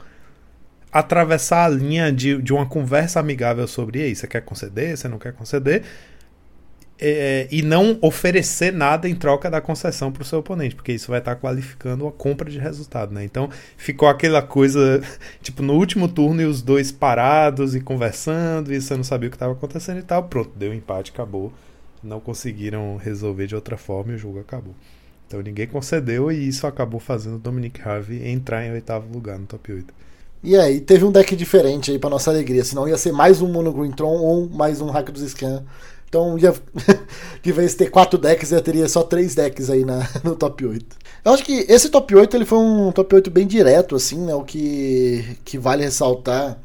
[0.92, 4.22] atravessar a linha de, de uma conversa amigável sobre isso.
[4.22, 5.84] Você quer conceder, você não quer conceder.
[7.02, 11.10] É, e não oferecer nada em troca da concessão para o seu oponente, porque isso
[11.10, 13.24] vai estar tá qualificando a compra de resultado, né?
[13.24, 15.02] Então ficou aquela coisa,
[15.42, 19.32] tipo, no último turno e os dois parados e conversando, e você não sabia o
[19.32, 20.24] que estava acontecendo e tal.
[20.24, 21.54] Pronto, deu empate, acabou.
[22.04, 24.76] Não conseguiram resolver de outra forma e o jogo acabou.
[25.26, 29.46] Então ninguém concedeu e isso acabou fazendo o Dominic Harvey entrar em oitavo lugar no
[29.46, 29.94] top 8.
[30.42, 32.64] E aí, teve um deck diferente aí pra nossa alegria.
[32.64, 35.64] Senão ia ser mais um Mono Green Tron ou mais um Hack dos Scan
[36.08, 36.54] Então, ia,
[37.44, 40.96] de vez ter quatro decks, eu teria só três decks aí na, no top 8.
[41.26, 44.34] Eu acho que esse top 8 ele foi um top 8 bem direto, assim, né?
[44.34, 46.58] O que, que vale ressaltar.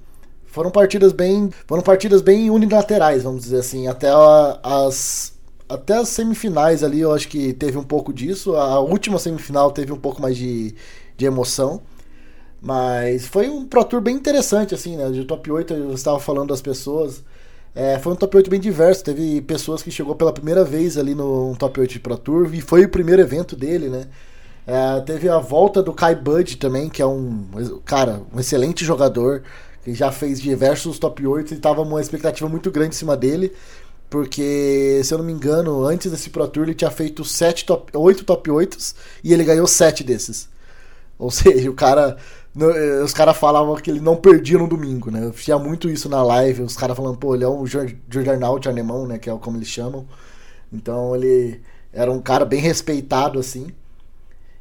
[0.47, 1.51] Foram partidas bem.
[1.67, 3.89] Foram partidas bem unilaterais, vamos dizer assim.
[3.89, 5.35] Até a, as.
[5.69, 8.55] Até as semifinais ali, eu acho que teve um pouco disso.
[8.55, 10.75] A última semifinal teve um pouco mais de,
[11.17, 11.83] de emoção.
[12.65, 15.11] Mas foi um Pro Tour bem interessante, assim, né?
[15.11, 17.23] De top 8 eu estava falando das pessoas.
[17.75, 19.05] É, foi um top 8 bem diverso.
[19.05, 22.63] Teve pessoas que chegou pela primeira vez ali no top 8 de Pro Tour e
[22.63, 24.07] foi o primeiro evento dele, né?
[24.67, 27.47] É, teve a volta do Kai Bud também, que é um
[27.85, 29.43] cara, um excelente jogador,
[29.85, 33.53] que já fez diversos top 8 e tava uma expectativa muito grande em cima dele.
[34.09, 37.95] Porque, se eu não me engano, antes desse Pro Tour ele tinha feito sete top,
[37.95, 38.79] 8 top 8
[39.23, 40.49] e ele ganhou 7 desses.
[41.19, 42.17] Ou seja, o cara
[42.57, 45.25] eh, os caras falavam que ele não perdia no domingo, né?
[45.25, 49.07] Eu tinha muito isso na live, os caras falando, pô, ele é um Jordarnaut alemão,
[49.07, 49.19] né?
[49.19, 50.07] Que é como eles chamam.
[50.73, 51.61] Então ele
[51.93, 53.69] era um cara bem respeitado, assim.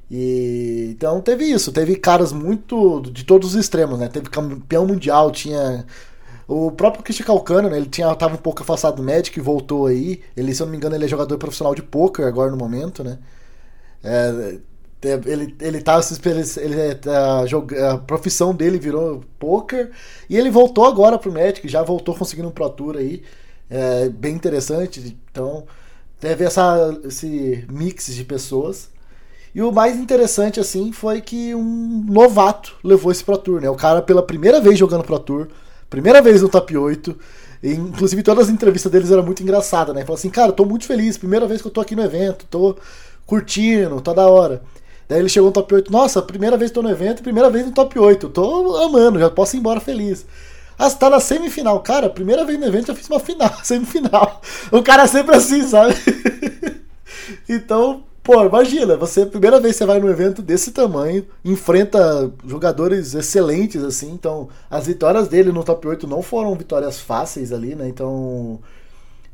[0.09, 4.07] E então teve isso, teve caras muito de todos os extremos, né?
[4.07, 5.85] Teve campeão mundial, tinha
[6.47, 7.77] o próprio Christian Calcano, né?
[7.77, 10.21] Ele tinha tava um pouco afastado do Magic e voltou aí.
[10.35, 13.03] Ele, se eu não me engano, ele é jogador profissional de poker agora no momento,
[13.03, 13.19] né?
[14.03, 14.59] É,
[15.03, 15.99] ele, ele tá
[16.57, 19.91] ele, a, tá a profissão dele virou poker
[20.29, 23.23] e ele voltou agora pro Magic, já voltou conseguindo um Pro Tour aí,
[23.69, 25.17] é, bem interessante.
[25.31, 25.65] Então,
[26.19, 28.89] teve essa, esse mix de pessoas.
[29.53, 33.69] E o mais interessante assim foi que um novato levou esse Pro Tour, né?
[33.69, 35.47] O cara pela primeira vez jogando Pro Tour,
[35.89, 37.15] primeira vez no top 8.
[37.61, 40.01] E, inclusive todas as entrevistas deles eram muito engraçadas, né?
[40.01, 42.75] Falou assim, cara, tô muito feliz, primeira vez que eu tô aqui no evento, tô
[43.25, 44.61] curtindo, tá da hora.
[45.07, 45.91] Daí ele chegou no top 8.
[45.91, 48.29] Nossa, primeira vez que tô no evento, primeira vez no top 8.
[48.29, 50.25] Tô amando, já posso ir embora feliz.
[50.77, 51.79] Ah, você tá na semifinal.
[51.81, 54.41] Cara, primeira vez no evento já fiz uma final, semifinal.
[54.71, 55.95] O cara é sempre assim, sabe?
[57.47, 63.13] então, pô, imagina, você, primeira vez que você vai num evento desse tamanho, enfrenta jogadores
[63.13, 64.11] excelentes, assim.
[64.11, 67.87] Então, as vitórias dele no top 8 não foram vitórias fáceis ali, né?
[67.87, 68.59] Então.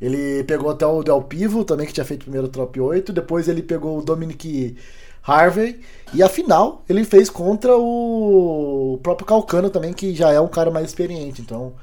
[0.01, 3.11] Ele pegou até o Del Pivo também, que tinha feito primeiro top 8.
[3.11, 4.77] Depois ele pegou o Dominic
[5.23, 5.81] Harvey.
[6.13, 10.71] E a final ele fez contra o próprio Calcano também, que já é um cara
[10.71, 11.41] mais experiente.
[11.41, 11.73] Então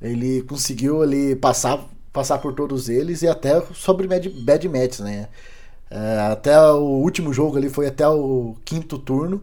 [0.00, 1.80] ele conseguiu ali passar,
[2.12, 5.28] passar por todos eles e até sobre bad, bad match, né?
[5.90, 9.42] É, até o último jogo ali foi até o quinto turno.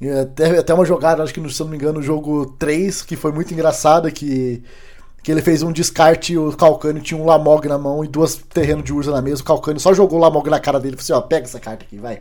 [0.00, 3.16] E até, até uma jogada, acho que se não me engano, o jogo 3, que
[3.16, 4.62] foi muito engraçada, que
[5.26, 8.84] que ele fez um descarte o Calcânio tinha um Lamog na mão e duas terrenos
[8.84, 9.42] de Urza na mesa.
[9.42, 11.58] O Calcânio só jogou o Lamog na cara dele e falou assim: ó, pega essa
[11.58, 12.20] carta aqui, vai.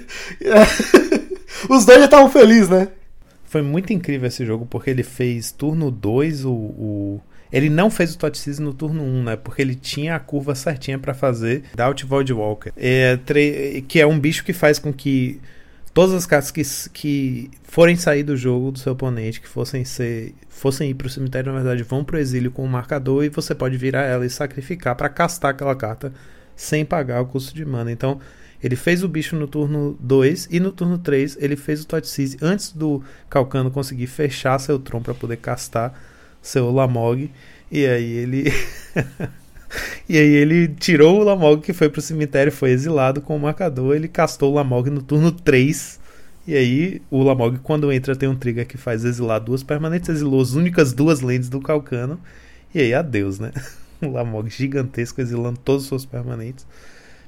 [1.68, 2.88] Os dois já estavam felizes, né?
[3.44, 7.20] Foi muito incrível esse jogo porque ele fez turno 2 o, o.
[7.52, 9.36] Ele não fez o Totsiz no turno 1, um, né?
[9.36, 12.72] Porque ele tinha a curva certinha para fazer Doubt Void Walker.
[12.78, 13.18] É,
[13.86, 15.38] que é um bicho que faz com que
[15.94, 16.62] todas as cartas que,
[16.92, 21.10] que forem sair do jogo do seu oponente, que fossem ser fossem ir para o
[21.10, 24.26] cemitério, na verdade, vão para o exílio com o marcador e você pode virar ela
[24.26, 26.12] e sacrificar para castar aquela carta
[26.56, 27.90] sem pagar o custo de mana.
[27.90, 28.20] Então,
[28.62, 32.38] ele fez o bicho no turno 2 e no turno 3 ele fez o Totseize
[32.40, 35.92] antes do Calcano conseguir fechar seu Tron para poder castar
[36.40, 37.30] seu Lamog.
[37.70, 38.44] E aí ele
[40.08, 43.96] E aí ele tirou o Lamog que foi pro cemitério, foi exilado com o marcador,
[43.96, 45.98] ele castou o Lamog no turno 3.
[46.46, 50.42] E aí o Lamog, quando entra, tem um trigger que faz exilar duas permanentes, exilou
[50.42, 52.20] as únicas duas lentes do Calcano.
[52.74, 53.52] E aí, adeus, né?
[54.02, 56.66] O Lamog gigantesco exilando todos os seus permanentes.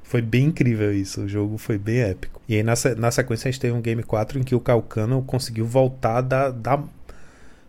[0.03, 2.41] Foi bem incrível isso, o jogo foi bem épico.
[2.49, 5.23] E aí na, na sequência a gente teve um Game 4 em que o Calcano
[5.23, 6.83] conseguiu voltar da, da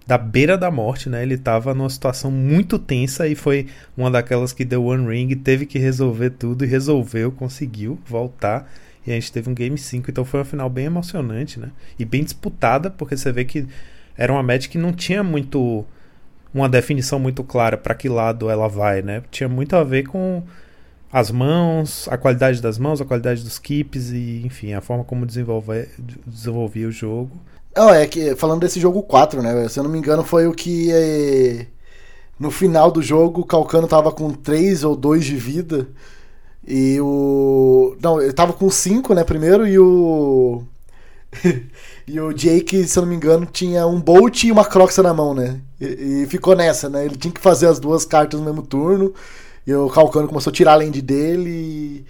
[0.07, 1.21] da beira da morte, né?
[1.21, 5.65] Ele estava numa situação muito tensa e foi uma daquelas que deu One Ring, teve
[5.65, 8.71] que resolver tudo e resolveu, conseguiu voltar.
[9.05, 11.71] E a gente teve um Game 5, então foi uma final bem emocionante, né?
[11.99, 13.67] E bem disputada, porque você vê que
[14.17, 15.85] era uma match que não tinha muito
[16.53, 19.21] uma definição muito clara para que lado ela vai, né?
[19.29, 20.41] Tinha muito a ver com
[21.11, 25.25] as mãos, a qualidade das mãos, a qualidade dos keeps e, enfim, a forma como
[25.25, 27.37] desenvolvia o jogo.
[27.79, 29.67] Oh, é que falando desse jogo 4, né?
[29.69, 31.67] Se eu não me engano, foi o que é,
[32.39, 35.87] no final do jogo o Calcano tava com 3 ou 2 de vida.
[36.67, 37.95] E o.
[38.01, 39.23] Não, ele tava com 5, né?
[39.23, 40.63] Primeiro, e o.
[42.07, 45.13] e o Jake, se eu não me engano, tinha um Bolt e uma Croxa na
[45.13, 45.59] mão, né?
[45.79, 47.05] E, e, ficou nessa, né?
[47.05, 49.13] Ele tinha que fazer as duas cartas no mesmo turno.
[49.65, 51.49] E o Calcano começou a tirar a land dele.
[51.49, 52.05] E,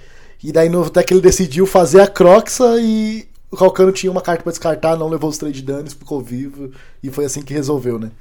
[0.50, 4.22] e daí no, até que ele decidiu fazer a Croxa e o Calcano tinha uma
[4.22, 6.72] carta para descartar, não levou os três de dano, ficou vivo.
[7.02, 8.12] E foi assim que resolveu, né?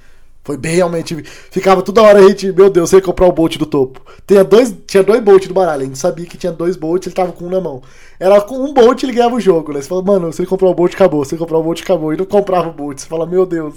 [0.46, 1.16] Foi bem realmente.
[1.50, 4.00] Ficava toda hora a gente, meu Deus, ia comprar o Bolt do topo.
[4.24, 7.14] Tinha dois, tinha dois Bolt do baralho, a gente sabia que tinha dois Bolt, ele
[7.16, 7.82] tava com um na mão.
[8.20, 9.82] Era com um Bolt ele ganhava o jogo, né?
[9.82, 12.14] Você fala, mano, você comprar o Bolt acabou, você comprar o Bolt acabou.
[12.14, 12.98] E não comprava o Bolt.
[12.98, 13.74] Você fala, meu Deus.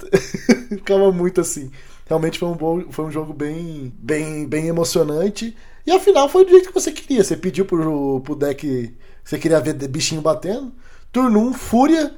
[0.70, 1.70] Ficava muito assim.
[2.06, 5.54] Realmente foi um, bom, foi um jogo bem, bem, bem emocionante.
[5.86, 7.22] E afinal foi do jeito que você queria.
[7.22, 8.94] Você pediu pro, pro deck.
[9.28, 10.72] Você queria ver bichinho batendo.
[11.12, 12.14] Turno 1, Fúria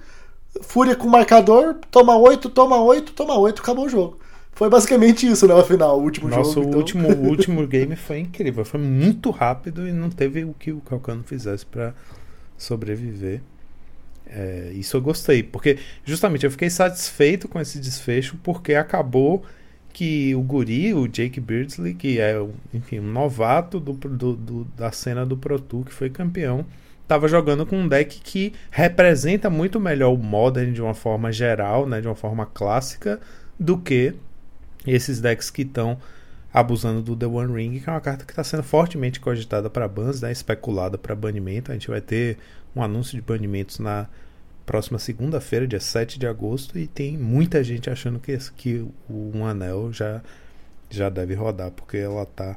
[0.63, 4.21] Fúria com marcador, toma 8, toma 8, toma 8, acabou o jogo.
[4.53, 5.59] Foi basicamente isso, né?
[5.59, 6.67] Afinal, o último Nossa, jogo.
[6.67, 8.65] Nossa, o último, o último game foi incrível.
[8.65, 11.95] Foi muito rápido e não teve o que o Calcano fizesse para
[12.57, 13.41] sobreviver.
[14.29, 19.43] É, isso eu gostei, porque justamente eu fiquei satisfeito com esse desfecho, porque acabou
[19.93, 22.37] que o Guri, o Jake Beardsley, que é
[22.73, 26.65] enfim, um novato do, do, do da cena do Pro Tour, que foi campeão,
[27.11, 31.85] estava jogando com um deck que representa muito melhor o Modern de uma forma geral,
[31.85, 33.19] né, de uma forma clássica,
[33.59, 34.15] do que
[34.87, 35.99] esses decks que estão
[36.55, 39.89] abusando do The One Ring, que é uma carta que está sendo fortemente cogitada para
[39.89, 41.73] bans, né, especulada para banimento.
[41.73, 42.39] A gente vai ter
[42.77, 44.07] um anúncio de banimentos na
[44.65, 49.45] próxima segunda-feira, dia 7 de agosto, e tem muita gente achando que, que o Um
[49.45, 50.23] Anel já,
[50.89, 52.57] já deve rodar, porque ela está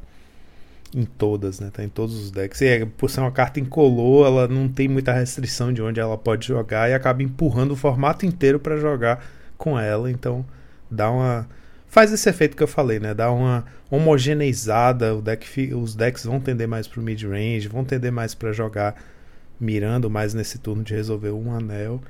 [0.96, 1.70] em todas, né?
[1.72, 2.62] Tá em todos os decks.
[2.62, 6.18] E é, por ser uma carta incolor, ela não tem muita restrição de onde ela
[6.18, 9.24] pode jogar e acaba empurrando o formato inteiro para jogar
[9.58, 10.10] com ela.
[10.10, 10.46] Então
[10.90, 11.48] dá uma.
[11.88, 13.14] Faz esse efeito que eu falei, né?
[13.14, 15.16] Dá uma homogeneizada.
[15.16, 18.96] O deck, os decks vão tender mais pro mid-range, vão tender mais para jogar
[19.60, 22.02] mirando mais nesse turno de resolver um anel.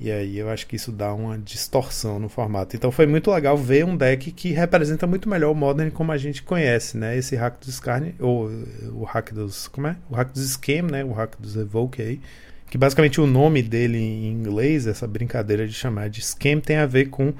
[0.00, 2.74] E aí eu acho que isso dá uma distorção no formato.
[2.74, 6.16] Então foi muito legal ver um deck que representa muito melhor o Modern como a
[6.16, 7.18] gente conhece, né?
[7.18, 8.50] Esse hack dos Skarne, ou
[8.94, 9.68] o hack dos.
[9.68, 9.96] Como é?
[10.08, 11.04] O hack dos Scam, né?
[11.04, 12.18] O hack dos Evoke aí.
[12.70, 16.86] Que basicamente o nome dele em inglês, essa brincadeira de chamar de Scam, tem a
[16.86, 17.34] ver com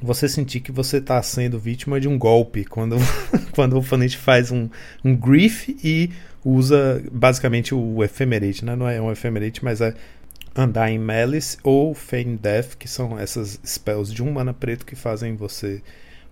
[0.00, 2.64] você sentir que você está sendo vítima de um golpe.
[2.64, 2.98] Quando,
[3.50, 4.68] quando o oponente faz um,
[5.04, 6.10] um grief e
[6.44, 8.76] usa basicamente o Ephemerate, né?
[8.76, 9.92] Não é um Ephemerate, mas é
[10.58, 14.96] andar em Malice ou Feign Death, que são essas spells de um mana preto que
[14.96, 15.80] fazem você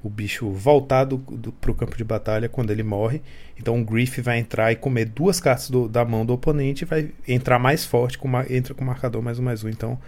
[0.03, 3.23] o bicho voltar do, do, pro campo de batalha quando ele morre.
[3.57, 6.87] Então o Grief vai entrar e comer duas cartas do, da mão do oponente e
[6.87, 9.69] vai entrar mais forte, com entra com o marcador mais um mais um.
[9.69, 9.99] Então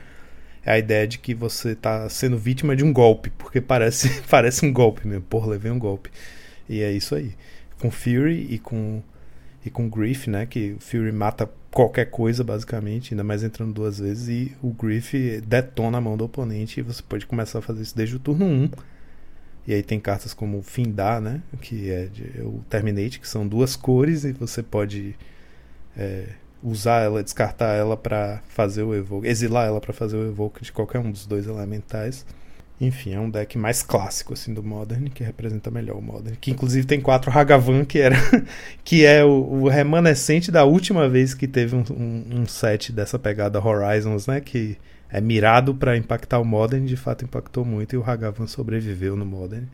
[0.64, 4.66] é a ideia de que você está sendo vítima de um golpe, porque parece, parece
[4.66, 5.22] um golpe mesmo.
[5.22, 6.10] Porra, levei um golpe.
[6.68, 7.34] E é isso aí.
[7.80, 9.00] Com Fury e com,
[9.64, 10.46] e com Grief, né?
[10.46, 15.40] Que o Fury mata qualquer coisa, basicamente, ainda mais entrando duas vezes, e o Griff
[15.42, 18.44] detona a mão do oponente e você pode começar a fazer isso desde o turno
[18.44, 18.70] 1.
[19.66, 21.42] E aí tem cartas como Findar, né?
[21.60, 25.14] Que é, de, é o Terminate, que são duas cores, e você pode
[25.96, 26.26] é,
[26.62, 30.72] usar ela, descartar ela para fazer o Evoke, exilar ela para fazer o Evoke de
[30.72, 32.24] qualquer um dos dois elementais.
[32.80, 36.36] Enfim, é um deck mais clássico assim do Modern, que representa melhor o Modern.
[36.40, 38.16] Que inclusive tem quatro Hagavan, que era
[38.84, 43.18] que é o, o, remanescente da última vez que teve um, um, um, set dessa
[43.18, 44.40] pegada Horizons, né?
[44.40, 44.76] Que
[45.10, 49.26] é mirado para impactar o Modern, de fato impactou muito, e o Hagavan sobreviveu no
[49.26, 49.66] Modern.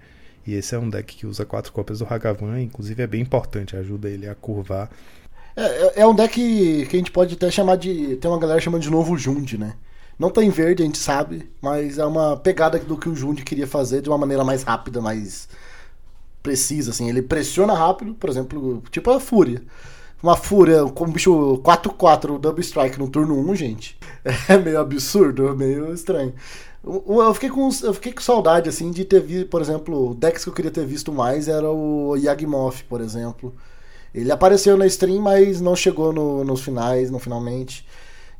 [0.47, 3.77] E esse é um deck que usa quatro cópias do Hagavan, inclusive é bem importante,
[3.77, 4.91] ajuda ele a curvar.
[5.57, 6.35] É, é, é um deck
[6.87, 8.17] que a gente pode até chamar de.
[8.17, 9.75] Tem uma galera chamando de novo Jund, né?
[10.19, 13.67] Não tem verde, a gente sabe, mas é uma pegada do que o Jundi queria
[13.67, 15.49] fazer de uma maneira mais rápida, mais
[16.43, 17.09] precisa, assim.
[17.09, 19.63] Ele pressiona rápido, por exemplo, tipo a Fúria.
[20.23, 23.99] Uma Fúria com um bicho 4-4 Double Strike no turno 1, gente.
[24.49, 26.33] É meio absurdo, meio estranho.
[26.83, 30.51] Eu fiquei, com, eu fiquei com saudade, assim, de ter visto, por exemplo, decks que
[30.51, 33.55] eu queria ter visto mais era o Yagmoth, por exemplo.
[34.15, 37.87] Ele apareceu na stream, mas não chegou no, nos finais, no finalmente.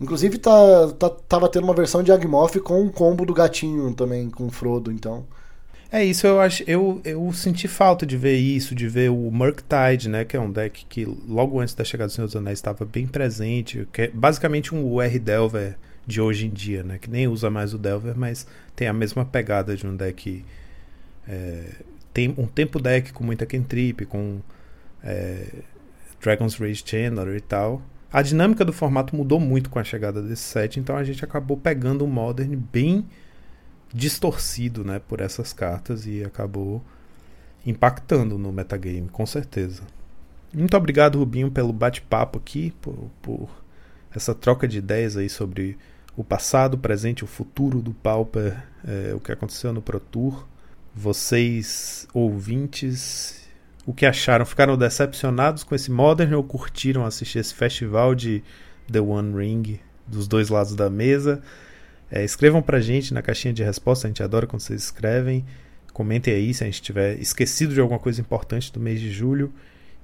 [0.01, 4.29] Inclusive tá, tá, tava tendo uma versão de Agmoth com um combo do gatinho também,
[4.29, 5.25] com o Frodo, então.
[5.91, 10.09] É isso, eu acho, eu, eu senti falta de ver isso, de ver o Murktide,
[10.09, 12.85] né, que é um deck que logo antes da chegada do Senhor dos Anéis estava
[12.85, 17.29] bem presente, que é basicamente um UR Delver de hoje em dia, né, que nem
[17.29, 18.45] usa mais o Delver, mas
[18.75, 20.45] tem a mesma pegada de um deck
[21.29, 21.65] é,
[22.13, 24.41] tem um tempo deck com muita cantrip, com
[25.03, 25.47] é,
[26.21, 27.83] Dragon's Rage Channeler e tal,
[28.15, 31.57] a dinâmica do formato mudou muito com a chegada desse set, então a gente acabou
[31.57, 33.05] pegando um Modern bem
[33.93, 36.81] distorcido né, por essas cartas e acabou
[37.67, 39.83] impactando no metagame, com certeza.
[40.53, 43.51] Muito obrigado, Rubinho, pelo bate-papo aqui, por, por,
[44.15, 45.77] essa troca de ideias aí sobre
[46.17, 50.47] o passado, o presente o futuro do Pauper, é, o que aconteceu no Pro Tour.
[50.95, 53.44] Vocês, ouvintes
[53.87, 54.47] o que acharam?
[54.47, 58.43] Ficaram decepcionados com esse Modern ou curtiram assistir esse festival de
[58.91, 61.43] The One Ring dos dois lados da mesa?
[62.11, 65.45] É, escrevam pra gente na caixinha de resposta, a gente adora quando vocês escrevem.
[65.93, 69.53] Comentem aí se a gente tiver esquecido de alguma coisa importante do mês de julho.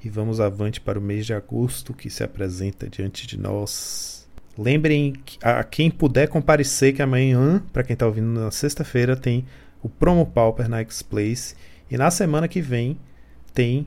[0.03, 4.27] E vamos avante para o mês de agosto que se apresenta diante de nós.
[4.57, 9.45] Lembrem a quem puder comparecer que amanhã, para quem está ouvindo na sexta-feira, tem
[9.83, 11.55] o Promo Pauper na X-Place.
[11.91, 12.99] E na semana que vem
[13.53, 13.87] tem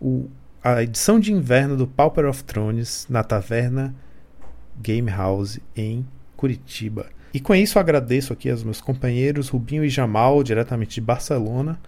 [0.00, 0.28] o,
[0.62, 3.94] a edição de inverno do Pauper of Thrones na Taverna
[4.80, 6.06] Game House em
[6.36, 7.06] Curitiba.
[7.32, 11.78] E com isso agradeço aqui aos meus companheiros Rubinho e Jamal, diretamente de Barcelona.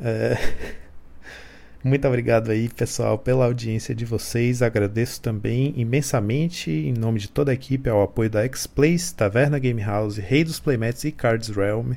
[0.00, 0.36] É...
[1.84, 4.62] Muito obrigado aí, pessoal, pela audiência de vocês.
[4.62, 9.80] Agradeço também imensamente, em nome de toda a equipe, ao apoio da X-Place, Taverna Game
[9.80, 11.92] House, Rei dos Playmats e Cards Realm.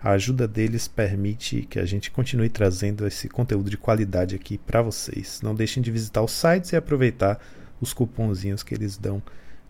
[0.00, 4.82] A ajuda deles permite que a gente continue trazendo esse conteúdo de qualidade aqui para
[4.82, 5.40] vocês.
[5.42, 7.40] Não deixem de visitar os sites e aproveitar
[7.80, 9.22] os cupomzinhos que eles dão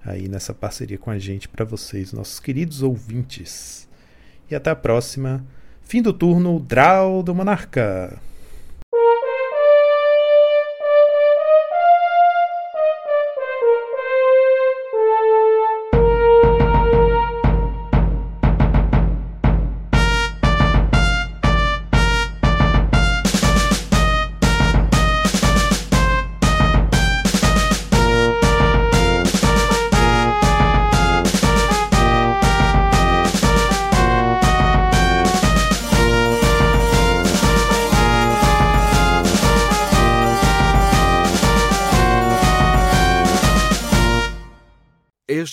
[0.04, 3.88] aí nessa parceria com a gente para vocês, nossos queridos ouvintes.
[4.50, 5.44] E até a próxima.
[5.82, 8.20] Fim do turno, Draw do Monarca.